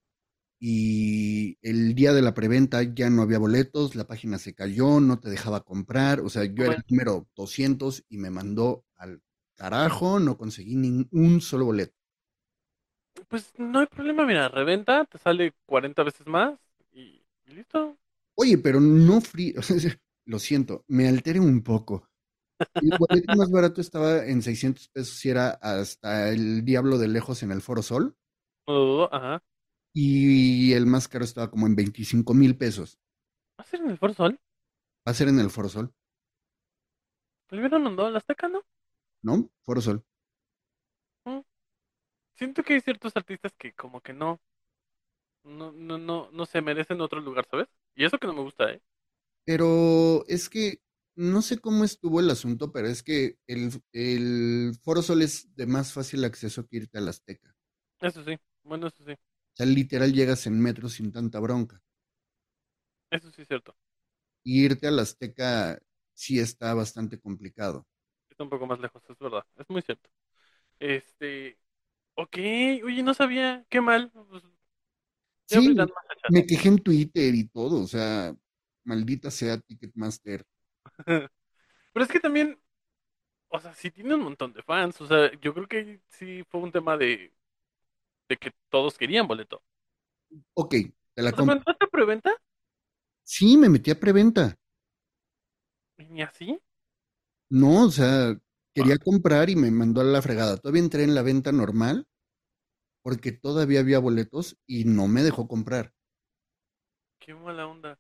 y 0.60 1.58
el 1.62 1.94
día 1.94 2.12
de 2.14 2.22
la 2.22 2.34
preventa 2.34 2.82
ya 2.82 3.10
no 3.10 3.22
había 3.22 3.38
boletos, 3.38 3.96
la 3.96 4.06
página 4.06 4.38
se 4.38 4.54
cayó, 4.54 5.00
no 5.00 5.20
te 5.20 5.30
dejaba 5.30 5.64
comprar, 5.64 6.20
o 6.22 6.30
sea, 6.30 6.44
yo 6.46 6.64
era 6.66 6.76
el 6.76 6.84
número 6.88 7.28
200 7.36 8.04
y 8.08 8.18
me 8.18 8.30
mandó 8.30 8.84
al 8.96 9.22
carajo, 9.56 10.20
no 10.20 10.38
conseguí 10.38 10.76
ni 10.76 11.08
un 11.12 11.40
solo 11.42 11.66
boleto. 11.66 11.94
Pues 13.28 13.52
no 13.58 13.80
hay 13.80 13.86
problema, 13.86 14.24
mira, 14.24 14.48
reventa, 14.48 15.04
te 15.04 15.18
sale 15.18 15.52
40 15.66 16.02
veces 16.02 16.26
más 16.26 16.58
y, 16.92 17.22
y 17.46 17.52
listo. 17.52 17.98
Oye, 18.36 18.58
pero 18.58 18.80
no 18.80 19.20
frío, 19.20 19.60
lo 20.26 20.38
siento, 20.38 20.84
me 20.88 21.08
alteré 21.08 21.40
un 21.40 21.62
poco. 21.62 22.08
El 22.74 22.90
boleto 22.98 23.36
más 23.36 23.50
barato 23.50 23.80
estaba 23.80 24.24
en 24.26 24.42
600 24.42 24.88
pesos 24.88 25.24
y 25.24 25.30
era 25.30 25.50
hasta 25.50 26.30
el 26.30 26.64
Diablo 26.64 26.98
de 26.98 27.08
Lejos 27.08 27.42
en 27.42 27.52
el 27.52 27.62
Foro 27.62 27.82
Sol. 27.82 28.16
No 28.66 28.74
dudo, 28.74 29.14
ajá. 29.14 29.42
Y 29.92 30.72
el 30.72 30.86
más 30.86 31.08
caro 31.08 31.24
estaba 31.24 31.50
como 31.50 31.66
en 31.66 31.76
25 31.76 32.34
mil 32.34 32.56
pesos. 32.56 32.98
¿Va 33.58 33.64
a 33.64 33.66
ser 33.66 33.80
en 33.80 33.90
el 33.90 33.98
Foro 33.98 34.14
Sol? 34.14 34.40
Va 35.06 35.12
a 35.12 35.14
ser 35.14 35.28
en 35.28 35.38
el 35.38 35.50
Foro 35.50 35.68
Sol, 35.68 35.92
Primero 37.46 37.76
a 37.76 38.10
la 38.10 38.18
Azteca, 38.18 38.48
¿no? 38.48 38.62
¿no? 39.22 39.48
Foro 39.62 39.80
Sol. 39.80 40.04
Siento 42.34 42.62
que 42.64 42.74
hay 42.74 42.80
ciertos 42.80 43.16
artistas 43.16 43.52
que 43.56 43.72
como 43.72 44.00
que 44.00 44.12
no, 44.12 44.40
no, 45.44 45.72
no, 45.72 45.98
no, 45.98 46.30
no 46.32 46.46
se 46.46 46.60
merecen 46.60 47.00
otro 47.00 47.20
lugar, 47.20 47.46
¿sabes? 47.48 47.68
Y 47.94 48.04
eso 48.04 48.18
que 48.18 48.26
no 48.26 48.32
me 48.34 48.42
gusta, 48.42 48.72
¿eh? 48.72 48.80
Pero 49.44 50.26
es 50.26 50.48
que 50.48 50.80
no 51.16 51.42
sé 51.42 51.58
cómo 51.58 51.84
estuvo 51.84 52.20
el 52.20 52.30
asunto, 52.30 52.72
pero 52.72 52.88
es 52.88 53.02
que 53.02 53.38
el, 53.46 53.72
el 53.92 54.76
Foro 54.82 55.02
Sol 55.02 55.22
es 55.22 55.54
de 55.56 55.66
más 55.66 55.92
fácil 55.92 56.24
acceso 56.24 56.66
que 56.66 56.78
irte 56.78 56.98
al 56.98 57.08
Azteca. 57.08 57.54
Eso 58.00 58.22
sí, 58.24 58.38
bueno, 58.62 58.86
eso 58.86 59.02
sí, 59.04 59.16
O 59.52 59.56
sea, 59.56 59.66
literal 59.66 60.12
llegas 60.12 60.46
en 60.46 60.60
metro 60.60 60.88
sin 60.88 61.10
tanta 61.10 61.40
bronca. 61.40 61.82
eso 63.10 63.30
sí 63.30 63.42
es 63.42 63.48
cierto. 63.48 63.74
Y 64.42 64.64
irte 64.64 64.86
al 64.86 64.98
Azteca 65.00 65.78
sí 66.14 66.38
está 66.38 66.72
bastante 66.72 67.20
complicado. 67.20 67.86
Está 68.30 68.44
un 68.44 68.50
poco 68.50 68.66
más 68.66 68.78
lejos, 68.80 69.02
es 69.08 69.18
verdad, 69.18 69.44
es 69.56 69.68
muy 69.70 69.82
cierto. 69.82 70.08
Este, 70.78 71.58
ok, 72.14 72.36
oye, 72.84 73.02
no 73.04 73.14
sabía, 73.14 73.66
qué 73.70 73.80
mal. 73.82 74.10
Pues, 74.12 74.44
Sí, 75.46 75.86
me 76.26 76.46
quejé 76.46 76.68
en 76.68 76.78
Twitter 76.78 77.34
y 77.34 77.44
todo, 77.48 77.80
o 77.82 77.86
sea, 77.86 78.34
maldita 78.84 79.30
sea 79.30 79.58
Ticketmaster. 79.58 80.44
Pero 81.92 82.04
es 82.06 82.10
que 82.12 82.20
también, 82.20 82.60
o 83.48 83.60
sea, 83.60 83.74
sí 83.74 83.90
tiene 83.92 84.14
un 84.16 84.22
montón 84.22 84.52
de 84.52 84.62
fans, 84.62 85.00
o 85.00 85.06
sea, 85.06 85.32
yo 85.40 85.54
creo 85.54 85.68
que 85.68 86.00
sí 86.10 86.44
fue 86.50 86.60
un 86.62 86.72
tema 86.72 86.96
de, 86.96 87.34
de 88.28 88.36
que 88.36 88.52
todos 88.70 88.98
querían 88.98 89.28
boleto. 89.28 89.64
Ok, 90.54 90.74
te 91.14 91.22
la 91.22 91.32
O 91.32 91.36
sea, 91.36 91.44
compro. 91.44 91.60
¿cuánto 91.62 91.74
te 91.76 91.86
preventa? 91.86 92.32
Sí, 93.32 93.48
me 93.58 93.68
metí 93.74 93.90
a 93.90 94.00
preventa. 94.00 94.44
Ni 95.98 96.22
así. 96.22 96.60
No, 97.50 97.84
o 97.86 97.90
sea, 97.90 98.38
quería 98.74 98.98
comprar 98.98 99.48
y 99.50 99.56
me 99.56 99.70
mandó 99.70 100.00
a 100.00 100.04
la 100.04 100.20
fregada. 100.22 100.56
Todavía 100.58 100.82
entré 100.82 101.04
en 101.04 101.14
la 101.14 101.22
venta 101.22 101.52
normal 101.52 102.06
porque 103.02 103.32
todavía 103.32 103.80
había 103.80 103.98
boletos 104.00 104.58
y 104.66 104.84
no 104.86 105.08
me 105.08 105.22
dejó 105.22 105.48
comprar. 105.48 105.94
Qué 107.18 107.34
mala 107.34 107.66
onda. 107.66 107.98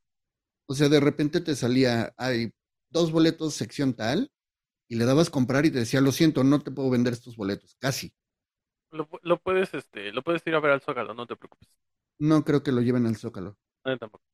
O 0.66 0.74
sea, 0.74 0.88
de 0.88 1.00
repente 1.00 1.40
te 1.40 1.54
salía, 1.56 2.12
hay 2.16 2.52
dos 2.94 3.12
boletos 3.12 3.52
sección 3.52 3.92
tal, 3.92 4.32
y 4.88 4.96
le 4.96 5.04
dabas 5.04 5.28
comprar 5.28 5.66
y 5.66 5.70
te 5.70 5.80
decía, 5.80 6.00
lo 6.00 6.12
siento, 6.12 6.44
no 6.44 6.60
te 6.60 6.70
puedo 6.70 6.88
vender 6.88 7.12
estos 7.12 7.36
boletos. 7.36 7.76
Casi. 7.78 8.14
Lo, 8.90 9.08
lo 9.22 9.38
puedes, 9.40 9.74
este, 9.74 10.12
lo 10.12 10.22
puedes 10.22 10.46
ir 10.46 10.54
a 10.54 10.60
ver 10.60 10.70
al 10.70 10.80
Zócalo, 10.80 11.12
no 11.12 11.26
te 11.26 11.36
preocupes. 11.36 11.68
No 12.18 12.44
creo 12.44 12.62
que 12.62 12.72
lo 12.72 12.80
lleven 12.80 13.06
al 13.06 13.16
Zócalo. 13.16 13.58
No, 13.84 13.92
yo 13.92 13.98
tampoco. 13.98 14.24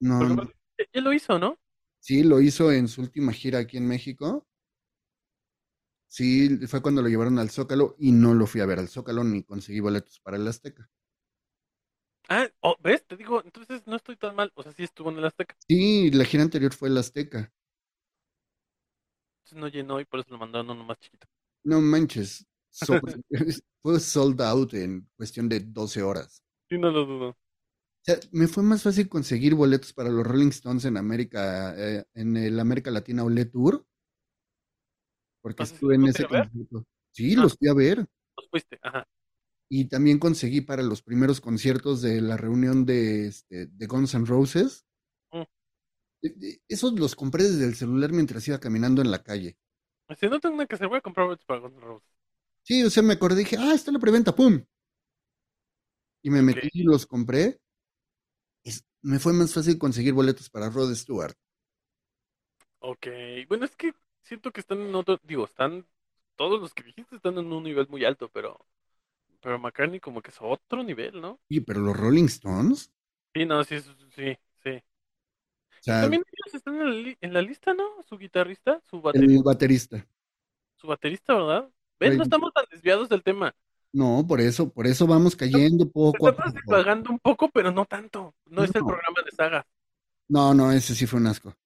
No, 0.00 0.36
Porque, 0.36 0.54
ya 0.92 1.00
lo 1.00 1.12
hizo, 1.12 1.38
¿no? 1.38 1.58
Sí, 2.00 2.24
lo 2.24 2.40
hizo 2.40 2.72
en 2.72 2.88
su 2.88 3.00
última 3.00 3.32
gira 3.32 3.60
aquí 3.60 3.76
en 3.76 3.86
México. 3.86 4.46
Sí, 6.08 6.66
fue 6.66 6.82
cuando 6.82 7.00
lo 7.00 7.08
llevaron 7.08 7.38
al 7.38 7.50
Zócalo 7.50 7.96
y 7.98 8.12
no 8.12 8.34
lo 8.34 8.46
fui 8.46 8.60
a 8.60 8.66
ver 8.66 8.78
al 8.78 8.88
Zócalo 8.88 9.24
ni 9.24 9.44
conseguí 9.44 9.80
boletos 9.80 10.20
para 10.20 10.36
el 10.36 10.46
Azteca. 10.46 10.90
Ah, 12.34 12.48
oh, 12.60 12.76
¿ves? 12.82 13.04
Te 13.06 13.16
digo, 13.16 13.42
entonces 13.44 13.82
no 13.86 13.96
estoy 13.96 14.16
tan 14.16 14.34
mal. 14.34 14.50
O 14.54 14.62
sea, 14.62 14.72
sí 14.72 14.84
estuvo 14.84 15.10
en 15.10 15.18
el 15.18 15.24
Azteca. 15.26 15.54
Sí, 15.68 16.10
la 16.12 16.24
gira 16.24 16.42
anterior 16.42 16.72
fue 16.72 16.88
el 16.88 16.96
Azteca. 16.96 17.52
Entonces 19.44 19.58
no 19.58 19.68
llenó 19.68 20.00
y 20.00 20.04
por 20.06 20.20
eso 20.20 20.30
lo 20.30 20.38
mandaron 20.38 20.70
uno 20.70 20.84
más 20.84 20.98
chiquito. 20.98 21.26
No 21.64 21.80
manches, 21.80 22.46
so- 22.70 23.00
fue 23.82 24.00
sold 24.00 24.40
out 24.40 24.72
en 24.74 25.08
cuestión 25.16 25.48
de 25.48 25.60
12 25.60 26.02
horas. 26.02 26.42
Sí, 26.70 26.78
no 26.78 26.90
lo 26.90 27.04
dudo. 27.04 27.28
O 27.28 27.36
sea, 28.04 28.16
me 28.32 28.48
fue 28.48 28.62
más 28.62 28.82
fácil 28.82 29.08
conseguir 29.08 29.54
boletos 29.54 29.92
para 29.92 30.08
los 30.10 30.26
Rolling 30.26 30.48
Stones 30.48 30.84
en 30.86 30.96
América, 30.96 31.74
eh, 31.76 32.04
en 32.14 32.36
el 32.36 32.58
América 32.58 32.90
Latina 32.90 33.24
Olé 33.24 33.44
Tour, 33.44 33.86
porque 35.40 35.62
¿Ah, 35.62 35.66
sí 35.66 35.74
estuve 35.74 35.94
en 35.96 36.06
ese 36.06 36.24
concierto. 36.26 36.84
Sí, 37.12 37.34
Ah. 37.36 37.42
los 37.42 37.56
fui 37.56 37.68
a 37.68 37.74
ver. 37.74 37.98
Los 38.36 38.48
fuiste, 38.50 38.78
ajá. 38.82 39.06
Y 39.74 39.86
también 39.86 40.18
conseguí 40.18 40.60
para 40.60 40.82
los 40.82 41.00
primeros 41.00 41.40
conciertos 41.40 42.02
de 42.02 42.20
la 42.20 42.36
reunión 42.36 42.84
de, 42.84 43.28
este, 43.28 43.68
de 43.68 43.86
Guns 43.86 44.12
N' 44.12 44.26
Roses. 44.26 44.84
Mm. 45.30 45.40
Eh, 45.40 46.34
eh, 46.42 46.60
Esos 46.68 46.92
los 46.92 47.16
compré 47.16 47.44
desde 47.44 47.64
el 47.64 47.74
celular 47.74 48.12
mientras 48.12 48.46
iba 48.46 48.60
caminando 48.60 49.00
en 49.00 49.10
la 49.10 49.22
calle. 49.22 49.56
Si 50.20 50.26
no 50.26 50.40
tengo 50.40 50.56
nada 50.56 50.66
que 50.66 50.74
hacer, 50.74 50.88
voy 50.88 50.98
a 50.98 51.00
comprar 51.00 51.24
boletos 51.24 51.46
para 51.46 51.60
Guns 51.60 51.74
N' 51.74 51.80
Roses. 51.80 52.08
Sí, 52.64 52.84
o 52.84 52.90
sea, 52.90 53.02
me 53.02 53.14
acordé, 53.14 53.36
dije, 53.36 53.56
ah, 53.58 53.72
está 53.72 53.90
la 53.90 53.98
preventa, 53.98 54.36
¡pum! 54.36 54.62
Y 56.22 56.28
me 56.28 56.42
metí 56.42 56.68
y 56.74 56.82
los 56.82 57.06
compré. 57.06 57.58
Me 59.00 59.18
fue 59.18 59.32
más 59.32 59.54
fácil 59.54 59.78
conseguir 59.78 60.12
boletos 60.12 60.50
para 60.50 60.68
Rod 60.68 60.94
Stewart. 60.94 61.34
Ok, 62.80 63.06
bueno, 63.48 63.64
es 63.64 63.74
que 63.74 63.94
siento 64.20 64.52
que 64.52 64.60
están 64.60 64.82
en 64.82 64.94
otro, 64.94 65.18
digo, 65.22 65.46
están, 65.46 65.86
todos 66.36 66.60
los 66.60 66.74
que 66.74 66.82
dijiste 66.82 67.16
están 67.16 67.38
en 67.38 67.50
un 67.50 67.62
nivel 67.62 67.88
muy 67.88 68.04
alto, 68.04 68.28
pero, 68.28 68.66
pero 69.42 69.58
McCartney 69.60 70.00
como 70.00 70.22
que 70.22 70.30
es 70.30 70.38
otro 70.42 70.84
nivel, 70.84 71.20
¿no? 71.22 71.40
Oye, 71.48 71.60
pero 71.62 71.78
los 71.78 71.96
Rolling 71.96 72.24
Stones, 72.24 72.90
Sí, 73.34 73.44
no, 73.46 73.62
sí, 73.64 73.80
sí, 73.80 73.90
sí, 74.14 74.36
sí. 74.62 74.82
o 75.80 75.82
sea, 75.82 75.98
También 75.98 76.22
ellos 76.30 76.54
están 76.54 76.74
en 76.80 76.84
la, 76.86 76.92
li- 76.92 77.18
en 77.22 77.32
la 77.32 77.40
lista, 77.42 77.72
¿no? 77.74 78.02
Su 78.02 78.18
guitarrista, 78.18 78.80
su 78.84 79.00
el 79.12 79.38
baterista, 79.40 79.42
baterista. 79.42 80.06
su 80.76 80.86
baterista, 80.86 81.34
¿verdad? 81.34 81.70
¿Ves? 81.98 82.14
No 82.14 82.22
estamos 82.22 82.52
tan 82.52 82.66
desviados 82.70 83.08
del 83.08 83.22
tema. 83.22 83.54
No, 83.92 84.26
por 84.26 84.40
eso, 84.40 84.70
por 84.72 84.86
eso 84.86 85.06
vamos 85.06 85.36
cayendo 85.36 85.88
poco 85.90 86.26
a 86.28 86.34
Estamos 86.34 86.54
poco. 86.54 86.62
divagando 86.64 87.10
un 87.10 87.18
poco, 87.18 87.50
pero 87.50 87.70
no 87.70 87.84
tanto. 87.84 88.34
No 88.46 88.64
es 88.64 88.74
el 88.74 88.84
programa 88.84 89.20
de 89.24 89.30
saga. 89.32 89.66
No, 90.28 90.52
no, 90.54 90.72
ese 90.72 90.94
sí 90.96 91.06
fue 91.06 91.20
un 91.20 91.28
asco. 91.28 91.56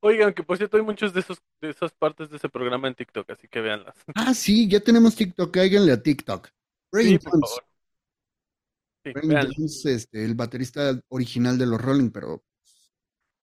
Oigan, 0.00 0.32
que 0.32 0.42
por 0.44 0.56
cierto 0.56 0.76
hay 0.76 0.82
muchos 0.82 1.12
de 1.12 1.20
esos 1.20 1.42
de 1.60 1.70
esas 1.70 1.92
partes 1.92 2.30
de 2.30 2.36
ese 2.36 2.48
programa 2.48 2.88
en 2.88 2.94
TikTok, 2.94 3.30
así 3.30 3.48
que 3.48 3.60
véanlas. 3.60 3.96
Ah, 4.14 4.34
sí, 4.34 4.68
ya 4.68 4.80
tenemos 4.80 5.14
TikTok, 5.16 5.50
cáiganle 5.52 5.92
a 5.92 6.02
TikTok. 6.02 6.48
Sí, 6.92 7.18
por 7.18 7.32
Jones. 7.32 7.40
favor. 7.40 7.64
Sí. 9.04 9.12
Jones, 9.12 9.84
este, 9.86 10.24
el 10.24 10.34
baterista 10.34 11.00
original 11.08 11.58
de 11.58 11.66
los 11.66 11.80
Rolling, 11.80 12.10
pero, 12.10 12.34
o 12.34 12.42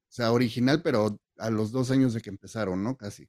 sea, 0.10 0.32
original, 0.32 0.82
pero 0.82 1.20
a 1.38 1.50
los 1.52 1.72
dos 1.72 1.92
años 1.92 2.14
de 2.14 2.22
que 2.22 2.30
empezaron, 2.30 2.84
¿no? 2.84 2.96
Casi. 2.98 3.28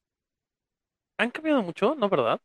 ¿Han 1.19 1.31
cambiado 1.31 1.63
mucho? 1.63 1.95
¿No, 1.95 2.09
verdad? 2.09 2.41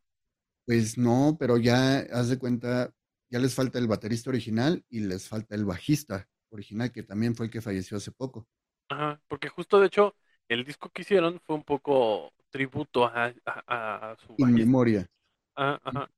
Pues 0.66 0.98
no, 0.98 1.38
pero 1.40 1.58
ya, 1.58 2.00
haz 2.12 2.30
de 2.30 2.40
cuenta, 2.40 2.94
ya 3.30 3.40
les 3.40 3.54
falta 3.56 3.80
el 3.80 3.88
baterista 3.88 4.30
original 4.30 4.84
y 4.90 5.02
les 5.02 5.28
falta 5.28 5.56
el 5.56 5.66
bajista 5.66 6.28
original, 6.50 6.92
que 6.92 7.04
también 7.04 7.36
fue 7.36 7.48
el 7.48 7.52
que 7.52 7.62
falleció 7.62 7.98
hace 7.98 8.12
poco. 8.12 8.48
Ajá, 8.90 9.22
porque 9.28 9.50
justo 9.50 9.80
de 9.80 9.88
hecho 9.88 10.16
el 10.54 10.66
disco 10.66 10.90
que 10.90 11.04
hicieron 11.04 11.40
fue 11.46 11.56
un 11.56 11.64
poco 11.64 12.34
tributo 12.50 13.06
a, 13.06 13.34
a, 13.46 14.12
a 14.12 14.18
su 14.18 14.36
memoria. 14.38 15.10
Ajá. 15.56 16.12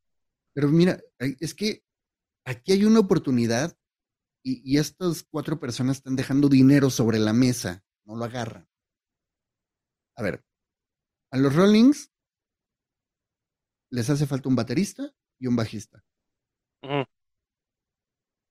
Pero 0.54 0.70
mira, 0.70 1.00
es 1.20 1.54
que 1.54 1.84
aquí 2.46 2.72
hay 2.72 2.86
una 2.86 3.00
oportunidad 3.00 3.78
y, 4.44 4.62
y 4.66 4.80
estas 4.80 5.24
cuatro 5.24 5.60
personas 5.60 5.98
están 5.98 6.16
dejando 6.16 6.50
dinero 6.50 6.90
sobre 6.90 7.20
la 7.20 7.34
mesa, 7.34 7.84
no 8.06 8.16
lo 8.16 8.26
agarran. 8.26 8.68
A 10.16 10.24
ver, 10.24 10.44
a 11.32 11.38
los 11.38 11.56
Rollings 11.56 12.12
les 13.92 14.10
hace 14.10 14.26
falta 14.26 14.50
un 14.50 14.56
baterista 14.56 15.14
y 15.40 15.48
un 15.48 15.56
bajista. 15.56 16.04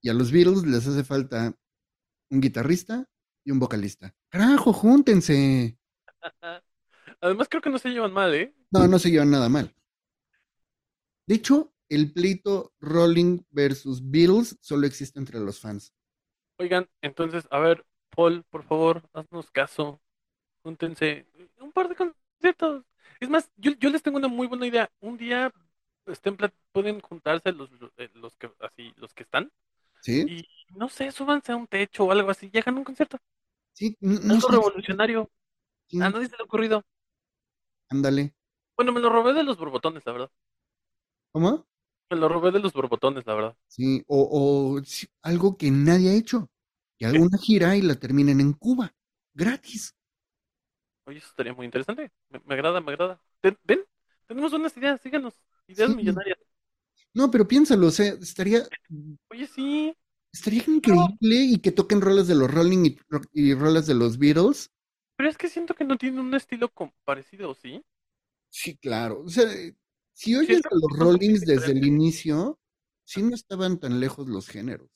Y 0.01 0.09
a 0.09 0.13
los 0.13 0.31
Beatles 0.31 0.63
les 0.63 0.87
hace 0.87 1.03
falta 1.03 1.55
un 2.31 2.41
guitarrista 2.41 3.07
y 3.43 3.51
un 3.51 3.59
vocalista. 3.59 4.13
Carajo, 4.29 4.73
júntense. 4.73 5.77
Además, 7.21 7.47
creo 7.49 7.61
que 7.61 7.69
no 7.69 7.77
se 7.77 7.89
llevan 7.89 8.13
mal, 8.13 8.33
¿eh? 8.33 8.53
No, 8.71 8.87
no 8.87 8.99
se 8.99 9.11
llevan 9.11 9.31
nada 9.31 9.49
mal. 9.49 9.73
De 11.25 11.35
hecho, 11.35 11.73
el 11.89 12.11
pleito 12.11 12.73
Rolling 12.79 13.41
versus 13.49 14.01
Beatles 14.03 14.57
solo 14.61 14.87
existe 14.87 15.19
entre 15.19 15.39
los 15.39 15.59
fans. 15.59 15.93
Oigan, 16.57 16.89
entonces, 17.01 17.47
a 17.49 17.59
ver, 17.59 17.85
Paul, 18.09 18.43
por 18.49 18.63
favor, 18.63 19.09
haznos 19.13 19.51
caso. 19.51 20.01
Júntense 20.63 21.27
un 21.59 21.71
par 21.71 21.89
de 21.89 21.95
conciertos. 21.95 22.85
Es 23.19 23.29
más, 23.29 23.49
yo, 23.57 23.71
yo 23.79 23.89
les 23.89 24.01
tengo 24.01 24.17
una 24.17 24.27
muy 24.27 24.47
buena 24.47 24.67
idea. 24.67 24.91
Un 24.99 25.17
día 25.17 25.51
estén, 26.05 26.37
pueden 26.71 26.99
juntarse 27.01 27.51
los, 27.51 27.69
eh, 27.97 28.09
los 28.15 28.35
que 28.37 28.51
así, 28.59 28.93
los 28.97 29.13
que 29.13 29.23
están. 29.23 29.51
¿Sí? 30.01 30.25
Y 30.27 30.75
no 30.75 30.89
sé, 30.89 31.11
súbanse 31.11 31.51
a 31.53 31.55
un 31.55 31.67
techo 31.67 32.05
o 32.05 32.11
algo 32.11 32.29
así 32.29 32.49
y 32.51 32.57
hagan 32.57 32.77
un 32.77 32.83
concierto. 32.83 33.17
Sí, 33.73 33.97
no, 34.01 34.19
Algo 34.27 34.49
revolucionario. 34.49 35.29
Sí, 35.87 35.99
A 35.99 36.09
nadie 36.09 36.27
se 36.27 36.37
le 36.37 36.43
ha 36.43 36.45
ocurrido. 36.45 36.83
ándale. 37.89 38.33
Bueno, 38.77 38.91
me 38.91 38.99
lo 38.99 39.09
robé 39.09 39.33
de 39.33 39.43
los 39.43 39.57
borbotones, 39.57 40.05
la 40.05 40.11
verdad. 40.11 40.31
¿Cómo? 41.31 41.65
Me 42.09 42.15
lo 42.15 42.29
robé 42.29 42.51
de 42.51 42.59
los 42.59 42.71
borbotones, 42.71 43.25
la 43.27 43.33
verdad. 43.33 43.57
Sí, 43.67 44.03
o, 44.07 44.75
o 44.77 44.83
sí, 44.85 45.07
algo 45.21 45.57
que 45.57 45.71
nadie 45.71 46.09
ha 46.11 46.13
hecho. 46.13 46.49
Que 46.97 47.05
haga 47.07 47.19
una 47.19 47.37
gira 47.37 47.75
y 47.75 47.81
la 47.81 47.95
terminen 47.95 48.39
en 48.39 48.53
Cuba. 48.53 48.93
Gratis. 49.33 49.95
Oye, 51.05 51.17
eso 51.19 51.27
estaría 51.27 51.53
muy 51.53 51.65
interesante. 51.65 52.11
Me, 52.29 52.39
me 52.45 52.53
agrada, 52.55 52.81
me 52.81 52.91
agrada. 52.91 53.21
¿Ven? 53.63 53.85
Tenemos 54.27 54.51
buenas 54.51 54.75
ideas, 54.77 55.01
síganos. 55.01 55.33
Ideas 55.67 55.93
Sí. 55.93 55.95
millonarias. 55.95 56.37
No, 57.13 57.29
pero 57.31 57.47
piénsalo, 57.47 57.87
o 57.87 57.91
sea, 57.91 58.07
estaría, 58.21 58.63
Oye, 59.31 59.47
sí. 59.47 59.95
Estaría 60.33 60.63
increíble 60.67 61.35
y 61.35 61.59
que 61.59 61.71
toquen 61.71 62.01
rolas 62.01 62.27
de 62.27 62.35
los 62.35 62.51
Rolling 62.51 62.85
y, 62.85 62.97
ro- 63.09 63.21
y 63.33 63.53
rolas 63.53 63.87
de 63.87 63.95
los 63.95 64.17
Beatles. 64.17 64.71
Pero 65.15 65.27
es 65.27 65.39
que 65.39 65.49
siento 65.49 65.73
que 65.73 65.85
no 65.85 65.97
tiene 65.97 66.21
un 66.21 66.35
estilo 66.35 66.71
parecido, 67.03 67.55
¿sí? 67.55 67.83
Sí, 68.49 68.77
claro. 68.77 69.21
O 69.25 69.29
sea, 69.29 69.45
si 70.13 70.35
oyes 70.35 70.61
a 70.65 70.69
los 70.75 70.97
Rollings 70.99 71.45
desde 71.45 71.71
el 71.73 71.83
inicio, 71.85 72.59
sí 73.05 73.21
no 73.23 73.35
estaban 73.35 73.79
tan 73.79 73.99
lejos 73.99 74.27
los 74.27 74.47
géneros. 74.47 74.89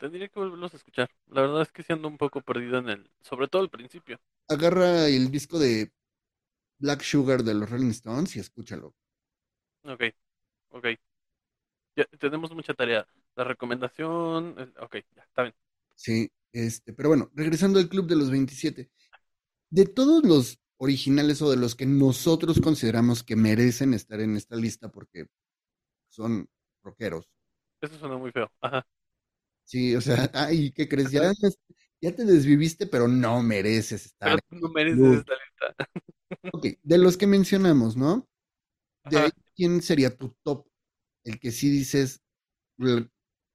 Tendría 0.00 0.28
que 0.28 0.40
volverlos 0.40 0.72
a 0.74 0.76
escuchar. 0.78 1.08
La 1.26 1.42
verdad 1.42 1.62
es 1.62 1.70
que 1.70 1.82
sí 1.84 1.92
ando 1.92 2.08
un 2.08 2.18
poco 2.18 2.40
perdido 2.40 2.78
en 2.78 2.88
el, 2.88 3.10
sobre 3.20 3.46
todo 3.48 3.62
al 3.62 3.70
principio. 3.70 4.18
Agarra 4.46 5.06
el 5.08 5.30
disco 5.30 5.58
de 5.58 5.90
Black 6.78 7.02
Sugar 7.02 7.44
de 7.44 7.54
los 7.54 7.70
Rolling 7.70 7.90
Stones 7.90 8.36
y 8.36 8.40
escúchalo. 8.40 8.94
Ok, 9.82 10.02
ok. 10.70 10.86
Ya 11.96 12.04
tenemos 12.18 12.52
mucha 12.52 12.74
tarea. 12.74 13.06
La 13.38 13.44
recomendación, 13.44 14.54
ok, 14.80 14.96
ya, 15.16 15.22
está 15.22 15.42
bien. 15.44 15.54
Sí, 15.94 16.30
este, 16.52 16.92
pero 16.92 17.08
bueno, 17.10 17.30
regresando 17.34 17.78
al 17.78 17.88
Club 17.88 18.06
de 18.06 18.16
los 18.16 18.30
27. 18.30 18.90
De 19.70 19.86
todos 19.86 20.24
los 20.24 20.58
originales 20.78 21.42
o 21.42 21.50
de 21.50 21.56
los 21.56 21.74
que 21.76 21.86
nosotros 21.86 22.60
consideramos 22.62 23.22
que 23.24 23.36
merecen 23.36 23.94
estar 23.94 24.20
en 24.20 24.36
esta 24.36 24.56
lista 24.56 24.90
porque 24.90 25.26
son 26.10 26.48
rockeros. 26.84 27.28
Eso 27.80 27.98
suena 27.98 28.16
muy 28.16 28.30
feo. 28.32 28.50
Ajá. 28.60 28.86
Sí, 29.64 29.94
o 29.96 30.00
sea, 30.00 30.30
ay, 30.34 30.72
¿qué 30.72 30.88
crees? 30.88 31.10
Ya, 31.10 31.30
ya 32.00 32.14
te 32.14 32.24
desviviste, 32.24 32.86
pero 32.86 33.08
no 33.08 33.42
mereces 33.42 34.06
estar. 34.06 34.38
Pero 34.50 34.60
no 34.60 34.68
mereces 34.70 35.12
esta 35.20 35.34
lista. 35.34 35.88
Ok, 36.50 36.66
de 36.82 36.98
los 36.98 37.16
que 37.16 37.26
mencionamos, 37.26 37.96
¿no? 37.96 38.28
De 39.04 39.20
ahí, 39.20 39.30
¿quién 39.56 39.82
sería 39.82 40.16
tu 40.16 40.36
top? 40.44 40.66
El 41.24 41.40
que 41.40 41.52
sí 41.52 41.70
dices, 41.70 42.22
"Re- 42.78 43.08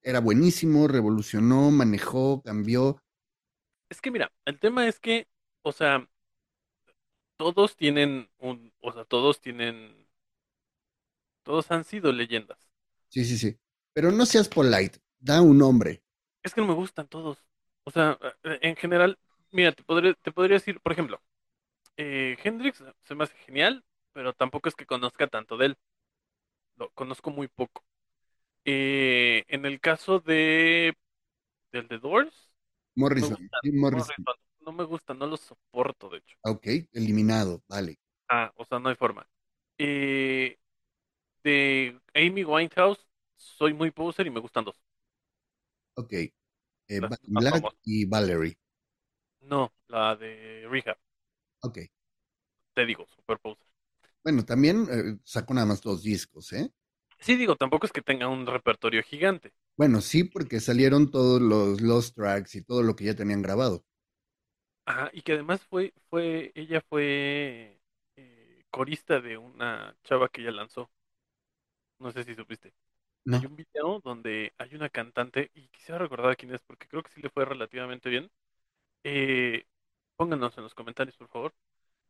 era 0.04 0.20
buenísimo, 0.20 0.88
revolucionó, 0.88 1.72
manejó, 1.72 2.42
cambió. 2.44 2.98
Es 3.90 4.02
que 4.02 4.12
mira, 4.12 4.32
el 4.46 4.60
tema 4.60 4.88
es 4.88 5.00
que, 5.00 5.28
o 5.62 5.72
sea, 5.72 6.08
todos 7.38 7.76
tienen 7.76 8.30
un, 8.40 8.74
o 8.82 8.92
sea, 8.92 9.06
todos 9.06 9.40
tienen, 9.42 10.08
todos 11.44 11.72
han 11.72 11.86
sido 11.86 12.12
leyendas. 12.12 12.70
Sí, 13.10 13.24
sí, 13.24 13.38
sí. 13.38 13.58
Pero 13.94 14.12
no 14.12 14.26
seas 14.26 14.50
polite, 14.50 15.00
da 15.20 15.42
un 15.42 15.58
nombre. 15.58 16.04
Es 16.44 16.54
que 16.54 16.62
no 16.62 16.68
me 16.68 16.74
gustan 16.74 17.08
todos. 17.08 17.44
O 17.84 17.92
sea, 17.92 18.18
eh, 18.44 18.60
en 18.62 18.76
general, 18.76 19.18
mira, 19.52 19.72
te 19.72 19.84
podría, 19.84 20.14
te 20.16 20.32
podría 20.32 20.56
decir, 20.56 20.80
por 20.82 20.92
ejemplo, 20.92 21.22
eh, 21.98 22.38
Hendrix 22.44 22.84
se 23.04 23.16
me 23.16 23.26
hace 23.26 23.36
genial, 23.38 23.86
pero 24.14 24.34
tampoco 24.34 24.70
es 24.70 24.76
que 24.76 24.86
conozca 24.88 25.28
tanto 25.28 25.58
de 25.58 25.68
él. 25.68 25.78
Lo 26.76 26.92
conozco 26.92 27.32
muy 27.32 27.48
poco. 27.48 27.84
Eh, 28.66 29.44
en 29.50 29.66
el 29.66 29.80
caso 29.82 30.20
de 30.20 30.96
del 31.72 31.88
The 31.90 32.00
Doors, 32.00 32.52
no 33.20 33.30
Morrison, 33.30 33.52
Jim 33.62 33.76
Morrison. 33.80 34.26
Morrison, 34.26 34.36
no 34.62 34.72
me 34.74 34.84
gusta, 34.86 35.14
no 35.16 35.28
los 35.28 35.42
soporto, 35.42 36.10
de 36.10 36.20
hecho. 36.20 36.38
Ok, 36.44 36.68
eliminado, 36.94 37.62
vale. 37.68 38.00
Ah, 38.30 38.52
o 38.56 38.66
sea, 38.66 38.80
no 38.80 38.90
hay 38.90 38.96
forma. 38.96 39.28
Eh, 39.78 40.58
de 41.44 42.00
Amy 42.16 42.44
Winehouse, 42.46 43.06
soy 43.38 43.74
muy 43.74 43.92
poser 43.92 44.28
y 44.28 44.32
me 44.32 44.40
gustan 44.42 44.66
dos. 44.66 44.78
Ok. 45.96 46.14
Eh, 46.14 47.02
Black 47.02 47.22
famosas. 47.50 47.80
y 47.86 48.06
Valerie. 48.06 48.58
No, 49.52 49.72
la 49.90 50.16
de 50.16 50.66
Rehab, 50.68 50.98
Ok. 51.62 51.78
te 52.74 52.86
digo, 52.86 53.08
super 53.16 53.40
poser. 53.40 53.68
Bueno, 54.24 54.46
también 54.46 54.88
eh, 54.92 55.18
sacó 55.24 55.54
nada 55.54 55.66
más 55.68 55.82
dos 55.82 56.04
discos, 56.04 56.52
¿eh? 56.54 56.72
Sí, 57.24 57.36
digo, 57.38 57.56
tampoco 57.56 57.88
es 57.88 57.92
que 57.92 58.02
tenga 58.04 58.28
un 58.28 58.46
repertorio 58.46 59.02
gigante. 59.02 59.52
Bueno, 59.78 60.02
sí, 60.02 60.24
porque 60.24 60.60
salieron 60.60 61.12
todos 61.12 61.40
los 61.40 61.80
Lost 61.80 62.16
Tracks 62.16 62.56
y 62.56 62.64
todo 62.64 62.82
lo 62.82 62.96
que 62.96 63.04
ya 63.06 63.16
tenían 63.16 63.44
grabado. 63.44 63.86
Ajá, 64.86 65.10
y 65.14 65.22
que 65.22 65.34
además 65.34 65.62
fue, 65.66 65.94
fue, 66.10 66.52
ella 66.56 66.82
fue 66.90 67.80
eh, 68.18 68.64
corista 68.70 69.22
de 69.22 69.38
una 69.38 69.96
chava 70.04 70.30
que 70.30 70.42
ella 70.42 70.52
lanzó. 70.52 70.90
No 72.00 72.12
sé 72.12 72.24
si 72.24 72.36
supiste. 72.36 72.74
No. 73.26 73.38
Hay 73.38 73.46
un 73.46 73.56
video 73.56 74.02
donde 74.04 74.54
hay 74.58 74.76
una 74.76 74.90
cantante, 74.90 75.52
y 75.56 75.68
quisiera 75.70 76.00
recordar 76.00 76.38
quién 76.38 76.54
es, 76.54 76.62
porque 76.64 76.88
creo 76.88 77.04
que 77.04 77.12
sí 77.12 77.22
le 77.22 77.30
fue 77.30 77.46
relativamente 77.46 78.10
bien. 78.10 78.32
Eh, 79.04 79.66
pónganos 80.18 80.58
en 80.58 80.64
los 80.66 80.76
comentarios, 80.76 81.18
por 81.18 81.30
favor. 81.30 81.56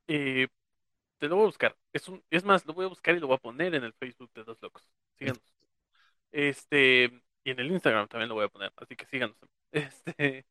Eh, 0.07 0.47
te 1.20 1.28
lo 1.28 1.36
voy 1.36 1.43
a 1.43 1.47
buscar. 1.47 1.78
Es 1.93 2.07
un, 2.07 2.24
es 2.30 2.43
más, 2.43 2.66
lo 2.66 2.74
voy 2.74 2.86
a 2.86 2.89
buscar 2.89 3.16
y 3.16 3.20
lo 3.20 3.28
voy 3.28 3.36
a 3.36 3.39
poner 3.39 3.76
en 3.76 3.84
el 3.84 3.93
Facebook 3.93 4.32
de 4.34 4.43
Dos 4.43 4.61
Locos. 4.61 4.84
Síganos. 5.18 5.41
Este, 6.32 7.05
y 7.43 7.51
en 7.51 7.59
el 7.59 7.72
Instagram 7.72 8.07
también 8.07 8.30
lo 8.30 8.36
voy 8.36 8.45
a 8.45 8.49
poner, 8.49 8.72
así 8.78 8.95
que 8.95 9.05
síganos. 9.07 9.38
Este, 9.74 10.45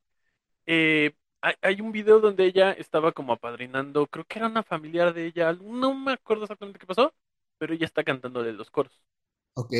eh, 0.65 1.15
hay, 1.41 1.55
hay 1.61 1.81
un 1.81 1.93
video 1.93 2.19
donde 2.19 2.45
ella 2.45 2.73
estaba 2.73 3.13
como 3.13 3.33
apadrinando, 3.33 4.07
creo 4.07 4.25
que 4.25 4.39
era 4.39 4.47
una 4.47 4.63
familiar 4.63 5.13
de 5.13 5.27
ella, 5.27 5.53
no 5.53 5.93
me 5.95 6.13
acuerdo 6.13 6.43
exactamente 6.43 6.79
qué 6.79 6.85
pasó, 6.85 7.13
pero 7.57 7.73
ella 7.73 7.85
está 7.85 8.03
cantándole 8.03 8.51
los 8.53 8.69
coros. 8.69 9.03
Ok. 9.55 9.73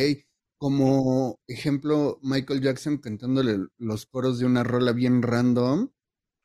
Como 0.58 1.40
ejemplo, 1.48 2.20
Michael 2.22 2.62
Jackson 2.62 2.98
cantándole 2.98 3.68
los 3.78 4.06
coros 4.06 4.40
de 4.40 4.46
una 4.46 4.64
rola 4.64 4.94
bien 4.94 5.22
random 5.22 5.90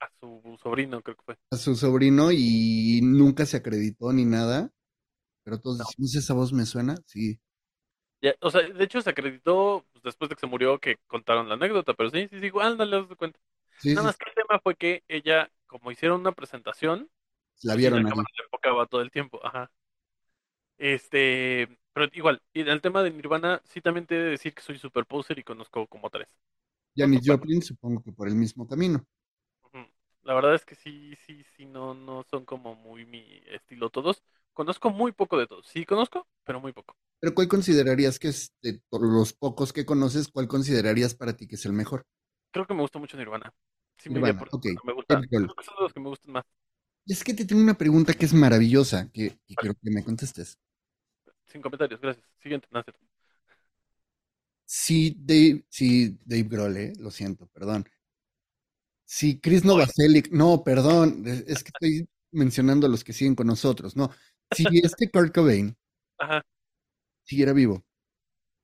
A 0.01 0.09
su 0.19 0.59
sobrino, 0.61 1.01
creo 1.03 1.15
que 1.17 1.23
fue. 1.23 1.39
a 1.51 1.57
su 1.57 1.75
sobrino 1.77 2.31
y 2.33 3.01
nunca 3.03 3.47
se 3.47 3.57
acreditó 3.59 4.13
ni 4.13 4.25
nada. 4.25 4.71
Pero 5.45 5.61
todos 5.61 5.79
No. 5.79 5.85
decimos, 5.87 6.15
¿esa 6.17 6.35
voz 6.35 6.53
me 6.53 6.67
suena? 6.67 6.97
Sí. 7.07 7.41
Ya, 8.21 8.35
o 8.41 8.51
sea, 8.51 8.63
de 8.63 8.85
hecho 8.85 9.01
se 9.01 9.11
acreditó 9.11 9.87
pues, 9.93 10.03
después 10.03 10.29
de 10.29 10.35
que 10.35 10.41
se 10.41 10.47
murió 10.49 10.81
que 10.81 10.97
contaron 11.07 11.49
la 11.49 11.55
anécdota, 11.55 11.95
pero 11.95 12.11
sí, 12.11 12.27
sí, 12.29 12.41
sí, 12.41 12.47
igual 12.47 12.77
no 12.77 12.85
le 12.85 12.97
das 13.07 13.17
cuenta. 13.17 13.39
Sí, 13.77 13.97
Nada 13.97 14.07
sí, 14.09 14.09
más 14.09 14.17
que 14.19 14.29
el 14.31 14.35
tema 14.37 14.61
fue 14.61 14.77
que 14.77 15.05
ella, 15.09 15.51
como 15.67 15.93
hicieron 15.93 16.21
una 16.21 16.33
presentación, 16.33 17.11
la 17.63 17.77
y 17.81 17.89
vieron 17.89 18.03
la 18.03 18.05
cámara 18.05 18.29
enfocaba 18.45 18.87
todo 18.87 19.03
el 19.03 19.11
tiempo, 19.13 19.41
ajá. 19.47 19.71
Este, 20.79 21.69
pero 21.93 22.09
igual, 22.13 22.43
y 22.53 22.61
el 22.69 22.81
tema 22.81 23.03
de 23.03 23.11
Nirvana, 23.11 23.61
sí 23.65 23.81
también 23.81 24.07
te 24.07 24.15
he 24.17 24.19
de 24.19 24.31
decir 24.31 24.55
que 24.55 24.63
soy 24.63 24.79
super 24.79 25.07
poser 25.07 25.39
y 25.39 25.45
conozco 25.45 25.87
como 25.89 26.09
tres. 26.11 26.29
Janis 26.95 27.23
Bueno. 27.27 27.27
Joplin, 27.27 27.63
supongo 27.63 28.03
que 28.03 28.13
por 28.13 28.29
el 28.29 28.35
mismo 28.35 28.67
camino. 28.69 29.07
La 30.23 30.35
verdad 30.35 30.55
es 30.55 30.65
que 30.65 30.75
sí, 30.77 31.17
sí, 31.27 31.43
sí, 31.57 31.67
no, 31.67 31.93
no 31.95 32.23
son 32.31 32.45
como 32.45 32.75
muy 32.77 33.05
mi 33.05 33.43
estilo 33.49 33.91
todos. 33.91 34.23
Conozco 34.53 34.91
muy 34.91 35.13
poco 35.13 35.39
de 35.39 35.47
todos. 35.49 35.67
Sí 35.67 35.85
conozco, 35.85 36.29
pero 36.45 36.61
muy 36.61 36.73
poco. 36.73 36.97
Pero 37.21 37.33
¿cuál 37.35 37.47
considerarías 37.47 38.19
que 38.19 38.27
es 38.29 38.53
de 38.61 38.81
los 38.91 39.33
pocos 39.33 39.73
que 39.73 39.87
conoces, 39.87 40.27
cuál 40.29 40.49
considerarías 40.49 41.15
para 41.15 41.37
ti 41.37 41.47
que 41.47 41.55
es 41.55 41.65
el 41.65 41.73
mejor? 41.73 42.05
Creo 42.51 42.67
que 42.67 42.75
me 42.75 42.83
gusta 42.83 42.99
mucho 42.99 43.17
Nirvana. 43.17 43.53
Sí, 43.97 44.11
me 44.11 44.21
Nirvana, 44.21 44.35
por- 44.35 44.51
ok. 44.51 44.67
me 44.83 44.93
gusta. 44.93 45.23
Creo 45.43 45.55
que 45.55 45.65
son 45.65 45.75
los 45.81 45.93
que 45.93 46.01
me 46.01 46.09
gustan 46.09 46.33
más. 46.33 46.45
Y 47.07 47.13
es 47.13 47.25
que 47.25 47.35
te 47.35 47.45
tengo 47.45 47.61
una 47.61 47.77
pregunta 47.77 48.15
que 48.15 48.25
es 48.25 48.33
maravillosa, 48.33 49.11
que, 49.13 49.37
que 49.49 49.57
quiero 49.57 49.75
que 49.75 49.91
me 49.91 50.05
contestes. 50.05 50.59
Sin 51.47 51.61
comentarios, 51.63 52.01
gracias. 52.01 52.25
Siguiente, 52.39 52.69
Nancy. 52.71 52.93
Si 54.67 55.17
Dave, 55.19 55.65
si 55.69 56.17
Dave 56.25 56.43
Grohl, 56.45 56.77
eh, 56.77 56.93
lo 56.99 57.11
siento, 57.11 57.47
perdón. 57.49 57.87
Si 59.11 59.41
Chris 59.41 59.65
Novoselic, 59.65 60.31
no, 60.33 60.63
perdón, 60.63 61.25
es 61.27 61.41
es 61.49 61.65
que 61.65 61.71
estoy 61.75 62.09
mencionando 62.31 62.87
a 62.87 62.91
los 62.91 63.05
que 63.05 63.15
siguen 63.15 63.35
con 63.35 63.47
nosotros, 63.47 63.97
no. 63.97 64.11
Si 64.55 64.65
este 64.83 65.11
Kurt 65.11 65.35
Cobain 65.35 65.77
Ajá. 66.19 66.43
siguiera 67.25 67.53
vivo, 67.55 67.85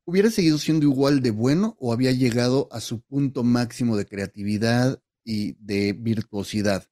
¿hubiera 0.06 0.30
seguido 0.30 0.58
siendo 0.58 0.86
igual 0.86 1.22
de 1.22 1.30
bueno 1.30 1.76
o 1.78 1.92
había 1.92 2.12
llegado 2.12 2.68
a 2.72 2.80
su 2.80 3.00
punto 3.02 3.42
máximo 3.44 3.96
de 3.96 4.06
creatividad 4.06 5.02
y 5.24 5.54
de 5.54 5.94
virtuosidad. 5.94 6.86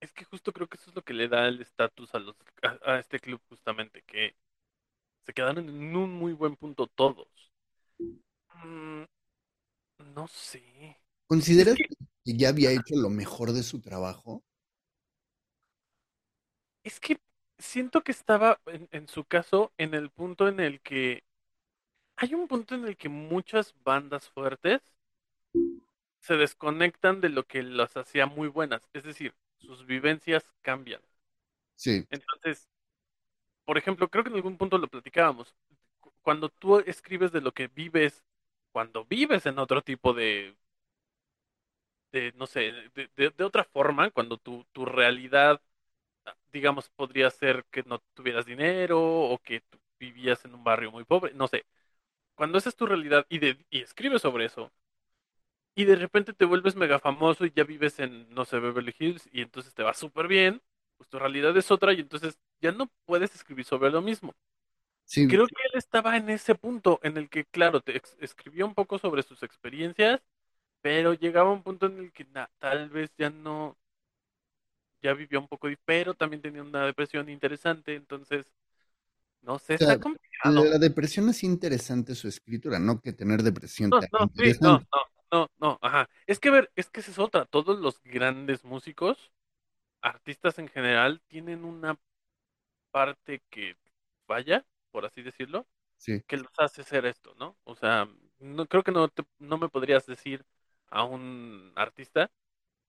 Es 0.00 0.12
que 0.12 0.24
justo 0.24 0.52
creo 0.52 0.68
que 0.68 0.78
eso 0.78 0.90
es 0.90 0.96
lo 0.96 1.02
que 1.02 1.12
le 1.14 1.28
da 1.28 1.48
el 1.48 1.60
estatus 1.60 2.14
a 2.14 2.18
los 2.18 2.34
a, 2.62 2.92
a 2.94 2.98
este 2.98 3.18
club 3.20 3.40
justamente, 3.48 4.02
que 4.06 4.34
se 5.24 5.32
quedaron 5.34 5.68
en 5.68 5.96
un 5.96 6.12
muy 6.14 6.32
buen 6.32 6.56
punto 6.56 6.86
todos. 6.86 7.28
Mm, 8.64 9.04
no 10.14 10.28
sé. 10.28 10.96
¿Consideras 11.26 11.74
Es 11.74 11.88
que- 11.88 11.88
que 11.88 12.05
ya 12.34 12.50
había 12.50 12.72
hecho 12.72 12.96
lo 12.96 13.10
mejor 13.10 13.52
de 13.52 13.62
su 13.62 13.80
trabajo? 13.80 14.44
Es 16.84 17.00
que 17.00 17.20
siento 17.58 18.02
que 18.02 18.12
estaba 18.12 18.60
en, 18.66 18.88
en 18.92 19.08
su 19.08 19.24
caso 19.26 19.72
en 19.76 19.92
el 19.94 20.08
punto 20.10 20.48
en 20.48 20.58
el 20.60 20.80
que 20.80 21.22
hay 22.16 22.34
un 22.34 22.48
punto 22.48 22.74
en 22.76 22.86
el 22.86 22.96
que 22.96 23.08
muchas 23.10 23.74
bandas 23.84 24.28
fuertes 24.30 24.82
se 26.20 26.36
desconectan 26.36 27.22
de 27.22 27.30
lo 27.30 27.46
que 27.46 27.62
las 27.62 27.96
hacía 27.96 28.26
muy 28.26 28.48
buenas, 28.48 28.86
es 28.92 29.02
decir, 29.04 29.34
sus 29.56 29.86
vivencias 29.86 30.44
cambian. 30.60 31.00
Sí, 31.76 32.06
Entonces, 32.10 32.68
por 33.64 33.78
ejemplo, 33.78 34.08
creo 34.10 34.24
que 34.24 34.30
en 34.30 34.36
algún 34.36 34.58
punto 34.58 34.78
lo 34.78 34.88
platicábamos. 34.88 35.54
cu- 36.00 36.12
Cuando 36.22 36.48
tú 36.50 36.78
escribes 36.80 37.32
de 37.32 37.40
lo 37.40 37.52
que 37.54 37.68
vives, 37.68 38.24
cuando 38.72 39.04
vives 39.06 39.46
en 39.46 39.58
otro 39.58 39.82
tipo 39.82 40.14
de, 40.14 40.56
de 42.20 42.32
no 42.36 42.46
sé, 42.46 42.72
de, 42.94 43.10
de- 43.16 43.30
de 43.30 43.44
otra 43.44 43.64
forma, 43.64 44.10
cuando 44.10 44.38
tu, 44.38 44.64
tu 44.72 44.84
realidad, 44.86 45.60
digamos, 46.52 46.90
podría 46.90 47.30
ser 47.30 47.64
que 47.70 47.82
no 47.84 48.00
tuvieras 48.14 48.46
dinero 48.46 49.00
o 49.02 49.38
que 49.40 49.60
tú 49.62 49.78
vivías 50.00 50.44
en 50.46 50.54
un 50.54 50.64
barrio 50.64 50.92
muy 50.92 51.04
pobre, 51.04 51.34
no 51.34 51.48
sé. 51.48 51.66
Cuando 52.36 52.58
esa 52.58 52.70
es 52.70 52.76
tu 52.76 52.86
realidad 52.86 53.26
y, 53.30 53.38
de, 53.40 53.64
y 53.70 53.82
escribes 53.82 54.22
sobre 54.22 54.46
eso, 54.46 54.72
y 55.74 55.84
de 55.84 55.96
repente 55.96 56.32
te 56.32 56.44
vuelves 56.44 56.76
mega 56.76 56.98
famoso 56.98 57.44
y 57.46 57.52
ya 57.54 57.64
vives 57.64 57.98
en, 57.98 58.28
no 58.34 58.44
sé, 58.44 58.58
Beverly 58.60 58.94
Hills 58.98 59.28
y 59.32 59.42
entonces 59.42 59.74
te 59.74 59.82
va 59.82 59.92
súper 59.94 60.26
bien, 60.28 60.62
pues 60.96 61.08
tu 61.10 61.18
realidad 61.18 61.56
es 61.56 61.70
otra 61.70 61.92
y 61.92 62.00
entonces 62.00 62.38
ya 62.60 62.72
no 62.72 62.90
puedes 63.04 63.34
escribir 63.34 63.64
sobre 63.64 63.90
lo 63.90 64.00
mismo. 64.02 64.34
sí, 65.04 65.26
Creo 65.26 65.48
que 65.48 65.62
él 65.72 65.78
estaba 65.78 66.16
en 66.16 66.30
ese 66.30 66.54
punto 66.54 67.00
en 67.02 67.16
el 67.16 67.28
que, 67.30 67.44
claro, 67.46 67.80
te 67.80 68.00
escribía 68.20 68.64
un 68.66 68.74
poco 68.74 68.98
sobre 68.98 69.22
sus 69.24 69.42
experiencias, 69.42 70.22
pero 70.86 71.14
llegaba 71.14 71.52
un 71.52 71.62
punto 71.64 71.86
en 71.86 71.98
el 71.98 72.12
que 72.12 72.24
na- 72.26 72.50
tal 72.60 72.90
vez 72.90 73.10
ya 73.18 73.30
no, 73.30 73.76
ya 75.02 75.14
vivía 75.14 75.38
un 75.38 75.48
poco, 75.48 75.68
pero 75.84 76.14
también 76.14 76.42
tenía 76.42 76.62
una 76.62 76.84
depresión 76.86 77.28
interesante, 77.28 77.94
entonces, 77.94 78.46
no 79.42 79.58
sé, 79.60 79.74
o 79.74 79.78
sea, 79.78 79.86
está 79.86 79.96
complicado. 79.98 80.70
la 80.70 80.78
depresión 80.78 81.28
es 81.28 81.42
interesante 81.44 82.14
su 82.14 82.28
escritura, 82.28 82.78
no 82.78 83.00
que 83.00 83.12
tener 83.12 83.42
depresión 83.42 83.90
No, 83.90 84.00
no, 84.12 84.30
sí, 84.36 84.54
no, 84.60 84.80
no, 84.92 85.00
no, 85.32 85.50
no, 85.58 85.78
ajá. 85.82 86.08
Es 86.26 86.40
que, 86.40 86.50
ver, 86.50 86.70
es 86.76 86.90
que 86.90 87.00
esa 87.00 87.10
es 87.12 87.18
otra. 87.18 87.44
Todos 87.44 87.78
los 87.78 88.02
grandes 88.02 88.64
músicos, 88.64 89.30
artistas 90.02 90.58
en 90.58 90.68
general, 90.68 91.22
tienen 91.28 91.64
una 91.64 91.98
parte 92.92 93.42
que 93.50 93.76
falla, 94.26 94.66
por 94.92 95.06
así 95.06 95.22
decirlo, 95.22 95.66
Sí, 95.98 96.24
que 96.28 96.38
los 96.38 96.52
hace 96.58 96.84
ser 96.84 97.06
esto, 97.06 97.34
¿no? 97.36 97.58
O 97.64 97.76
sea, 97.76 98.08
no 98.40 98.66
creo 98.68 98.84
que 98.84 98.92
no 98.92 99.08
te- 99.08 99.26
no 99.38 99.58
me 99.58 99.68
podrías 99.70 100.06
decir 100.06 100.44
a 100.90 101.04
un 101.04 101.72
artista, 101.76 102.30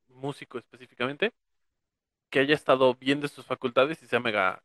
músico 0.10 0.58
específicamente, 0.60 1.34
que 2.30 2.40
haya 2.40 2.56
estado 2.56 2.96
bien 2.96 3.22
de 3.22 3.28
sus 3.30 3.46
facultades 3.46 4.02
y 4.04 4.08
sea 4.08 4.20
mega 4.20 4.64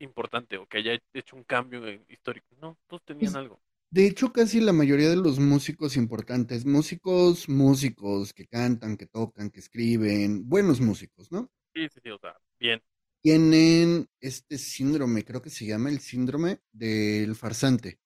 importante 0.00 0.58
o 0.58 0.66
que 0.68 0.78
haya 0.78 0.98
hecho 1.14 1.36
un 1.36 1.44
cambio 1.44 1.88
histórico. 2.08 2.48
No, 2.60 2.78
todos 2.88 3.04
tenían 3.04 3.36
Pues, 3.36 3.38
algo. 3.38 3.60
de 3.90 4.06
hecho, 4.06 4.32
casi 4.32 4.60
la 4.60 4.72
mayoría 4.72 5.08
de 5.10 5.16
los 5.16 5.38
músicos 5.40 5.96
importantes, 5.96 6.64
músicos, 6.66 7.48
músicos 7.48 8.32
que 8.32 8.46
cantan, 8.46 8.96
que 8.96 9.06
tocan, 9.06 9.50
que 9.50 9.60
escriben, 9.60 10.48
buenos 10.48 10.80
músicos, 10.80 11.30
¿no? 11.32 11.50
Sí, 11.74 11.88
sí, 11.88 12.00
sí, 12.02 12.10
o 12.10 12.18
sea, 12.18 12.36
bien. 12.58 12.82
Tienen 13.22 14.08
este 14.20 14.56
síndrome, 14.56 15.24
creo 15.24 15.42
que 15.42 15.50
se 15.50 15.66
llama 15.66 15.90
el 15.90 15.98
síndrome 15.98 16.60
del 16.72 17.34
farsante. 17.34 17.98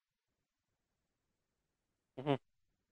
Ujú. 2.16 2.38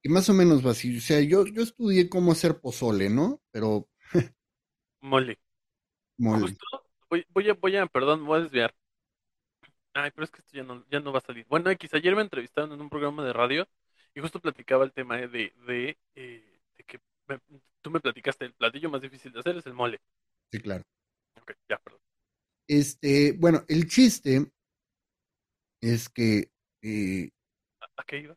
Y 0.06 0.08
más 0.08 0.28
o 0.28 0.34
menos 0.34 0.64
va 0.64 0.70
así. 0.70 0.96
O 0.96 1.00
sea, 1.00 1.20
yo, 1.20 1.46
yo 1.46 1.62
estudié 1.62 2.08
cómo 2.08 2.32
hacer 2.32 2.60
pozole, 2.60 3.10
¿no? 3.10 3.42
Pero 3.50 3.88
Mole. 5.00 5.38
mole. 6.18 6.56
Justo, 6.58 6.66
voy, 7.10 7.26
voy 7.30 7.50
a, 7.50 7.54
voy 7.54 7.76
a, 7.76 7.86
perdón, 7.86 8.24
voy 8.26 8.38
a 8.40 8.42
desviar. 8.42 8.74
Ay, 9.94 10.10
pero 10.10 10.24
es 10.24 10.30
que 10.30 10.40
esto 10.40 10.56
ya 10.56 10.62
no, 10.64 10.84
ya 10.90 11.00
no 11.00 11.12
va 11.12 11.18
a 11.18 11.20
salir. 11.22 11.46
Bueno, 11.48 11.70
X, 11.70 11.94
ayer 11.94 12.14
me 12.14 12.22
entrevistaron 12.22 12.72
en 12.72 12.80
un 12.80 12.90
programa 12.90 13.24
de 13.24 13.32
radio 13.32 13.66
y 14.14 14.20
justo 14.20 14.40
platicaba 14.40 14.84
el 14.84 14.92
tema 14.92 15.18
eh, 15.20 15.28
de, 15.28 15.52
de, 15.66 15.98
eh, 16.14 16.60
de 16.76 16.84
que 16.84 17.00
me- 17.28 17.40
tú 17.82 17.90
me 17.90 18.00
platicaste, 18.00 18.44
el 18.44 18.54
platillo 18.54 18.90
más 18.90 19.00
difícil 19.00 19.32
de 19.32 19.40
hacer 19.40 19.56
es 19.56 19.66
el 19.66 19.74
mole. 19.74 20.00
Sí, 20.52 20.60
claro. 20.60 20.82
Ok, 21.40 21.52
ya, 21.68 21.78
perdón. 21.78 22.00
Este, 22.68 23.32
bueno, 23.32 23.64
el 23.68 23.88
chiste 23.88 24.52
es 25.80 26.08
que 26.08 26.50
eh, 26.82 27.30
¿A, 27.80 27.86
a 28.02 28.04
qué 28.04 28.18
iba? 28.18 28.36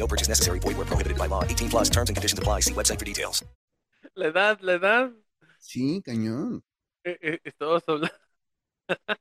No 0.00 0.08
purchase 0.08 0.28
necessary. 0.28 0.58
Void 0.60 0.76
where 0.78 0.86
prohibited 0.86 1.18
by 1.18 1.28
law. 1.28 1.44
18 1.44 1.68
plus 1.68 1.90
terms 1.90 2.08
and 2.10 2.16
conditions 2.16 2.38
apply. 2.38 2.60
See 2.62 2.72
website 2.72 2.98
for 2.98 3.04
details. 3.04 3.44
La 4.16 4.28
edad, 4.28 4.58
la 4.62 4.72
edad. 4.74 5.12
Sí, 5.58 6.00
cañón. 6.02 6.64
Eh, 7.04 7.18
eh, 7.22 7.38
estabas 7.44 7.82
hablando. 7.86 8.08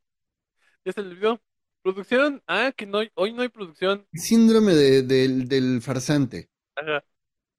ya 0.85 0.93
se 0.93 1.01
le 1.03 1.09
olvidó. 1.09 1.41
¿Producción? 1.83 2.41
Ah, 2.47 2.71
que 2.75 2.85
no 2.85 2.99
hay- 2.99 3.11
hoy 3.15 3.33
no 3.33 3.41
hay 3.41 3.49
producción. 3.49 4.07
Síndrome 4.13 4.73
de- 4.73 5.03
del, 5.03 5.47
del 5.47 5.81
farsante. 5.81 6.49
Ajá. 6.75 7.03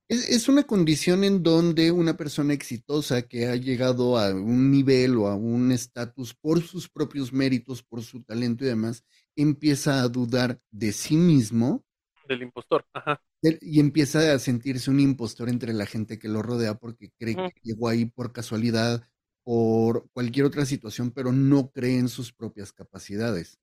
Es, 0.08 0.28
es 0.28 0.48
una 0.48 0.64
condición 0.64 1.22
en 1.22 1.42
donde 1.42 1.90
una 1.92 2.16
persona 2.16 2.52
exitosa 2.52 3.22
que 3.22 3.46
ha 3.46 3.54
llegado 3.56 4.18
a 4.18 4.30
un 4.34 4.70
nivel 4.70 5.16
o 5.18 5.28
a 5.28 5.36
un 5.36 5.72
estatus 5.72 6.34
por 6.34 6.62
sus 6.62 6.88
propios 6.88 7.32
méritos, 7.32 7.82
por 7.82 8.02
su 8.02 8.22
talento 8.24 8.64
y 8.64 8.68
demás, 8.68 9.04
empieza 9.36 10.02
a 10.02 10.08
dudar 10.08 10.60
de 10.70 10.92
sí 10.92 11.16
mismo 11.16 11.84
Del 12.31 12.43
impostor. 12.43 12.87
Ajá. 12.95 13.20
y 13.43 13.81
empieza 13.81 14.33
a 14.33 14.39
sentirse 14.39 14.91
un 14.91 15.01
impostor 15.01 15.49
entre 15.49 15.72
la 15.72 15.87
gente 15.87 16.18
que 16.18 16.28
lo 16.28 16.43
rodea 16.43 16.74
porque 16.74 17.11
cree 17.18 17.35
que 17.35 17.53
llegó 17.62 17.89
ahí 17.89 18.07
por 18.07 18.33
casualidad, 18.33 19.03
por 19.43 20.09
cualquier 20.12 20.47
otra 20.47 20.64
situación, 20.64 21.11
pero 21.11 21.33
no 21.33 21.70
cree 21.70 21.99
en 21.99 22.09
sus 22.09 22.33
propias 22.33 22.72
capacidades. 22.72 23.59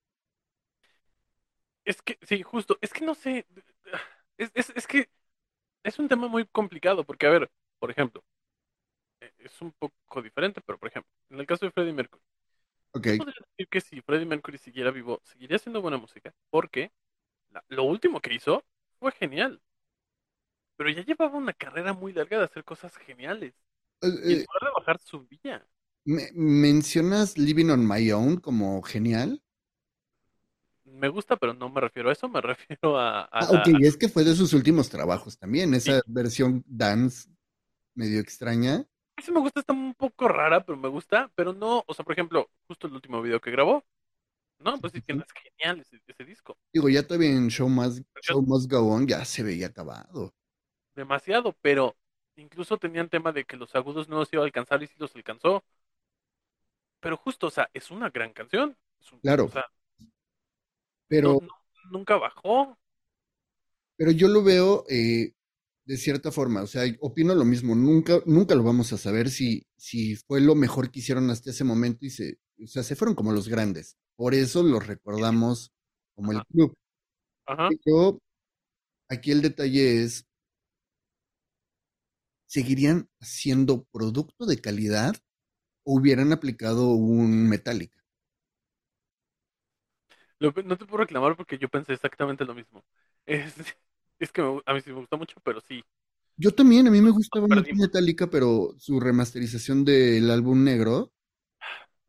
Es 1.85 2.01
que, 2.01 2.17
sí, 2.21 2.43
justo. 2.43 2.77
Es 2.81 2.93
que 2.93 3.05
no 3.05 3.15
sé. 3.15 3.45
Es, 4.37 4.51
es, 4.53 4.71
es 4.75 4.87
que 4.87 5.09
es 5.83 5.99
un 5.99 6.09
tema 6.09 6.27
muy 6.27 6.45
complicado 6.47 7.05
porque, 7.05 7.27
a 7.27 7.31
ver, 7.31 7.51
por 7.79 7.91
ejemplo, 7.91 8.23
eh, 9.21 9.31
es 9.39 9.61
un 9.61 9.71
poco 9.73 10.21
diferente, 10.21 10.61
pero 10.61 10.77
por 10.79 10.89
ejemplo, 10.89 11.11
en 11.29 11.39
el 11.39 11.47
caso 11.47 11.65
de 11.65 11.71
Freddie 11.71 11.93
Mercury, 11.93 12.21
Ok, 12.93 13.07
yo 13.07 13.13
podría 13.13 13.35
decir 13.51 13.67
que 13.69 13.81
si 13.81 14.01
Freddie 14.01 14.25
Mercury 14.27 14.57
siguiera 14.59 14.91
vivo, 14.91 15.21
seguiría 15.23 15.57
haciendo 15.57 15.81
buena 15.81 15.97
música, 15.97 16.33
porque 16.49 16.91
lo 17.69 17.83
último 17.83 18.21
que 18.21 18.33
hizo 18.33 18.65
fue 18.99 19.11
genial. 19.13 19.61
Pero 20.75 20.89
ya 20.89 21.03
llevaba 21.03 21.37
una 21.37 21.53
carrera 21.53 21.93
muy 21.93 22.13
larga 22.13 22.37
de 22.39 22.45
hacer 22.45 22.63
cosas 22.63 22.95
geniales. 22.97 23.53
Eh, 24.01 24.07
Y 24.25 24.33
en 24.33 24.39
eh, 24.41 24.47
lugar 24.47 24.63
de 24.63 24.75
bajar 24.79 24.99
su 24.99 25.21
villa. 25.27 25.67
me- 26.05 26.31
mencionas 26.33 27.37
Living 27.37 27.69
on 27.69 27.85
My 27.87 28.11
Own 28.11 28.37
como 28.37 28.81
genial. 28.81 29.43
Me 30.85 31.07
gusta, 31.09 31.35
pero 31.37 31.53
no 31.53 31.69
me 31.69 31.81
refiero 31.81 32.09
a 32.09 32.13
eso, 32.13 32.27
me 32.29 32.41
refiero 32.41 32.97
a, 32.99 33.27
a 33.31 33.39
Ah, 33.39 33.47
ok, 33.51 33.67
es 33.81 33.97
que 33.97 34.09
fue 34.09 34.23
de 34.23 34.35
sus 34.35 34.53
últimos 34.53 34.89
trabajos 34.89 35.37
también, 35.37 35.73
esa 35.73 36.01
versión 36.07 36.63
dance 36.67 37.29
medio 37.95 38.19
extraña. 38.21 38.87
Sí 39.23 39.31
me 39.31 39.39
gusta, 39.39 39.59
está 39.61 39.73
un 39.73 39.95
poco 39.95 40.27
rara, 40.27 40.63
pero 40.63 40.77
me 40.77 40.87
gusta, 40.89 41.31
pero 41.35 41.51
no, 41.53 41.83
o 41.87 41.93
sea, 41.93 42.05
por 42.05 42.13
ejemplo, 42.13 42.49
justo 42.67 42.87
el 42.87 42.93
último 42.93 43.21
video 43.21 43.41
que 43.41 43.51
grabó, 43.51 43.83
no, 44.59 44.79
pues 44.79 44.93
sí 44.93 45.01
que 45.01 45.13
no 45.13 45.23
es 45.23 45.31
genial 45.33 45.79
ese, 45.81 45.99
ese 46.07 46.23
disco. 46.25 46.57
Digo, 46.73 46.89
ya 46.89 47.03
todavía 47.05 47.29
en 47.31 47.49
Show 47.49 47.69
Must, 47.69 48.03
Show 48.21 48.41
Must 48.41 48.69
Go 48.71 48.79
On 48.87 49.07
ya 49.07 49.23
se 49.25 49.43
veía 49.43 49.67
acabado. 49.67 50.33
Demasiado, 50.95 51.55
pero 51.61 51.95
incluso 52.35 52.77
tenían 52.77 53.09
tema 53.09 53.31
de 53.31 53.45
que 53.45 53.55
los 53.57 53.73
agudos 53.75 54.09
no 54.09 54.17
los 54.17 54.33
iba 54.33 54.41
a 54.43 54.45
alcanzar 54.45 54.81
y 54.83 54.87
sí 54.87 54.95
los 54.97 55.15
alcanzó. 55.15 55.63
Pero 56.99 57.17
justo, 57.17 57.47
o 57.47 57.51
sea, 57.51 57.69
es 57.73 57.89
una 57.91 58.09
gran 58.09 58.33
canción. 58.33 58.77
Es 58.99 59.11
un- 59.11 59.19
Claro. 59.21 59.45
o 59.45 59.49
sea, 59.49 59.65
Pero, 61.07 61.33
no- 61.33 61.47
no- 61.47 61.53
nunca 61.91 62.17
bajó. 62.17 62.77
pero 63.95 64.11
yo 64.11 64.27
lo 64.27 64.43
veo 64.43 64.85
eh, 64.89 65.33
de 65.85 65.97
cierta 65.97 66.31
forma, 66.31 66.61
o 66.63 66.67
sea, 66.67 66.83
opino 67.01 67.33
lo 67.35 67.45
mismo, 67.45 67.75
nunca, 67.75 68.21
nunca 68.25 68.55
lo 68.55 68.63
vamos 68.63 68.93
a 68.93 68.97
saber 68.97 69.29
si, 69.29 69.65
si 69.77 70.15
fue 70.15 70.41
lo 70.41 70.55
mejor 70.55 70.91
que 70.91 70.99
hicieron 70.99 71.29
hasta 71.29 71.51
ese 71.51 71.63
momento 71.63 72.05
y 72.05 72.09
se, 72.11 72.39
o 72.63 72.67
sea, 72.67 72.83
se 72.83 72.95
fueron 72.95 73.15
como 73.15 73.31
los 73.31 73.47
grandes. 73.47 73.97
Por 74.17 74.33
eso 74.35 74.63
los 74.63 74.85
recordamos 74.87 75.71
como 76.15 76.33
el 76.33 76.45
club. 76.47 76.75
Ajá. 77.45 77.73
Pero 77.83 78.19
aquí 79.09 79.31
el 79.31 79.41
detalle 79.43 80.03
es, 80.03 80.25
¿seguirían 82.45 83.09
siendo 83.21 83.85
producto 83.85 84.45
de 84.45 84.59
calidad 84.59 85.15
o 85.83 85.95
hubieran 85.97 86.33
aplicado 86.33 86.89
un 86.91 87.49
Metallica? 87.49 88.03
Lo- 90.39 90.51
no 90.63 90.77
te 90.77 90.85
puedo 90.85 90.99
reclamar 91.03 91.35
porque 91.35 91.57
yo 91.57 91.69
pensé 91.69 91.93
exactamente 91.93 92.45
lo 92.45 92.55
mismo. 92.55 92.83
Es, 93.25 93.55
es 94.19 94.31
que 94.31 94.41
me 94.41 94.61
a 94.65 94.73
mí 94.73 94.79
sí 94.81 94.89
me 94.91 94.99
gusta 94.99 95.17
mucho, 95.17 95.39
pero 95.43 95.59
sí. 95.61 95.83
Yo 96.35 96.51
también, 96.51 96.87
a 96.87 96.91
mí 96.91 97.01
me 97.01 97.11
gustaba 97.11 97.47
mucho. 97.47 97.75
Metallica, 97.75 98.27
pero 98.29 98.73
su 98.79 98.99
remasterización 98.99 99.85
del 99.85 100.29
álbum 100.31 100.63
negro, 100.63 101.11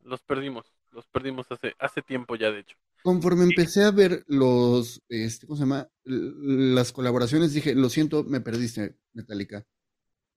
Los 0.03 0.21
perdimos. 0.21 0.73
Los 0.99 1.07
perdimos 1.09 1.51
hace, 1.51 1.75
hace 1.79 2.01
tiempo 2.03 2.35
ya, 2.35 2.51
de 2.51 2.59
hecho. 2.61 2.77
conforme 3.01 3.43
empecé 3.43 3.83
a 3.83 3.91
ver 3.91 4.23
los, 4.27 5.01
este, 5.09 5.47
¿cómo 5.47 5.57
se 5.57 5.63
llama? 5.63 5.89
Las 6.03 6.91
colaboraciones, 6.91 7.53
dije, 7.53 7.75
lo 7.75 7.89
siento, 7.89 8.23
me 8.23 8.41
perdiste, 8.41 8.97
Metallica. 9.13 9.65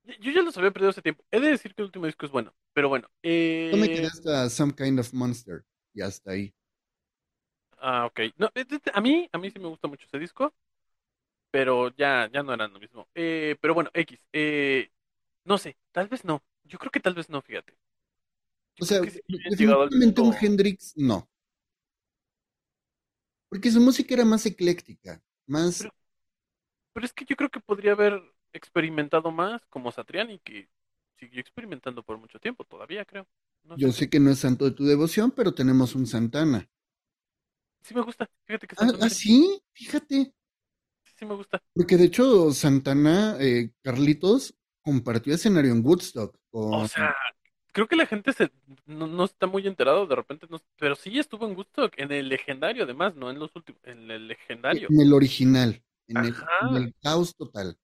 Yo- 0.04 0.32
ya 0.32 0.42
los 0.42 0.56
había 0.58 0.70
perdido 0.72 0.90
hace 0.90 1.02
tiempo. 1.02 1.24
He 1.30 1.40
de 1.40 1.48
decir 1.50 1.74
que 1.74 1.82
el 1.82 1.86
último 1.86 2.06
disco 2.06 2.26
es 2.26 2.32
bueno, 2.32 2.54
pero 2.72 2.88
bueno. 2.88 3.08
Yo 3.72 3.76
me 3.78 3.90
quedé 3.90 4.06
Eh, 4.06 4.06
hasta 4.06 4.48
Some 4.50 4.72
Kind 4.74 5.00
of 5.00 5.12
Monster, 5.12 5.64
y 5.94 6.00
hasta 6.02 6.30
ahí. 6.32 6.54
ah, 7.78 8.06
ok. 8.06 8.20
No, 8.38 8.46
eh, 8.54 8.64
eh, 8.70 8.80
a 8.94 9.00
mí, 9.00 9.28
a 9.32 9.38
mí 9.38 9.50
sí 9.50 9.58
me 9.58 9.68
gusta 9.68 9.88
mucho 9.88 10.06
ese 10.06 10.18
disco, 10.18 10.54
pero 11.50 11.90
ya, 11.96 12.30
ya 12.32 12.42
no 12.42 12.54
eran 12.54 12.72
lo 12.72 12.80
mismo. 12.80 13.08
Eh, 13.14 13.56
pero 13.60 13.74
bueno, 13.74 13.90
X. 13.94 14.20
eh, 14.32 14.90
no 15.44 15.58
sé, 15.58 15.78
tal 15.92 16.08
vez 16.08 16.24
no. 16.26 16.42
Yo 16.64 16.78
creo 16.78 16.90
que 16.92 17.00
tal 17.00 17.14
vez 17.14 17.28
no, 17.30 17.42
fíjate. 17.42 17.76
O 18.80 18.84
sea, 18.84 19.00
definitivamente 19.28 20.20
un 20.20 20.34
Hendrix, 20.38 20.92
no. 20.96 21.28
Porque 23.48 23.70
su 23.70 23.80
música 23.80 24.14
era 24.14 24.24
más 24.24 24.46
ecléctica, 24.46 25.22
más... 25.46 25.78
Pero- 25.78 25.92
Pero 26.92 27.06
es 27.06 27.12
que 27.12 27.24
yo 27.24 27.36
creo 27.36 27.50
que 27.50 27.60
podría 27.60 27.92
haber 27.92 28.20
experimentado 28.52 29.30
más 29.30 29.64
como 29.66 29.92
Satriani, 29.92 30.38
que 30.40 30.68
siguió 31.18 31.40
experimentando 31.40 32.02
por 32.02 32.18
mucho 32.18 32.38
tiempo, 32.38 32.64
todavía 32.64 33.04
creo. 33.04 33.26
No 33.64 33.76
Yo 33.76 33.88
sé. 33.88 33.92
sé 33.92 34.08
que 34.08 34.18
no 34.18 34.30
es 34.30 34.38
santo 34.38 34.64
de 34.64 34.70
tu 34.70 34.84
devoción, 34.86 35.30
pero 35.30 35.52
tenemos 35.52 35.94
un 35.94 36.06
Santana. 36.06 36.66
Sí 37.82 37.94
me 37.94 38.00
gusta, 38.02 38.28
fíjate 38.46 38.66
que 38.66 38.76
Ah, 38.76 38.90
Santana 38.90 39.06
ah, 39.06 39.08
sí, 39.10 39.62
fíjate. 39.72 40.34
sí, 41.04 41.14
sí 41.16 41.24
me 41.26 41.34
gusta. 41.34 41.62
Porque 41.74 41.96
de 41.96 42.04
hecho 42.04 42.52
Santana, 42.52 43.36
eh, 43.40 43.72
Carlitos, 43.82 44.54
compartió 44.82 45.34
escenario 45.34 45.72
en 45.72 45.84
Woodstock 45.84 46.38
con... 46.50 46.84
O 46.84 46.88
sea, 46.88 47.14
creo 47.72 47.88
que 47.88 47.96
la 47.96 48.06
gente 48.06 48.32
se 48.32 48.50
no, 48.86 49.06
no 49.06 49.24
está 49.24 49.46
muy 49.46 49.66
enterado 49.66 50.06
de 50.06 50.16
repente, 50.16 50.46
no- 50.50 50.60
pero 50.78 50.94
sí 50.96 51.18
estuvo 51.18 51.46
en 51.46 51.56
Woodstock, 51.56 51.94
en 51.98 52.12
el 52.12 52.28
legendario 52.28 52.84
además, 52.84 53.14
no 53.16 53.30
en 53.30 53.38
los 53.38 53.54
últimos, 53.56 53.80
en 53.84 54.10
el 54.10 54.28
legendario. 54.28 54.94
en 54.94 55.00
el 55.00 55.12
original, 55.12 55.82
en 56.06 56.24
el, 56.24 56.34
Ajá. 56.34 56.58
en 56.60 56.76
el 56.76 56.94
caos 57.02 57.34
total. 57.36 57.76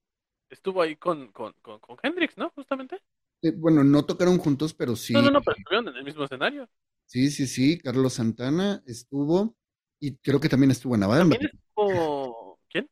Estuvo 0.50 0.82
ahí 0.82 0.94
con, 0.96 1.32
con, 1.32 1.54
con, 1.62 1.78
con 1.80 1.96
Hendrix, 2.02 2.36
¿no? 2.36 2.50
Justamente. 2.50 3.00
Eh, 3.42 3.52
bueno, 3.56 3.82
no 3.84 4.04
tocaron 4.04 4.38
juntos, 4.38 4.74
pero 4.74 4.94
sí, 4.96 5.14
No, 5.14 5.22
no, 5.22 5.30
no, 5.30 5.42
pero 5.42 5.56
estuvieron 5.56 5.88
en 5.88 5.96
el 5.96 6.04
mismo 6.04 6.24
escenario. 6.24 6.68
sí, 7.06 7.30
sí, 7.30 7.46
sí, 7.46 7.78
Carlos 7.78 8.14
Santana 8.14 8.82
estuvo 8.86 9.56
y 10.00 10.16
creo 10.18 10.40
que 10.40 10.48
también 10.48 10.70
estuvo 10.70 10.94
en 10.94 11.02
Avándaro. 11.02 11.40
También 11.40 11.50
estuvo... 11.52 12.58
¿Quién? 12.68 12.88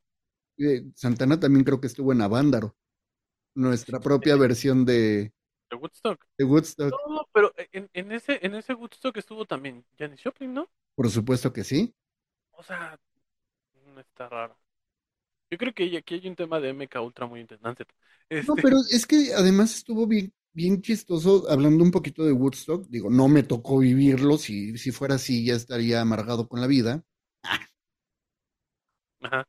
Eh, 0.58 0.84
Santana 0.94 1.38
también 1.38 1.64
creo 1.64 1.80
que 1.80 1.86
estuvo 1.86 2.12
en 2.12 2.22
Avándaro, 2.22 2.76
nuestra 3.54 4.00
propia 4.00 4.36
versión 4.36 4.84
de, 4.86 5.32
De 5.70 5.76
Woodstock. 5.76 6.24
de 6.38 6.44
Woodstock. 6.44 6.94
No, 7.08 7.28
pero 7.32 7.52
en, 7.72 7.90
en 7.92 8.12
ese, 8.12 8.38
en 8.44 8.54
ese 8.54 8.74
Woodstock 8.74 9.16
estuvo 9.16 9.44
también 9.44 9.84
Janis 9.98 10.22
Joplin, 10.22 10.54
¿no? 10.54 10.68
Por 10.94 11.10
supuesto 11.10 11.52
que 11.52 11.64
sí. 11.64 11.94
O 12.52 12.62
sea, 12.62 12.98
no 13.94 14.00
está 14.00 14.28
raro. 14.28 14.56
Yo 15.50 15.58
creo 15.58 15.72
que 15.72 15.96
aquí 15.96 16.14
hay 16.14 16.28
un 16.28 16.36
tema 16.36 16.60
de 16.60 16.70
MK 16.70 16.96
Ultra 17.02 17.26
muy 17.26 17.40
interesante. 17.40 17.86
No, 18.46 18.54
Este, 18.54 18.62
pero 18.62 18.76
es 18.90 19.06
que 19.06 19.34
además 19.34 19.74
estuvo 19.76 20.06
bien, 20.06 20.32
bien 20.52 20.80
chistoso, 20.82 21.48
hablando 21.50 21.82
un 21.84 21.90
poquito 21.90 22.24
de 22.24 22.32
Woodstock, 22.32 22.86
digo, 22.88 23.10
no 23.10 23.28
me 23.28 23.42
tocó 23.42 23.78
vivirlo, 23.78 24.38
si, 24.38 24.76
si 24.78 24.90
fuera 24.92 25.14
así 25.16 25.44
ya 25.44 25.54
estaría 25.54 26.00
amargado 26.00 26.48
con 26.48 26.60
la 26.60 26.66
vida, 26.66 27.02
Ajá, 29.20 29.46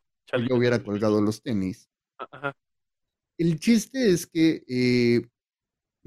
yo 0.47 0.55
hubiera 0.55 0.81
colgado 0.83 1.21
los 1.21 1.41
tenis. 1.41 1.89
Ajá. 2.17 2.53
El 3.37 3.59
chiste 3.59 4.11
es 4.11 4.27
que 4.27 4.63
eh, 4.67 5.21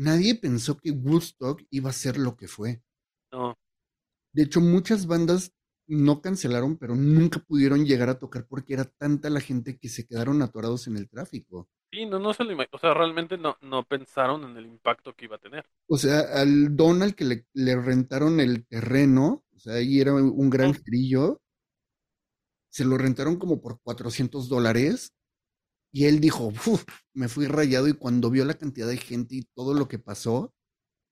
nadie 0.01 0.35
pensó 0.35 0.79
que 0.79 0.91
Woodstock 0.93 1.63
iba 1.71 1.91
a 1.91 1.93
ser 1.93 2.19
lo 2.19 2.37
que 2.37 2.49
fue. 2.49 2.83
No, 3.33 3.57
De 4.33 4.43
hecho, 4.43 4.61
muchas 4.61 5.07
bandas 5.07 5.53
no 5.87 6.21
cancelaron, 6.21 6.77
pero 6.77 6.97
nunca 6.97 7.39
pudieron 7.41 7.85
llegar 7.85 8.09
a 8.09 8.19
tocar 8.19 8.47
porque 8.47 8.75
era 8.75 8.85
tanta 8.85 9.31
la 9.31 9.41
gente 9.41 9.79
que 9.79 9.89
se 9.89 10.05
quedaron 10.07 10.43
atorados 10.43 10.87
en 10.89 10.97
el 10.97 11.09
tráfico. 11.09 11.69
sí, 11.93 12.07
no, 12.07 12.19
no 12.19 12.33
se 12.33 12.45
lo 12.45 12.57
O 12.73 12.79
sea, 12.79 12.95
realmente 12.95 13.37
no, 13.37 13.57
no 13.61 13.85
pensaron 13.85 14.45
en 14.45 14.57
el 14.57 14.67
impacto 14.67 15.15
que 15.15 15.27
iba 15.27 15.37
a 15.37 15.41
tener. 15.41 15.65
O 15.89 15.99
sea, 15.99 16.21
al 16.41 16.75
don 16.77 17.03
al 17.03 17.15
que 17.15 17.25
le, 17.25 17.47
le 17.53 17.77
rentaron 17.77 18.41
el 18.41 18.67
terreno, 18.67 19.45
o 19.55 19.59
sea, 19.59 19.75
ahí 19.75 20.01
era 20.01 20.15
un 20.15 20.49
granjerillo, 20.51 21.41
se 22.71 22.85
lo 22.85 22.97
rentaron 22.97 23.37
como 23.37 23.61
por 23.61 23.81
400 23.83 24.49
dólares 24.49 25.13
y 25.93 26.07
él 26.07 26.21
dijo, 26.21 26.49
"Uf, 26.49 26.85
me 27.15 27.29
fui 27.29 27.47
rayado 27.47 27.89
y 27.89 27.95
cuando 27.95 28.31
vio 28.31 28.45
la 28.45 28.55
cantidad 28.55 28.89
de 28.89 28.97
gente 28.99 29.37
y 29.37 29.43
todo 29.55 29.75
lo 29.75 29.89
que 29.89 29.99
pasó, 29.99 30.55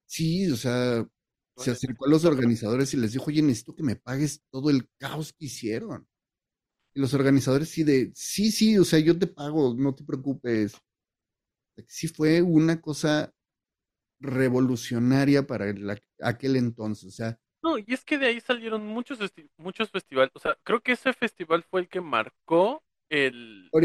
sí, 0.07 0.51
o 0.51 0.57
sea, 0.57 1.09
se 1.57 1.73
acercó 1.73 2.07
a 2.07 2.11
los 2.11 2.25
organizadores 2.27 2.95
y 2.95 2.99
les 2.99 3.13
dijo, 3.15 3.27
oye, 3.29 3.43
necesito 3.43 3.75
que 3.77 3.83
me 3.85 3.97
pagues 3.97 4.43
todo 4.51 4.71
el 4.71 4.89
caos 4.99 5.33
que 5.35 5.47
hicieron. 5.47 6.09
Y 6.95 7.01
los 7.01 7.15
organizadores 7.15 7.71
sí 7.71 7.85
de, 7.85 8.13
sí, 8.15 8.53
sí, 8.53 8.79
o 8.79 8.85
sea, 8.85 8.99
yo 9.01 9.19
te 9.19 9.27
pago, 9.29 9.75
no 9.79 9.95
te 9.95 10.05
preocupes. 10.05 10.75
Sí 11.87 12.09
fue 12.09 12.43
una 12.43 12.81
cosa 12.81 13.33
revolucionaria 14.21 15.47
para 15.47 15.71
el- 15.71 16.03
aquel 16.21 16.57
entonces, 16.57 17.05
o 17.09 17.13
sea, 17.13 17.41
No, 17.63 17.77
y 17.79 17.85
es 17.89 18.05
que 18.05 18.19
de 18.19 18.27
ahí 18.27 18.41
salieron 18.41 18.87
muchos, 18.87 19.19
muchos 19.57 19.91
festivales. 19.91 20.31
O 20.35 20.39
sea, 20.39 20.57
creo 20.63 20.81
que 20.81 20.93
ese 20.93 21.13
festival 21.13 21.65
fue 21.65 21.81
el 21.81 21.89
que 21.89 22.01
marcó. 22.01 22.58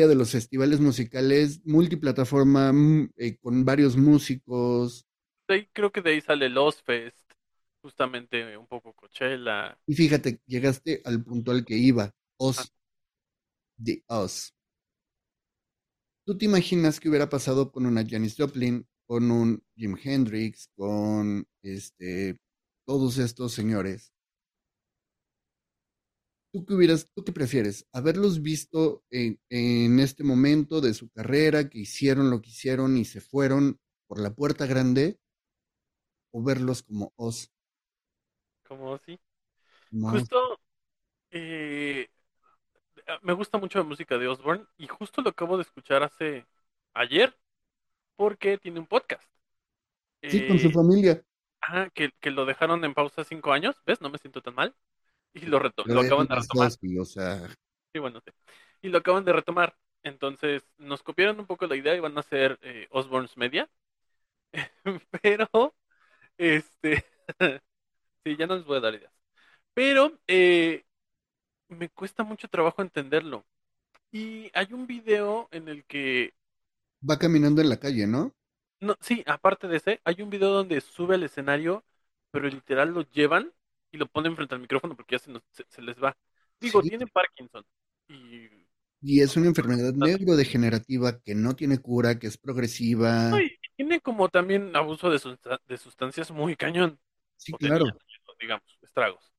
Historia 0.03 0.07
de 0.07 0.15
los 0.15 0.31
festivales 0.31 0.79
musicales, 0.79 1.61
multiplataforma, 1.65 2.73
mm, 2.73 3.11
eh, 3.17 3.37
con 3.37 3.63
varios 3.63 3.95
músicos. 3.95 5.05
de 5.47 5.55
ahí, 5.55 5.69
creo 5.73 5.91
que 5.91 6.01
de 6.01 6.11
ahí 6.11 6.21
sale 6.21 6.47
el 6.47 6.57
Ozfest, 6.57 7.31
justamente 7.81 8.57
un 8.57 8.67
poco 8.67 8.93
Coachella. 8.93 9.77
Y 9.85 9.93
fíjate, 9.93 10.39
llegaste 10.45 11.01
al 11.05 11.23
punto 11.23 11.51
al 11.51 11.63
que 11.63 11.75
iba, 11.75 12.11
Oz, 12.37 12.71
de 13.77 14.03
Oz. 14.07 14.53
¿Tú 16.25 16.37
te 16.37 16.45
imaginas 16.45 16.99
qué 16.99 17.09
hubiera 17.09 17.29
pasado 17.29 17.71
con 17.71 17.85
una 17.85 18.05
Janis 18.07 18.35
Joplin, 18.37 18.87
con 19.05 19.29
un 19.31 19.61
Jim 19.75 19.97
Hendrix, 20.01 20.69
con 20.75 21.45
este, 21.61 22.39
todos 22.85 23.17
estos 23.17 23.53
señores? 23.53 24.12
¿Tú 26.53 26.65
qué 26.65 26.75
hubieras, 26.75 27.09
tú 27.15 27.23
qué 27.25 27.31
prefieres? 27.33 27.87
¿Haberlos 27.93 28.41
visto 28.43 29.03
en, 29.11 29.39
en 29.49 29.99
este 29.99 30.23
momento 30.23 30.81
de 30.81 30.93
su 30.93 31.09
carrera, 31.11 31.67
que 31.69 31.79
hicieron 31.79 32.29
lo 32.29 32.41
que 32.41 32.51
hicieron 32.51 32.95
y 32.97 33.05
se 33.05 33.21
fueron 33.21 33.79
por 34.07 34.19
la 34.21 34.33
puerta 34.35 34.65
grande? 34.67 35.19
¿O 36.35 36.43
verlos 36.47 36.83
como 36.83 37.13
Oz? 37.15 37.37
Como 38.67 38.93
así. 38.95 39.19
como 39.89 40.13
Oz? 40.15 40.27
Justo, 40.27 40.59
eh, 41.31 42.09
me 43.21 43.33
gusta 43.33 43.57
mucho 43.57 43.79
la 43.79 43.85
música 43.85 44.17
de 44.17 44.27
Osborne 44.27 44.65
y 44.77 44.87
justo 44.87 45.21
lo 45.21 45.29
acabo 45.29 45.57
de 45.57 45.63
escuchar 45.63 46.03
hace 46.03 46.45
ayer 46.93 47.37
porque 48.15 48.57
tiene 48.59 48.79
un 48.81 48.87
podcast. 48.87 49.23
Sí, 50.27 50.43
con 50.43 50.59
su 50.59 50.69
Eh, 50.69 50.79
familia. 50.79 51.23
ajá, 51.61 51.89
que, 51.91 52.11
que 52.21 52.31
lo 52.31 52.45
dejaron 52.45 52.85
en 52.85 52.93
pausa 52.93 53.23
cinco 53.25 53.53
años, 53.53 53.81
¿ves? 53.85 54.01
No 54.01 54.09
me 54.09 54.17
siento 54.19 54.41
tan 54.41 54.55
mal. 54.55 54.75
Y 55.43 55.45
lo, 55.45 55.59
reto- 55.59 55.87
lo 55.89 56.01
acaban 56.01 56.27
de 56.27 56.35
retomar. 56.35 56.73
O 56.99 57.05
sea, 57.05 57.47
Sí, 57.93 57.99
bueno, 57.99 58.19
sí. 58.25 58.31
Y 58.81 58.89
lo 58.89 58.97
acaban 58.99 59.25
de 59.25 59.33
retomar. 59.33 59.75
Entonces, 60.03 60.63
nos 60.77 61.03
copiaron 61.03 61.39
un 61.39 61.45
poco 61.47 61.67
la 61.67 61.75
idea 61.75 61.95
y 61.95 61.99
van 61.99 62.17
a 62.17 62.21
hacer 62.21 62.59
eh, 62.61 62.87
Osborne's 62.91 63.37
Media. 63.37 63.69
Pero, 65.23 65.75
este, 66.37 67.05
sí, 68.25 68.37
ya 68.37 68.47
no 68.47 68.55
les 68.57 68.65
voy 68.65 68.77
a 68.77 68.81
dar 68.81 68.95
ideas. 68.95 69.13
Pero, 69.73 70.19
eh, 70.27 70.85
me 71.69 71.89
cuesta 71.89 72.23
mucho 72.23 72.47
trabajo 72.49 72.81
entenderlo. 72.81 73.45
Y 74.11 74.51
hay 74.55 74.73
un 74.73 74.87
video 74.87 75.49
en 75.51 75.69
el 75.69 75.85
que, 75.85 76.35
Va 77.07 77.19
caminando 77.19 77.61
en 77.61 77.69
la 77.69 77.77
calle, 77.79 78.07
¿no? 78.07 78.33
no, 78.79 78.97
sí, 79.01 79.23
aparte 79.27 79.67
de 79.67 79.77
ese, 79.77 80.01
hay 80.03 80.21
un 80.21 80.29
video 80.29 80.49
donde 80.51 80.81
sube 80.81 81.15
al 81.15 81.23
escenario, 81.23 81.83
pero 82.31 82.47
literal 82.49 82.89
lo 82.93 83.01
llevan 83.03 83.53
y 83.93 83.97
lo 83.99 84.07
ponen 84.07 84.35
frente 84.37 84.55
al 84.55 84.61
micrófono 84.61 84.97
porque 84.97 85.15
ya 85.17 85.19
se, 85.19 85.31
nos- 85.31 85.43
se, 85.51 85.65
se 85.69 85.83
les 85.83 86.03
va. 86.03 86.17
Digo, 86.61 86.83
Sí. 86.83 86.89
tiene 86.89 87.07
Parkinson. 87.07 87.65
Y, 88.09 88.49
Y 89.03 89.21
es 89.21 89.37
una 89.37 89.45
enfermedad 89.49 89.93
neurodegenerativa 89.93 91.19
que 91.21 91.35
no 91.35 91.55
tiene 91.55 91.77
cura, 91.77 92.17
que 92.17 92.25
es 92.25 92.39
progresiva. 92.39 93.31
no, 93.31 93.39
y 93.39 93.57
tiene 93.75 94.01
como 94.01 94.29
también 94.29 94.75
abuso 94.75 95.09
de, 95.09 95.19
susta- 95.19 95.59
de 95.67 95.77
sustancias 95.77 96.31
muy 96.31 96.55
cañón. 96.55 96.99
Sí, 97.37 97.55
claro. 97.55 97.99
digamos, 98.39 98.63
estragos. 98.81 99.31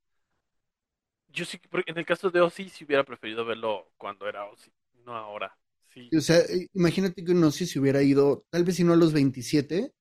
Yo 1.28 1.44
sí, 1.44 1.58
porque 1.70 1.90
en 1.90 1.98
el 1.98 2.06
caso 2.06 2.30
de 2.30 2.40
Ozzy, 2.40 2.68
sí 2.70 2.84
hubiera 2.84 3.04
preferido 3.04 3.44
verlo 3.44 3.92
cuando 3.96 4.28
era 4.28 4.46
Ozzy, 4.46 4.72
no 5.04 5.14
ahora. 5.16 5.56
Sí, 5.90 6.14
O 6.16 6.20
sea, 6.22 6.38
eh, 6.40 6.68
imagínate 6.72 7.22
que 7.24 7.34
no 7.34 7.50
sé 7.50 7.66
si 7.66 7.78
hubiera 7.78 8.02
ido, 8.02 8.46
tal 8.50 8.64
vez 8.64 8.76
si 8.76 8.84
no 8.84 8.94
a 8.94 8.96
los 8.96 9.12
27, 9.12 9.92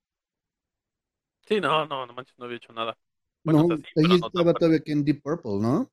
sí, 1.48 1.60
no, 1.62 1.86
no, 1.86 2.06
no 2.06 2.14
manches, 2.14 2.38
no 2.38 2.46
había 2.46 2.58
hecho 2.58 2.74
nada. 2.74 2.98
Bueno, 3.44 3.62
no, 3.62 3.66
o 3.66 3.68
sea, 3.68 3.78
sí, 3.78 3.84
ahí 3.96 4.08
no 4.08 4.16
estaba 4.16 4.54
todavía 4.54 4.82
que 4.82 4.92
en 4.92 5.04
Deep 5.06 5.22
Purple, 5.22 5.60
¿no? 5.62 5.92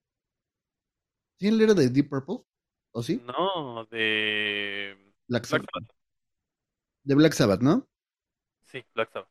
¿Sí 1.41 1.49
él 1.49 1.61
era 1.61 1.75
de 1.75 1.89
Deep 1.89 2.09
Purple? 2.09 2.45
¿O 2.93 3.03
sí? 3.03 3.21
No, 3.27 3.85
de 3.91 4.97
Black 5.29 5.47
Black 5.49 5.65
Sabbath. 5.67 5.91
De 7.05 7.15
Black 7.15 7.35
Sabbath, 7.35 7.61
¿no? 7.61 7.87
Sí, 8.63 8.85
Black 8.95 9.11
Sabbath. 9.13 9.29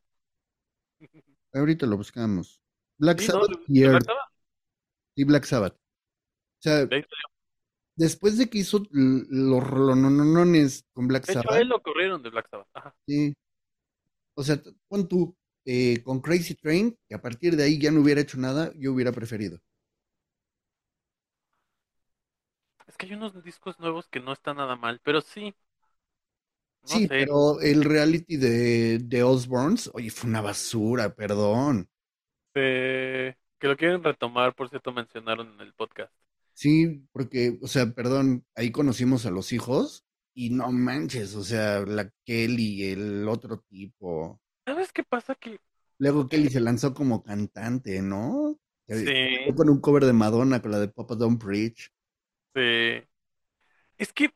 Ahorita 1.52 1.86
lo 1.86 1.96
buscamos. 1.96 2.60
Black 2.98 3.18
Sí, 3.18 3.28
no, 3.28 3.32
Sabbath 3.32 3.48
de- 3.48 3.56
y 3.66 3.82
Black. 3.88 4.04
Sabbath. 4.04 4.30
Sí, 5.16 5.24
Black 5.24 5.44
Sabbath. 5.44 5.74
O 5.74 5.78
sea, 6.62 6.90
De 6.90 7.06
después 7.96 8.36
de 8.38 8.48
que 8.50 8.58
hizo 8.58 8.82
los 8.90 9.62
rolononones 9.64 10.84
con 10.92 11.06
Black 11.08 11.24
De 11.26 11.32
hecho, 11.32 11.50
a 11.50 11.52
Sabbath, 11.52 11.60
él 11.60 11.68
lo 11.68 11.80
corrieron 11.82 12.22
de 12.22 12.28
Black 12.28 12.48
Sabbath. 12.50 12.68
Ajá. 12.74 12.94
sí. 13.06 13.34
O 14.34 14.42
sea, 14.42 14.60
pon 14.88 15.06
tú, 15.08 15.36
eh, 15.64 16.02
con 16.04 16.20
Crazy 16.20 16.54
Train, 16.54 16.96
que 17.08 17.14
a 17.14 17.22
partir 17.22 17.56
de 17.56 17.64
ahí 17.64 17.78
ya 17.78 17.90
no 17.90 18.00
hubiera 18.02 18.20
hecho 18.20 18.38
nada, 18.38 18.72
yo 18.76 18.92
hubiera 18.92 19.12
preferido. 19.12 19.60
Es 22.86 22.94
que 22.98 23.06
hay 23.06 23.14
unos 23.14 23.42
discos 23.42 23.80
nuevos 23.80 24.06
que 24.08 24.20
no 24.20 24.32
están 24.34 24.58
nada 24.58 24.76
mal, 24.76 25.00
pero 25.02 25.22
sí. 25.22 25.54
No 26.82 26.98
Sí, 26.98 27.08
sé. 27.08 27.22
pero 27.22 27.60
el 27.62 27.84
reality 27.84 28.36
de, 28.36 28.98
de 28.98 29.22
Osborns, 29.22 29.90
oye, 29.94 30.10
fue 30.10 30.28
una 30.28 30.40
basura, 30.42 31.14
perdón. 31.14 31.88
eh, 32.54 33.34
que 33.58 33.68
lo 33.68 33.76
quieren 33.76 34.02
retomar, 34.04 34.54
por 34.54 34.68
cierto, 34.68 34.92
mencionaron 34.92 35.52
en 35.54 35.60
el 35.60 35.74
podcast. 35.74 36.12
Sí, 36.54 37.06
porque, 37.12 37.58
o 37.62 37.66
sea, 37.68 37.92
perdón, 37.94 38.44
ahí 38.54 38.70
conocimos 38.70 39.24
a 39.26 39.30
los 39.30 39.52
hijos 39.52 40.04
y 40.34 40.50
no 40.50 40.70
manches, 40.72 41.34
o 41.34 41.42
sea, 41.42 41.80
la 41.80 42.10
Kelly, 42.24 42.84
el 42.92 43.26
otro 43.28 43.60
tipo. 43.68 44.40
¿Sabes 44.70 44.92
qué 44.92 45.02
pasa? 45.02 45.34
Que 45.34 45.58
Luego 45.98 46.28
Kelly 46.28 46.48
se 46.48 46.60
lanzó 46.60 46.94
como 46.94 47.24
cantante, 47.24 48.00
¿no? 48.02 48.56
Sí. 48.86 49.52
Con 49.56 49.68
un 49.68 49.80
cover 49.80 50.04
de 50.04 50.12
Madonna, 50.12 50.62
con 50.62 50.70
la 50.70 50.78
de 50.78 50.86
Papa 50.86 51.16
Don't 51.16 51.42
Preach. 51.42 51.90
Sí. 52.54 53.02
Es 53.98 54.12
que 54.12 54.32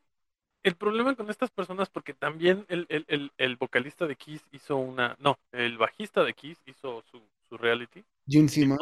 el 0.65 0.75
problema 0.75 1.15
con 1.15 1.31
estas 1.31 1.53
personas, 1.53 1.89
porque 1.89 2.15
también 2.15 2.67
el, 2.69 2.87
el, 2.89 3.05
el, 3.07 3.31
el 3.37 3.57
vocalista 3.57 4.09
de 4.09 4.17
Kiss 4.17 4.43
hizo 4.51 4.77
una, 4.77 5.17
no, 5.21 5.39
el 5.53 5.79
bajista 5.79 6.25
de 6.25 6.35
Kiss 6.35 6.59
hizo 6.67 7.05
su, 7.11 7.23
su 7.49 7.57
reality. 7.57 8.05
De 8.27 8.49
Simmons, 8.49 8.81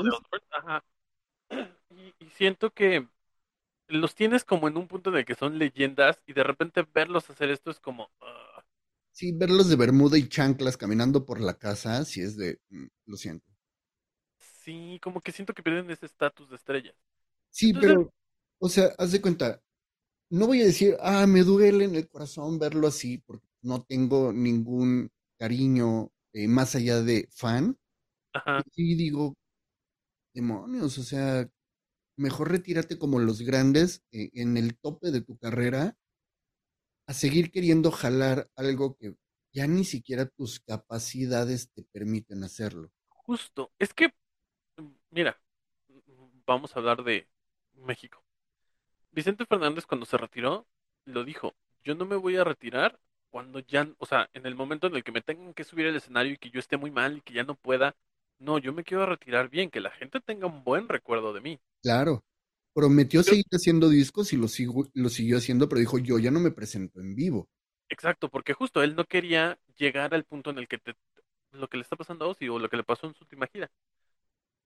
Ajá. 0.51 0.83
Y, 1.91 2.15
y 2.19 2.31
siento 2.31 2.71
que 2.71 3.07
los 3.89 4.15
tienes 4.15 4.45
como 4.45 4.69
en 4.69 4.79
un 4.79 4.89
punto 4.89 5.11
de 5.11 5.27
que 5.27 5.35
son 5.35 5.59
leyendas 5.59 6.23
y 6.27 6.33
de 6.33 6.45
repente 6.45 6.87
verlos 6.95 7.29
hacer 7.29 7.51
esto 7.51 7.71
es 7.71 7.79
como, 7.79 8.11
ah, 8.23 8.52
sí, 9.13 9.33
verlos 9.33 9.69
de 9.69 9.77
Bermuda 9.77 10.19
y 10.19 10.29
chanclas 10.29 10.77
caminando 10.77 11.25
por 11.27 11.41
la 11.41 11.59
casa, 11.59 12.05
sí 12.05 12.21
es 12.23 12.37
de, 12.37 12.59
mm, 12.71 12.87
lo 13.07 13.17
siento. 13.17 13.47
sí, 14.65 15.01
como 15.03 15.21
que 15.21 15.33
siento 15.33 15.55
que 15.55 15.63
pierden 15.63 15.91
ese 15.91 16.07
estatus 16.07 16.49
de 16.51 16.57
estrellas. 16.57 16.95
Sí, 17.51 17.75
Entonces- 17.75 17.81
pero, 17.81 18.13
o 18.59 18.69
sea, 18.69 18.93
haz 18.99 19.13
de 19.13 19.21
cuenta, 19.21 19.63
no 20.31 20.47
voy 20.49 20.63
a 20.63 20.67
decir, 20.67 20.97
ah, 21.01 21.27
me 21.27 21.43
duele 21.45 21.85
en 21.87 21.97
el 21.97 22.09
corazón 22.09 22.59
verlo 22.59 22.89
así, 22.89 23.19
porque 23.19 23.47
no 23.63 23.85
tengo 23.85 24.33
ningún 24.33 25.11
cariño 25.39 26.13
eh, 26.35 26.49
más 26.49 26.75
allá 26.77 27.03
de 27.03 27.29
fan. 27.33 27.79
Ajá. 28.35 28.63
Y 28.77 28.95
digo, 28.97 29.35
demonios, 30.35 30.99
o 30.99 31.03
sea, 31.05 31.49
mejor 32.17 32.51
retírate 32.53 32.99
como 32.99 33.21
los 33.21 33.43
grandes 33.43 34.03
eh, 34.13 34.31
en 34.35 34.57
el 34.59 34.77
tope 34.79 35.11
de 35.13 35.23
tu 35.23 35.37
carrera 35.39 35.97
a 37.07 37.15
seguir 37.15 37.51
queriendo 37.51 37.91
jalar 37.91 38.49
algo 38.57 38.97
que 38.97 39.15
ya 39.53 39.67
ni 39.67 39.85
siquiera 39.85 40.27
tus 40.27 40.61
capacidades 40.61 41.71
te 41.73 41.83
permiten 41.83 42.43
hacerlo. 42.45 42.91
Justo, 43.09 43.73
es 43.79 43.93
que, 43.93 44.09
mm, 44.77 44.89
mira, 45.11 45.39
mm, 45.89 46.43
vamos 46.47 46.75
a 46.75 46.79
hablar 46.79 47.05
de 47.05 47.29
México. 47.75 48.25
Vicente 49.11 49.45
Fernández 49.47 49.87
cuando 49.87 50.07
se 50.07 50.17
retiró, 50.17 50.67
lo 51.05 51.25
dijo, 51.25 51.55
yo 51.85 51.95
no 51.95 52.07
me 52.07 52.17
voy 52.17 52.37
a 52.37 52.45
retirar 52.45 52.99
cuando 53.31 53.61
ya, 53.61 53.89
o 53.99 54.07
sea, 54.07 54.29
en 54.35 54.47
el 54.47 54.55
momento 54.55 54.87
en 54.87 54.97
el 54.97 55.05
que 55.05 55.13
me 55.13 55.23
tengan 55.23 55.55
que 55.55 55.65
subir 55.65 55.87
al 55.87 55.97
escenario 55.97 56.33
y 56.33 56.37
que 56.39 56.51
yo 56.51 56.61
esté 56.61 56.77
muy 56.77 56.91
mal 56.91 57.19
y 57.19 57.21
que 57.23 57.35
ya 57.35 57.45
no 57.45 57.55
pueda, 57.55 57.95
no, 58.39 58.59
yo 58.59 58.73
me 58.73 58.85
quiero 58.85 59.07
retirar 59.07 59.49
bien, 59.49 59.71
que 59.71 59.81
la 59.81 59.91
gente 59.91 60.21
tenga 60.21 60.47
un 60.47 60.65
buen 60.65 60.89
recuerdo 60.89 61.33
de 61.33 61.41
mí. 61.41 61.61
Claro, 61.83 62.25
prometió 62.75 63.23
seguir 63.23 63.45
haciendo 63.53 63.89
discos 63.89 64.33
y 64.33 64.37
lo, 64.37 64.49
sigo- 64.49 64.91
lo 64.95 65.09
siguió 65.11 65.39
haciendo, 65.39 65.69
pero 65.69 65.81
dijo, 65.81 65.99
yo 65.99 66.19
ya 66.19 66.31
no 66.31 66.41
me 66.41 66.51
presento 66.53 67.01
en 67.01 67.15
vivo. 67.15 67.49
Exacto, 67.89 68.29
porque 68.31 68.55
justo 68.55 68.83
él 68.83 68.97
no 68.97 69.05
quería 69.05 69.59
llegar 69.77 70.15
al 70.15 70.25
punto 70.25 70.51
en 70.51 70.59
el 70.59 70.67
que 70.69 70.79
te, 70.79 70.95
lo 71.53 71.69
que 71.69 71.77
le 71.77 71.83
está 71.83 71.97
pasando 71.97 72.25
a 72.25 72.29
Ozzy 72.29 72.49
o 72.49 72.59
lo 72.59 72.69
que 72.71 72.77
le 72.79 72.85
pasó 72.85 73.07
en 73.07 73.15
su 73.15 73.25
última 73.25 73.47
gira. 73.49 73.71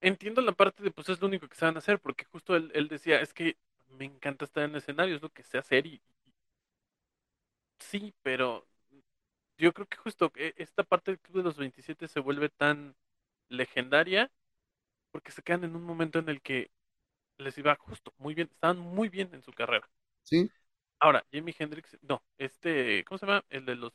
Entiendo 0.00 0.40
la 0.42 0.52
parte 0.52 0.82
de, 0.82 0.90
pues 0.90 1.08
es 1.10 1.20
lo 1.20 1.28
único 1.28 1.48
que 1.48 1.56
saben 1.56 1.76
hacer, 1.78 2.00
porque 2.00 2.24
justo 2.26 2.56
él, 2.56 2.70
él 2.74 2.88
decía, 2.88 3.20
es 3.20 3.34
que 3.34 3.58
me 3.88 4.06
encanta 4.06 4.44
estar 4.46 4.64
en 4.64 4.76
escenario, 4.76 5.16
es 5.16 5.22
lo 5.22 5.30
que 5.30 5.42
sé 5.44 5.58
hacer 5.58 5.86
y, 5.86 5.94
y- 5.96 6.32
sí, 7.78 8.14
pero 8.22 8.66
yo 9.58 9.72
creo 9.74 9.86
que 9.88 9.96
justo 9.98 10.32
e- 10.36 10.54
esta 10.58 10.84
parte 10.84 11.12
del 11.12 11.20
Club 11.20 11.38
de 11.38 11.44
los 11.44 11.58
27 11.58 12.08
se 12.08 12.20
vuelve 12.20 12.50
tan 12.50 12.96
legendaria 13.48 14.32
porque 15.12 15.32
se 15.32 15.42
quedan 15.42 15.64
en 15.64 15.76
un 15.76 15.84
momento 15.84 16.18
en 16.20 16.28
el 16.28 16.42
que 16.42 16.70
les 17.38 17.56
iba 17.58 17.74
justo 17.76 18.12
muy 18.18 18.34
bien, 18.34 18.48
estaban 18.52 18.78
muy 18.78 19.08
bien 19.08 19.30
en 19.34 19.42
su 19.42 19.52
carrera. 19.52 19.88
¿Sí? 20.24 20.52
Ahora, 21.00 21.24
Jimi 21.30 21.54
Hendrix, 21.58 21.96
no, 22.02 22.22
este, 22.38 23.04
¿cómo 23.04 23.18
se 23.18 23.26
llama? 23.26 23.44
El 23.50 23.64
de 23.66 23.76
los 23.76 23.92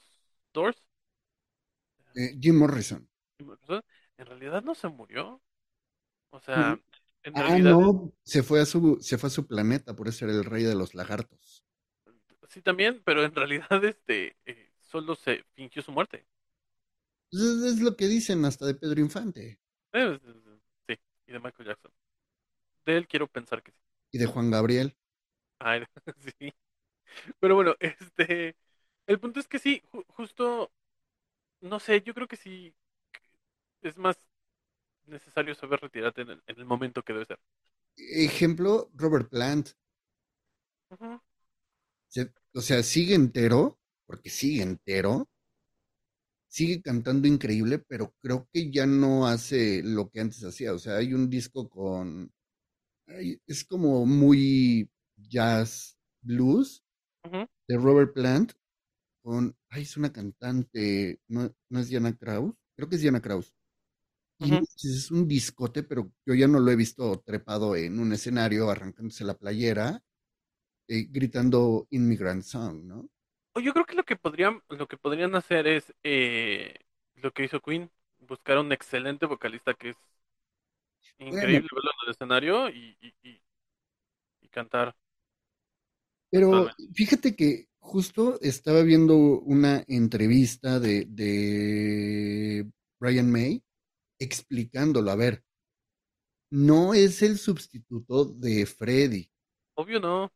Doors, 0.54 0.84
Eh, 2.16 2.38
Jim 2.40 2.56
Morrison. 2.58 3.06
en 4.18 4.26
realidad 4.26 4.64
no 4.64 4.76
se 4.76 4.88
murió. 4.88 5.42
O 6.32 6.40
sea, 6.42 6.80
en 7.24 7.36
Ah, 7.36 7.58
realidad 7.58 7.80
no, 7.80 8.14
se 8.24 8.42
fue 8.44 8.62
a 8.62 8.66
su, 8.66 8.98
se 9.02 9.18
fue 9.18 9.28
a 9.28 9.30
su 9.32 9.46
planeta, 9.48 9.96
por 9.96 10.08
eso 10.08 10.26
era 10.26 10.34
el 10.34 10.46
rey 10.46 10.64
de 10.64 10.76
los 10.76 10.94
lagartos. 10.96 11.64
sí 12.50 12.62
también, 12.62 13.02
pero 13.06 13.24
en 13.24 13.34
realidad 13.36 13.84
este 13.86 14.36
eh, 14.46 14.72
solo 14.80 15.16
se 15.16 15.44
fingió 15.56 15.82
su 15.82 15.92
muerte. 15.92 16.26
Pues 17.30 17.44
es, 17.44 17.64
es 17.74 17.80
lo 17.82 17.98
que 17.98 18.08
dicen 18.08 18.46
hasta 18.46 18.66
de 18.66 18.76
Pedro 18.76 19.02
Infante 19.02 19.60
Eh, 19.94 20.20
sí, 20.88 20.96
y 21.28 21.32
de 21.34 21.40
Michael 21.40 21.68
Jackson. 21.70 21.92
De 22.86 22.98
él 22.98 23.08
quiero 23.08 23.28
pensar 23.28 23.64
que 23.64 23.72
sí. 23.72 23.80
y 24.12 24.18
de 24.20 24.26
Juan 24.26 24.52
Gabriel. 24.52 24.96
Ay, 25.60 25.84
sí. 26.40 26.54
Pero 27.40 27.56
bueno, 27.56 27.76
este, 27.80 28.58
el 29.08 29.20
punto 29.20 29.40
es 29.40 29.48
que 29.48 29.60
sí, 29.60 29.84
ju- 29.92 30.06
justo, 30.10 30.72
no 31.62 31.80
sé, 31.82 32.02
yo 32.04 32.14
creo 32.16 32.28
que 32.30 32.38
sí 32.38 32.76
es 33.84 33.96
más 33.98 34.18
necesario 35.08 35.56
saber 35.56 35.82
retirarte 35.82 36.22
en 36.24 36.32
el, 36.32 36.44
en 36.48 36.60
el 36.60 36.66
momento 36.66 37.04
que 37.04 37.14
debe 37.14 37.26
ser. 37.26 37.40
Ejemplo, 38.26 38.92
Robert 38.96 39.30
Plant. 39.30 39.70
Se- 42.10 42.32
o 42.54 42.62
sea, 42.62 42.84
sigue 42.84 43.16
entero, 43.16 43.80
porque 44.06 44.30
sigue 44.30 44.62
entero. 44.62 45.28
Sigue 46.48 46.82
cantando 46.84 47.28
increíble, 47.28 47.80
pero 47.80 48.14
creo 48.22 48.48
que 48.54 48.70
ya 48.72 48.86
no 48.86 49.26
hace 49.28 49.82
lo 49.84 50.10
que 50.10 50.20
antes 50.22 50.44
hacía. 50.44 50.74
O 50.74 50.80
sea, 50.80 50.98
hay 50.98 51.14
un 51.14 51.30
disco 51.30 51.68
con... 51.70 52.32
es 53.48 53.66
como 53.66 54.06
muy 54.06 54.90
jazz 55.16 55.98
blues 56.22 56.84
de 57.68 57.78
Robert 57.78 58.14
Plant 58.14 58.54
con... 59.24 59.56
Ay, 59.70 59.84
es 59.84 59.96
una 59.98 60.12
cantante, 60.12 61.20
no, 61.28 61.54
no 61.70 61.80
es 61.80 61.88
Diana 61.88 62.16
Kraus, 62.18 62.54
creo 62.76 62.90
que 62.90 62.96
es 62.96 63.02
Diana 63.02 63.22
Kraus. 63.22 63.54
Y 64.40 64.56
es 64.56 65.12
un 65.12 65.28
discote, 65.28 65.84
pero 65.84 66.12
yo 66.26 66.34
ya 66.34 66.48
no 66.48 66.60
lo 66.60 66.72
he 66.72 66.76
visto 66.76 67.22
trepado 67.24 67.76
en 67.76 68.00
un 68.00 68.12
escenario, 68.12 68.72
arrancándose 68.72 69.24
la 69.24 69.38
playera, 69.38 70.02
eh, 70.88 71.06
gritando 71.10 71.88
Immigrant 71.92 72.42
Song, 72.42 72.84
¿no? 72.84 73.08
Yo 73.62 73.72
creo 73.74 73.86
que 73.86 73.96
lo 73.96 74.04
que 74.04 74.16
podrían, 74.16 74.64
lo 74.70 74.88
que 74.88 74.98
podrían 74.98 75.36
hacer 75.36 75.68
es 75.68 75.94
eh, 76.04 76.74
lo 77.16 77.32
que 77.32 77.44
hizo 77.44 77.62
Queen, 77.62 77.92
buscar 78.20 78.58
un 78.58 78.72
excelente 78.72 79.28
vocalista 79.28 79.74
que 79.74 79.90
es 79.90 79.98
increíble 81.28 81.68
verlo 81.74 81.92
en 81.92 82.08
el 82.08 82.12
escenario 82.12 82.70
y, 82.70 82.98
y, 83.02 83.30
y, 83.30 83.42
y 84.42 84.48
cantar. 84.50 84.96
Pero 86.30 86.70
fíjate 86.94 87.36
que 87.36 87.68
justo 87.80 88.40
estaba 88.42 88.84
viendo 88.84 89.16
una 89.16 89.84
entrevista 89.88 90.80
de, 90.80 91.06
de 91.06 92.70
Brian 93.00 93.30
May 93.30 93.62
explicándolo. 94.20 95.12
A 95.12 95.16
ver, 95.16 95.44
no 96.52 96.94
es 96.94 97.22
el 97.22 97.38
sustituto 97.38 98.26
de 98.26 98.66
Freddy. 98.66 99.30
Obvio 99.76 100.00
no. 100.00 100.32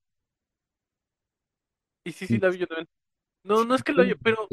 Y 2.03 2.11
sí, 2.11 2.27
sí, 2.27 2.37
la 2.37 2.49
vi 2.49 2.59
yo 2.59 2.67
también. 2.67 2.87
No, 3.43 3.63
no 3.63 3.75
es 3.75 3.83
que 3.83 3.93
lo 3.93 4.01
haya, 4.01 4.15
pero. 4.21 4.47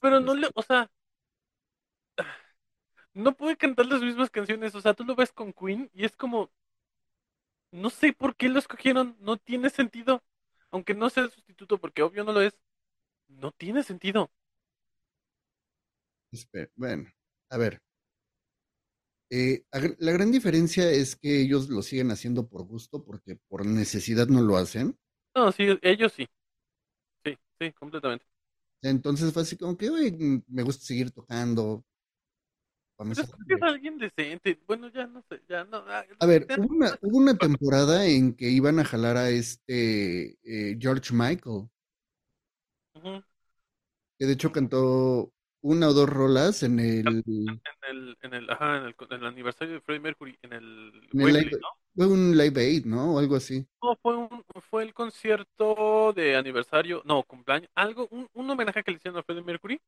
pero 0.00 0.20
no 0.20 0.34
le. 0.34 0.48
O 0.54 0.62
sea. 0.62 0.90
No 3.16 3.36
puede 3.36 3.56
cantar 3.56 3.86
las 3.86 4.00
mismas 4.00 4.30
canciones. 4.30 4.76
O 4.76 4.80
sea, 4.80 4.94
tú 4.94 5.04
lo 5.04 5.16
ves 5.16 5.32
con 5.32 5.52
Queen 5.52 5.90
y 5.92 6.04
es 6.04 6.14
como. 6.14 6.50
No 7.70 7.90
sé 7.90 8.12
por 8.12 8.34
qué 8.34 8.48
lo 8.48 8.58
escogieron. 8.58 9.16
No 9.20 9.36
tiene 9.36 9.70
sentido. 9.70 10.24
Aunque 10.72 10.94
no 10.94 11.10
sea 11.10 11.22
el 11.24 11.30
sustituto, 11.30 11.78
porque 11.78 12.02
obvio 12.02 12.24
no 12.24 12.32
lo 12.32 12.40
es. 12.40 12.58
No 13.28 13.52
tiene 13.52 13.82
sentido. 13.82 14.30
Bueno, 16.76 17.08
a 17.50 17.56
ver. 17.56 17.80
Eh, 19.30 19.64
la 19.98 20.12
gran 20.12 20.30
diferencia 20.30 20.88
es 20.90 21.16
que 21.16 21.40
ellos 21.40 21.68
lo 21.68 21.82
siguen 21.82 22.10
haciendo 22.10 22.48
por 22.48 22.64
gusto, 22.64 23.04
porque 23.04 23.36
por 23.48 23.66
necesidad 23.66 24.28
no 24.28 24.42
lo 24.42 24.56
hacen. 24.56 24.96
No, 25.34 25.52
sí, 25.52 25.78
ellos 25.82 26.12
sí. 26.12 26.26
Sí, 27.24 27.36
sí, 27.60 27.72
completamente. 27.72 28.26
Entonces 28.82 29.32
fue 29.32 29.42
así 29.42 29.56
como 29.56 29.76
que, 29.76 29.90
mm, 29.90 30.42
me 30.48 30.62
gusta 30.62 30.84
seguir 30.84 31.10
tocando. 31.10 31.84
Pero 32.98 33.12
es 33.12 33.18
que 33.46 33.54
es 33.54 33.62
alguien 33.62 33.98
decente. 33.98 34.58
Bueno, 34.66 34.88
ya 34.88 35.06
no 35.06 35.22
sé, 35.28 35.42
ya 35.48 35.64
no. 35.64 35.84
Ah, 35.86 36.04
a 36.18 36.26
ver, 36.26 36.46
hubo 36.56 36.74
una, 36.74 36.98
hubo 37.02 37.18
una 37.18 37.36
temporada 37.36 38.06
en 38.06 38.34
que 38.34 38.48
iban 38.48 38.78
a 38.78 38.84
jalar 38.84 39.16
a 39.16 39.28
este 39.28 40.38
eh, 40.42 40.76
George 40.80 41.12
Michael. 41.12 41.68
Que 44.18 44.24
de 44.24 44.32
hecho 44.32 44.50
cantó 44.50 45.30
una 45.60 45.88
o 45.88 45.92
dos 45.92 46.08
rolas 46.08 46.62
en 46.62 46.78
el... 46.78 47.06
En 47.06 47.60
el, 47.88 48.16
en 48.22 48.34
el, 48.34 48.50
ajá, 48.50 48.78
en 48.78 48.84
el, 48.84 48.94
en 49.10 49.20
el 49.20 49.26
aniversario 49.26 49.74
de 49.74 49.80
Freddie 49.80 50.00
Mercury, 50.00 50.38
en 50.42 50.52
el... 50.54 51.08
Wembley, 51.12 51.50
¿no? 51.50 51.68
Fue 51.94 52.06
un 52.06 52.36
Live 52.36 52.60
Aid, 52.60 52.86
¿no? 52.86 53.14
O 53.14 53.18
algo 53.18 53.36
así. 53.36 53.66
No, 53.82 53.96
fue, 54.00 54.16
un, 54.16 54.44
fue 54.70 54.84
el 54.84 54.94
concierto 54.94 56.12
de 56.14 56.36
aniversario, 56.36 57.02
no, 57.04 57.22
cumpleaños, 57.24 57.70
algo, 57.74 58.08
un, 58.10 58.28
un 58.32 58.50
homenaje 58.50 58.82
que 58.82 58.92
le 58.92 58.96
hicieron 58.98 59.18
a 59.18 59.22
Freddie 59.22 59.42
Mercury 59.42 59.80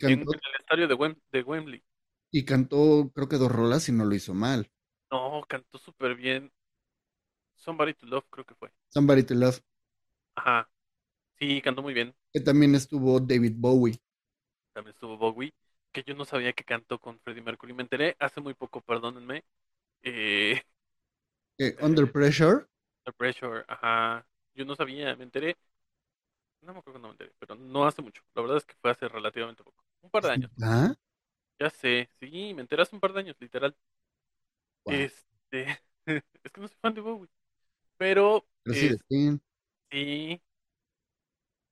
en, 0.00 0.20
el 0.20 0.26
estadio 0.60 0.86
de, 0.86 1.16
de 1.32 1.42
Wembley. 1.42 1.82
Y 2.34 2.44
cantó, 2.46 3.12
creo 3.14 3.28
que 3.28 3.36
dos 3.36 3.52
rolas 3.52 3.88
y 3.90 3.92
no 3.92 4.06
lo 4.06 4.14
hizo 4.14 4.32
mal. 4.32 4.70
No, 5.10 5.42
cantó 5.46 5.78
súper 5.78 6.14
bien. 6.14 6.50
Somebody 7.56 7.92
to 7.92 8.06
Love, 8.06 8.24
creo 8.30 8.46
que 8.46 8.54
fue. 8.54 8.70
Somebody 8.88 9.22
to 9.22 9.34
Love. 9.34 9.60
Ajá. 10.34 10.68
Sí, 11.38 11.60
cantó 11.60 11.82
muy 11.82 11.92
bien. 11.92 12.14
Que 12.32 12.40
también 12.40 12.74
estuvo 12.74 13.20
David 13.20 13.52
Bowie. 13.56 14.00
También 14.72 14.94
estuvo 14.94 15.18
Bowie, 15.18 15.52
que 15.92 16.02
yo 16.04 16.14
no 16.14 16.24
sabía 16.24 16.54
que 16.54 16.64
cantó 16.64 16.98
con 16.98 17.20
Freddie 17.20 17.42
Mercury. 17.42 17.74
Me 17.74 17.82
enteré 17.82 18.16
hace 18.18 18.40
muy 18.40 18.54
poco, 18.54 18.80
perdónenme. 18.80 19.44
Eh... 20.02 20.62
Under 21.82 22.10
Pressure. 22.10 22.66
Under 23.04 23.14
Pressure, 23.16 23.64
ajá. 23.68 24.26
Yo 24.54 24.64
no 24.64 24.74
sabía, 24.74 25.14
me 25.16 25.24
enteré. 25.24 25.56
No 26.62 26.72
me 26.72 26.78
acuerdo 26.78 27.00
cuando 27.00 27.08
me 27.08 27.12
enteré, 27.12 27.32
pero 27.38 27.54
no 27.56 27.86
hace 27.86 28.00
mucho. 28.00 28.22
La 28.34 28.42
verdad 28.42 28.56
es 28.56 28.64
que 28.64 28.74
fue 28.80 28.90
hace 28.90 29.08
relativamente 29.08 29.62
poco. 29.62 29.84
Un 30.00 30.10
par 30.10 30.22
de 30.22 30.30
años. 30.30 30.50
¿Ah? 30.62 30.94
Ya 31.62 31.70
sé, 31.70 32.08
sí, 32.18 32.52
me 32.54 32.62
enteré 32.62 32.82
hace 32.82 32.96
un 32.96 33.00
par 33.00 33.12
de 33.12 33.20
años, 33.20 33.36
literal. 33.40 33.76
Este, 34.86 35.66
es 36.06 36.52
que 36.52 36.60
no 36.60 36.68
soy 36.68 36.76
fan 36.80 36.94
de 36.94 37.00
Bowie. 37.00 37.28
Pero, 37.98 38.46
pero 38.62 38.76
sí, 38.78 38.86
es, 38.88 38.98
sí, 39.10 39.38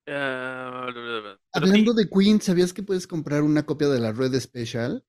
Uh, 0.07 1.37
Hablando 1.53 1.95
de 1.95 2.09
Queen, 2.09 2.41
¿sabías 2.41 2.73
que 2.73 2.83
puedes 2.83 3.07
comprar 3.07 3.43
una 3.43 3.65
copia 3.65 3.89
de 3.89 4.01
la 4.01 4.13
Red 4.13 4.35
Special? 4.41 5.05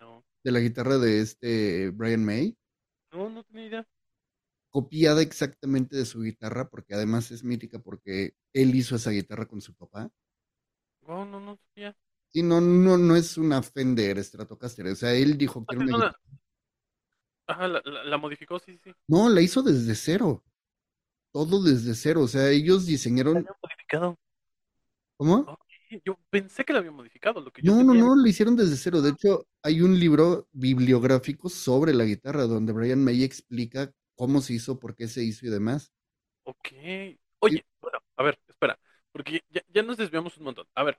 No. 0.00 0.24
De 0.44 0.52
la 0.52 0.60
guitarra 0.60 0.98
de 0.98 1.20
este 1.20 1.90
Brian 1.90 2.24
May. 2.24 2.56
No, 3.12 3.28
no 3.30 3.44
tenía 3.44 3.66
idea. 3.66 3.86
Copiada 4.70 5.22
exactamente 5.22 5.96
de 5.96 6.06
su 6.06 6.22
guitarra, 6.22 6.68
porque 6.70 6.94
además 6.94 7.30
es 7.30 7.44
mítica 7.44 7.78
porque 7.80 8.34
él 8.52 8.74
hizo 8.74 8.96
esa 8.96 9.10
guitarra 9.10 9.46
con 9.46 9.60
su 9.60 9.74
papá. 9.74 10.10
No, 11.06 11.24
no, 11.26 11.40
no 11.40 11.56
sabía. 11.56 11.94
Sí, 12.32 12.42
no, 12.42 12.60
no, 12.60 12.96
no 12.96 13.16
es 13.16 13.36
una 13.36 13.62
Fender 13.62 14.22
Stratocaster. 14.22 14.86
O 14.86 14.94
sea, 14.94 15.12
él 15.12 15.36
dijo 15.36 15.64
que 15.66 15.74
era 15.74 15.84
una 15.84 15.96
guitarra. 15.96 16.20
Ajá, 17.46 17.68
la, 17.68 17.82
la, 17.84 18.04
la 18.04 18.16
modificó, 18.18 18.58
sí, 18.60 18.78
sí. 18.84 18.92
No, 19.08 19.28
la 19.28 19.40
hizo 19.40 19.62
desde 19.62 19.94
cero 19.94 20.44
todo 21.32 21.62
desde 21.62 21.94
cero. 21.94 22.22
O 22.22 22.28
sea, 22.28 22.50
ellos 22.50 22.86
diseñaron. 22.86 23.34
¿Lo 23.34 23.56
modificado? 23.62 24.18
¿Cómo? 25.16 25.58
Yo 26.04 26.18
pensé 26.30 26.64
que 26.64 26.72
lo 26.72 26.78
habían 26.78 26.94
modificado. 26.94 27.40
Lo 27.40 27.50
que 27.50 27.62
no, 27.62 27.82
no, 27.82 27.94
no, 27.94 28.14
lo 28.14 28.26
hicieron 28.26 28.56
desde 28.56 28.76
cero. 28.76 29.02
De 29.02 29.10
hecho, 29.10 29.46
hay 29.62 29.80
un 29.80 29.98
libro 29.98 30.48
bibliográfico 30.52 31.48
sobre 31.48 31.92
la 31.92 32.04
guitarra 32.04 32.44
donde 32.44 32.72
Brian 32.72 33.02
May 33.02 33.24
explica 33.24 33.92
cómo 34.14 34.40
se 34.40 34.54
hizo, 34.54 34.78
por 34.78 34.94
qué 34.94 35.08
se 35.08 35.24
hizo 35.24 35.46
y 35.46 35.50
demás. 35.50 35.92
Ok. 36.44 36.68
Oye, 37.40 37.66
bueno, 37.80 37.98
a 38.16 38.22
ver, 38.22 38.38
espera, 38.46 38.78
porque 39.12 39.42
ya, 39.48 39.62
ya, 39.72 39.82
nos 39.82 39.96
desviamos 39.96 40.36
un 40.36 40.44
montón. 40.44 40.66
A 40.74 40.84
ver, 40.84 40.98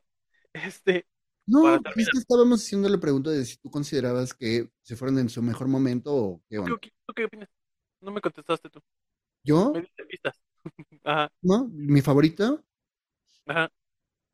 este. 0.53 1.05
No, 1.47 1.75
es 1.75 2.09
que 2.11 2.19
estábamos 2.19 2.63
haciendo 2.63 2.87
la 2.87 2.99
pregunta 2.99 3.29
de 3.29 3.43
si 3.45 3.57
tú 3.57 3.69
considerabas 3.69 4.33
que 4.33 4.69
se 4.81 4.95
fueron 4.95 5.19
en 5.19 5.29
su 5.29 5.41
mejor 5.41 5.67
momento 5.67 6.15
o 6.15 6.43
qué 6.47 6.59
onda. 6.59 6.79
¿Tú 7.05 7.13
qué 7.13 7.25
opinas? 7.25 7.49
No 7.99 8.11
me 8.11 8.21
contestaste 8.21 8.69
tú. 8.69 8.79
¿Yo? 9.43 9.73
Ajá. 11.03 11.31
¿No? 11.41 11.67
¿Mi 11.69 12.01
favorita? 12.01 12.63
Ajá. 13.45 13.69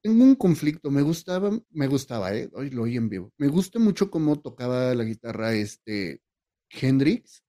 Tengo 0.01 0.23
un 0.23 0.35
conflicto, 0.35 0.91
me 0.91 1.01
gustaba, 1.01 1.51
me 1.71 1.87
gustaba, 1.87 2.33
¿eh? 2.33 2.49
Hoy 2.53 2.69
lo 2.69 2.83
oí 2.83 2.97
en 2.97 3.09
vivo. 3.09 3.33
Me 3.37 3.47
gusta 3.47 3.79
mucho 3.79 4.11
cómo 4.11 4.39
tocaba 4.39 4.93
la 4.93 5.03
guitarra 5.03 5.53
este 5.53 6.21
Hendrix. 6.69 7.43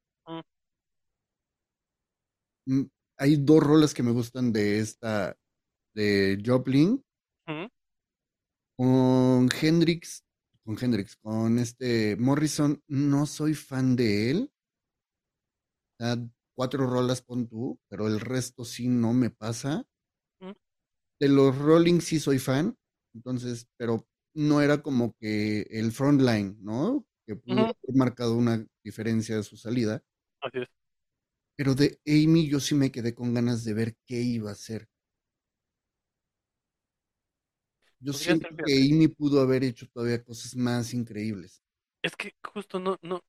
Mm, 2.67 2.83
hay 3.17 3.37
dos 3.37 3.63
rolas 3.63 3.95
que 3.95 4.03
me 4.03 4.13
gustan 4.13 4.53
de 4.53 4.79
esta, 4.79 5.37
de 5.95 6.43
Joplin. 6.45 7.03
Con 8.79 9.51
Hendrix, 9.61 10.25
con 10.65 10.79
Hendrix, 10.81 11.17
con 11.17 11.59
este 11.59 12.17
Morrison, 12.17 12.83
no 12.87 13.27
soy 13.27 13.53
fan 13.55 13.95
de 13.97 14.31
él 14.31 14.53
cuatro 16.55 16.87
rolas 16.87 17.23
pon 17.23 17.47
tú, 17.49 17.79
pero 17.89 18.07
el 18.09 18.21
resto 18.21 18.65
sí 18.65 18.89
no 18.89 19.13
me 19.13 19.31
pasa. 19.31 19.87
De 21.21 21.29
los 21.29 21.57
Rolling 21.57 22.01
sí 22.01 22.21
soy 22.21 22.39
fan, 22.39 22.77
entonces, 23.15 23.69
pero 23.77 24.07
no 24.35 24.61
era 24.61 24.83
como 24.83 25.15
que 25.19 25.63
el 25.71 25.91
frontline, 25.93 26.57
¿no? 26.61 27.05
Que 27.27 27.35
pudo 27.35 27.63
haber 27.63 27.97
marcado 27.97 28.37
una 28.37 28.65
diferencia 28.85 29.37
de 29.37 29.43
su 29.43 29.57
salida. 29.57 30.03
Así 30.41 30.59
es. 30.59 30.69
Pero 31.57 31.75
de 31.75 32.01
Amy 32.07 32.49
yo 32.49 32.61
sí 32.61 32.77
me 32.77 32.93
quedé 32.93 33.15
con 33.15 33.35
ganas 33.35 33.65
de 33.65 33.75
ver 33.75 33.97
qué 34.07 34.21
iba 34.21 34.51
a 34.51 34.53
hacer. 34.53 34.89
Yo 38.01 38.13
siento 38.13 38.49
que 38.65 38.73
Amy 38.73 39.09
pudo 39.09 39.41
haber 39.41 39.65
hecho 39.65 39.89
todavía 39.89 40.23
cosas 40.23 40.55
más 40.55 40.95
increíbles. 40.95 41.63
Es 42.03 42.15
que 42.15 42.35
justo 42.43 42.79
no, 42.79 42.99
no, 43.03 43.25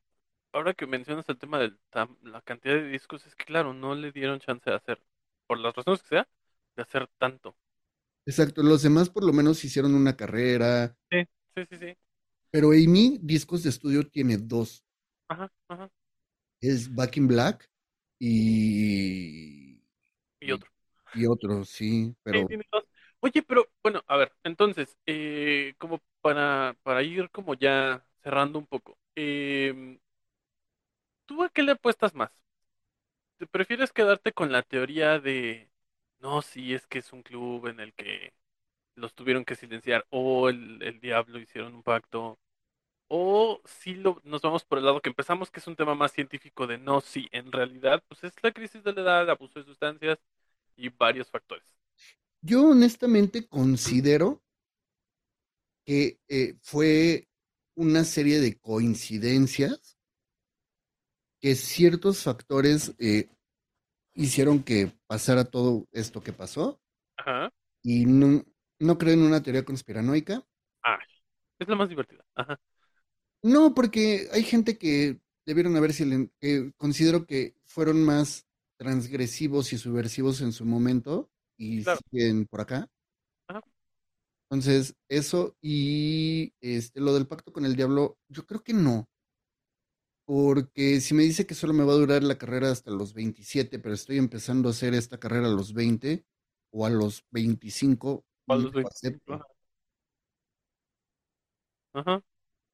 ahora 0.53 0.73
que 0.73 0.85
mencionas 0.85 1.27
el 1.29 1.37
tema 1.37 1.59
de 1.59 1.73
la 2.21 2.41
cantidad 2.41 2.75
de 2.75 2.89
discos, 2.89 3.25
es 3.25 3.35
que 3.35 3.45
claro, 3.45 3.73
no 3.73 3.95
le 3.95 4.11
dieron 4.11 4.39
chance 4.39 4.69
de 4.69 4.75
hacer, 4.75 5.01
por 5.47 5.59
las 5.59 5.75
razones 5.75 6.03
que 6.03 6.09
sea, 6.09 6.27
de 6.75 6.83
hacer 6.83 7.09
tanto. 7.17 7.55
Exacto, 8.25 8.61
los 8.61 8.83
demás 8.83 9.09
por 9.09 9.23
lo 9.23 9.33
menos 9.33 9.63
hicieron 9.63 9.95
una 9.95 10.15
carrera. 10.15 10.95
Sí, 11.09 11.23
sí, 11.55 11.65
sí, 11.69 11.77
sí. 11.77 11.97
Pero 12.51 12.69
Amy, 12.69 13.17
discos 13.21 13.63
de 13.63 13.69
estudio, 13.69 14.07
tiene 14.07 14.37
dos. 14.37 14.83
Ajá, 15.27 15.51
ajá. 15.67 15.89
Es 16.61 16.93
Back 16.93 17.17
in 17.17 17.27
Black 17.27 17.69
y... 18.19 19.81
Y 20.39 20.51
otro. 20.51 20.69
Y 21.15 21.25
otro, 21.25 21.65
sí, 21.65 22.15
pero... 22.21 22.45
tiene 22.47 22.65
dos. 22.71 22.83
Oye, 23.21 23.41
pero 23.43 23.67
bueno, 23.83 24.01
a 24.07 24.15
ver, 24.17 24.33
entonces, 24.43 24.97
eh, 25.05 25.73
como 25.77 25.99
para, 26.21 26.75
para 26.83 27.03
ir 27.03 27.29
como 27.31 27.53
ya 27.53 28.05
cerrando 28.23 28.59
un 28.59 28.65
poco, 28.67 28.97
eh, 29.15 29.99
¿tú 31.25 31.43
a 31.43 31.49
qué 31.49 31.63
le 31.63 31.71
apuestas 31.73 32.13
más? 32.13 32.29
¿Te 33.37 33.47
prefieres 33.47 33.91
quedarte 33.93 34.33
con 34.33 34.51
la 34.51 34.63
teoría 34.63 35.19
de, 35.19 35.69
no, 36.19 36.41
sí, 36.41 36.73
es 36.73 36.85
que 36.87 36.99
es 36.99 37.13
un 37.13 37.23
club 37.23 37.67
en 37.67 37.79
el 37.79 37.93
que 37.93 38.33
los 38.95 39.13
tuvieron 39.15 39.45
que 39.45 39.55
silenciar 39.55 40.05
o 40.11 40.49
el, 40.49 40.99
diablo 41.01 41.39
hicieron 41.39 41.75
un 41.75 41.83
pacto? 41.83 42.39
O 43.09 43.61
si 43.65 43.95
lo, 43.95 44.21
nos 44.25 44.41
vamos 44.43 44.65
por 44.65 44.79
el 44.79 44.85
lado 44.85 45.01
que 45.01 45.09
empezamos, 45.09 45.51
que 45.51 45.59
es 45.61 45.67
un 45.67 45.75
tema 45.77 45.95
más 45.95 46.13
científico 46.13 46.67
de 46.67 46.77
no, 46.79 47.01
sí, 47.01 47.27
en 47.31 47.51
realidad, 47.51 48.03
pues 48.09 48.23
es 48.25 48.33
la 48.43 48.51
crisis 48.53 48.83
de 48.83 48.93
la 48.93 49.01
edad, 49.01 49.29
abuso 49.31 49.59
de 49.59 49.65
sustancias 49.65 50.19
y 50.77 50.89
varios 50.89 51.29
factores. 51.31 51.65
Yo 52.41 52.69
honestamente 52.69 53.47
considero 53.47 54.41
que 55.85 56.19
eh, 56.27 56.55
fue 56.61 57.27
una 57.75 58.03
serie 58.03 58.39
de 58.39 58.57
coincidencias 58.59 59.97
que 61.41 61.55
ciertos 61.55 62.23
factores 62.23 62.93
eh, 62.99 63.29
hicieron 64.13 64.63
que 64.63 64.91
pasara 65.07 65.45
todo 65.45 65.87
esto 65.91 66.21
que 66.21 66.33
pasó. 66.33 66.81
Ajá. 67.17 67.49
Y 67.81 68.05
no, 68.05 68.43
no 68.79 68.97
creo 68.97 69.13
en 69.13 69.21
una 69.21 69.41
teoría 69.41 69.63
conspiranoica. 69.63 70.45
Ah, 70.83 70.99
es 71.59 71.67
la 71.67 71.75
más 71.75 71.89
divertida. 71.89 72.23
Ajá. 72.35 72.59
No, 73.41 73.73
porque 73.73 74.27
hay 74.33 74.43
gente 74.43 74.77
que 74.77 75.19
debieron 75.45 75.75
haber 75.77 75.93
silen- 75.93 76.31
que 76.39 76.73
considero 76.77 77.25
que 77.25 77.55
fueron 77.63 78.03
más 78.03 78.45
transgresivos 78.77 79.71
y 79.73 79.77
subversivos 79.77 80.41
en 80.41 80.51
su 80.51 80.65
momento 80.65 81.29
y 81.59 81.83
Claro. 81.83 81.99
siguen 82.11 82.47
por 82.47 82.61
acá. 82.61 82.87
Ajá. 83.47 83.61
Entonces, 84.49 84.95
eso 85.09 85.55
y 85.61 86.53
este 86.61 86.99
lo 87.01 87.13
del 87.13 87.27
pacto 87.27 87.53
con 87.53 87.65
el 87.65 87.75
diablo, 87.75 88.17
yo 88.29 88.45
creo 88.45 88.63
que 88.63 88.73
no. 88.73 89.07
Porque 90.25 91.01
si 91.01 91.13
me 91.13 91.23
dice 91.23 91.45
que 91.47 91.55
solo 91.55 91.73
me 91.73 91.83
va 91.83 91.93
a 91.93 91.95
durar 91.97 92.23
la 92.23 92.37
carrera 92.37 92.71
hasta 92.71 92.91
los 92.91 93.13
27, 93.13 93.79
pero 93.79 93.95
estoy 93.95 94.17
empezando 94.17 94.69
a 94.69 94.71
hacer 94.71 94.93
esta 94.93 95.19
carrera 95.19 95.47
a 95.47 95.51
los 95.51 95.73
20 95.73 96.25
o 96.71 96.85
a 96.85 96.89
los 96.89 97.23
25, 97.31 98.25
O 98.47 98.53
a 98.53 98.57
no 98.57 98.63
los 98.63 98.73
lo 98.73 98.79
25, 98.79 98.89
acepto. 98.89 99.33
ajá. 99.33 99.45
Ajá. 101.93 102.23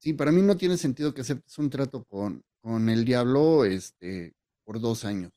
Sí, 0.01 0.13
para 0.13 0.31
mí 0.31 0.41
no 0.41 0.55
tiene 0.57 0.77
sentido 0.77 1.13
que 1.13 1.21
aceptes 1.21 1.57
un 1.57 1.69
trato 1.69 2.03
con, 2.05 2.43
con 2.61 2.89
el 2.89 3.03
diablo 3.05 3.65
este, 3.65 4.33
por 4.63 4.79
dos 4.79 5.03
años. 5.05 5.31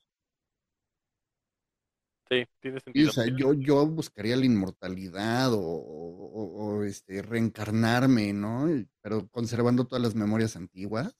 Sí, 2.30 2.44
tiene 2.60 2.80
sentido. 2.80 3.10
o 3.10 3.12
sea, 3.12 3.24
yo, 3.26 3.52
yo 3.54 3.86
buscaría 3.86 4.36
la 4.36 4.44
inmortalidad 4.46 5.52
o, 5.52 5.58
o- 5.60 6.78
o, 6.78 6.84
este, 6.84 7.22
reencarnarme, 7.22 8.32
¿no? 8.32 8.66
Pero 9.02 9.28
conservando 9.30 9.86
todas 9.86 10.02
las 10.02 10.14
memorias 10.14 10.56
antiguas. 10.56 11.14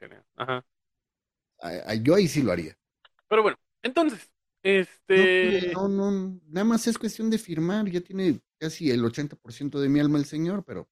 Genial. 0.00 0.24
Ajá. 0.36 0.64
a- 1.60 1.90
a- 1.92 1.94
yo 1.94 2.14
ahí 2.14 2.28
sí 2.28 2.42
lo 2.42 2.52
haría. 2.52 2.76
Pero 3.28 3.42
bueno, 3.42 3.58
entonces, 3.82 4.30
No, 5.14 5.26
este. 5.32 5.72
no, 5.72 5.88
no, 5.88 6.40
nada 6.48 6.64
más 6.64 6.86
es 6.86 6.98
cuestión 6.98 7.30
de 7.30 7.38
firmar. 7.38 7.88
Ya 7.90 8.00
tiene 8.00 8.40
casi 8.58 8.90
el 8.90 9.04
80% 9.04 9.80
de 9.80 9.88
mi 9.88 10.00
alma 10.00 10.18
el 10.18 10.24
señor, 10.26 10.64
pero 10.64 10.88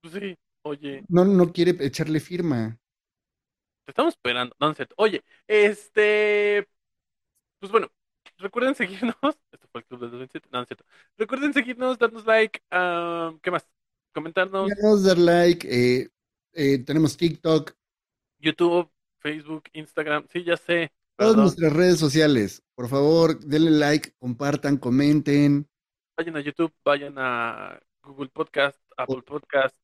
Pues 0.00 0.14
sí, 0.14 0.36
oye, 0.62 1.04
no, 1.08 1.24
no 1.24 1.52
quiere 1.52 1.76
echarle 1.86 2.18
firma. 2.20 2.78
te 3.84 3.90
estamos 3.92 4.14
esperando. 4.14 4.54
No, 4.60 4.68
no. 4.70 4.74
Oye, 4.96 5.22
este. 5.46 6.66
Pues 7.60 7.72
bueno, 7.72 7.88
recuerden 8.42 8.74
seguirnos. 8.74 9.14
Este 9.52 9.66
fue 9.68 9.80
el 9.80 9.86
Club 9.86 10.00
de 10.00 10.06
los 10.08 10.18
27. 10.18 10.48
No, 10.52 10.58
no 10.58 10.62
es 10.62 10.68
cierto. 10.68 10.84
Recuerden 11.16 11.52
seguirnos, 11.54 11.98
darnos 11.98 12.26
like. 12.26 12.62
ah, 12.70 13.32
¿Qué 13.42 13.50
más? 13.50 13.66
Comentarnos. 14.14 14.68
Síganos, 14.70 15.04
dar 15.04 15.18
like. 15.18 15.66
eh, 15.70 16.08
eh, 16.52 16.78
tenemos 16.84 17.16
TikTok, 17.16 17.72
YouTube, 18.38 18.90
Facebook, 19.20 19.64
Instagram. 19.72 20.26
Sí, 20.30 20.44
ya 20.44 20.56
sé. 20.56 20.92
todas 21.16 21.32
Perdón. 21.32 21.36
nuestras 21.44 21.72
redes 21.72 21.98
sociales. 21.98 22.62
Por 22.74 22.88
favor, 22.88 23.38
denle 23.38 23.70
like, 23.70 24.12
compartan, 24.18 24.76
comenten. 24.76 25.68
Vayan 26.16 26.36
a 26.36 26.40
YouTube, 26.40 26.72
vayan 26.84 27.14
a 27.16 27.80
Google 28.02 28.28
Podcast, 28.28 28.78
Apple 28.96 29.22
Podcast. 29.22 29.74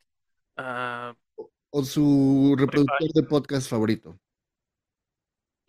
ah, 0.57 1.15
O 1.71 1.85
su 1.85 2.55
reproductor 2.59 3.13
de 3.15 3.23
podcast 3.23 3.69
favorito. 3.71 4.19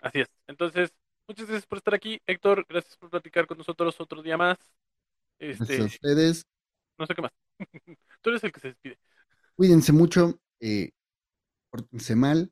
así 0.01 0.19
es. 0.21 0.27
Entonces, 0.47 0.93
muchas 1.29 1.47
gracias 1.47 1.67
por 1.67 1.77
estar 1.77 1.93
aquí. 1.93 2.21
Héctor, 2.27 2.65
gracias 2.67 2.97
por 2.97 3.09
platicar 3.09 3.47
con 3.47 3.57
nosotros 3.57 3.99
otro 4.01 4.21
día 4.21 4.37
más. 4.37 4.57
Gracias 5.57 5.69
Este, 5.69 5.81
a 5.81 5.85
ustedes. 5.85 6.45
no 6.97 7.05
sé 7.05 7.15
qué 7.15 7.21
más. 7.21 7.31
Tú 8.21 8.29
eres 8.29 8.43
el 8.43 8.51
que 8.51 8.59
se 8.59 8.67
despide. 8.69 8.99
Cuídense 9.55 9.91
mucho. 9.93 10.39
Eh, 10.59 10.91
pórtense 11.71 12.15
mal. 12.15 12.51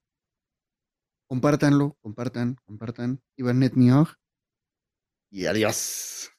Compártanlo, 1.29 1.95
compartan, 2.01 2.57
compartan. 2.65 3.21
Ivanet 3.37 3.73
Mioj. 3.75 4.09
Y 5.31 5.45
adiós. 5.45 6.29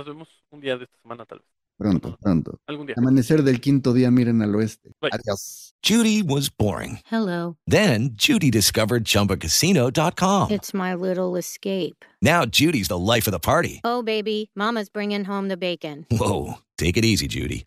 Nos 0.00 0.06
vemos 0.06 0.28
un 0.50 0.62
día 0.62 0.78
de 0.78 0.84
esta 0.84 0.96
semana, 1.02 1.26
tal 1.26 1.40
vez. 1.40 1.48
Pronto, 1.76 2.16
pronto. 2.22 2.58
Algún 2.66 2.86
día. 2.86 2.94
Amanecer 2.96 3.42
del 3.42 3.60
quinto 3.60 3.92
día, 3.92 4.10
miren 4.10 4.40
al 4.40 4.54
oeste. 4.54 4.92
Bye. 4.98 5.10
Adiós. 5.12 5.74
Judy 5.82 6.22
was 6.22 6.48
boring. 6.48 7.00
Hello. 7.04 7.58
Then 7.66 8.12
Judy 8.14 8.50
discovered 8.50 9.04
ChumbaCasino.com. 9.04 10.50
It's 10.52 10.72
my 10.72 10.94
little 10.94 11.36
escape. 11.36 12.02
Now 12.22 12.46
Judy's 12.46 12.88
the 12.88 12.96
life 12.96 13.26
of 13.26 13.32
the 13.32 13.38
party. 13.38 13.82
Oh, 13.84 14.02
baby, 14.02 14.50
Mama's 14.54 14.88
bringing 14.88 15.24
home 15.26 15.48
the 15.48 15.58
bacon. 15.58 16.06
Whoa, 16.10 16.54
take 16.78 16.96
it 16.96 17.04
easy, 17.04 17.28
Judy. 17.28 17.66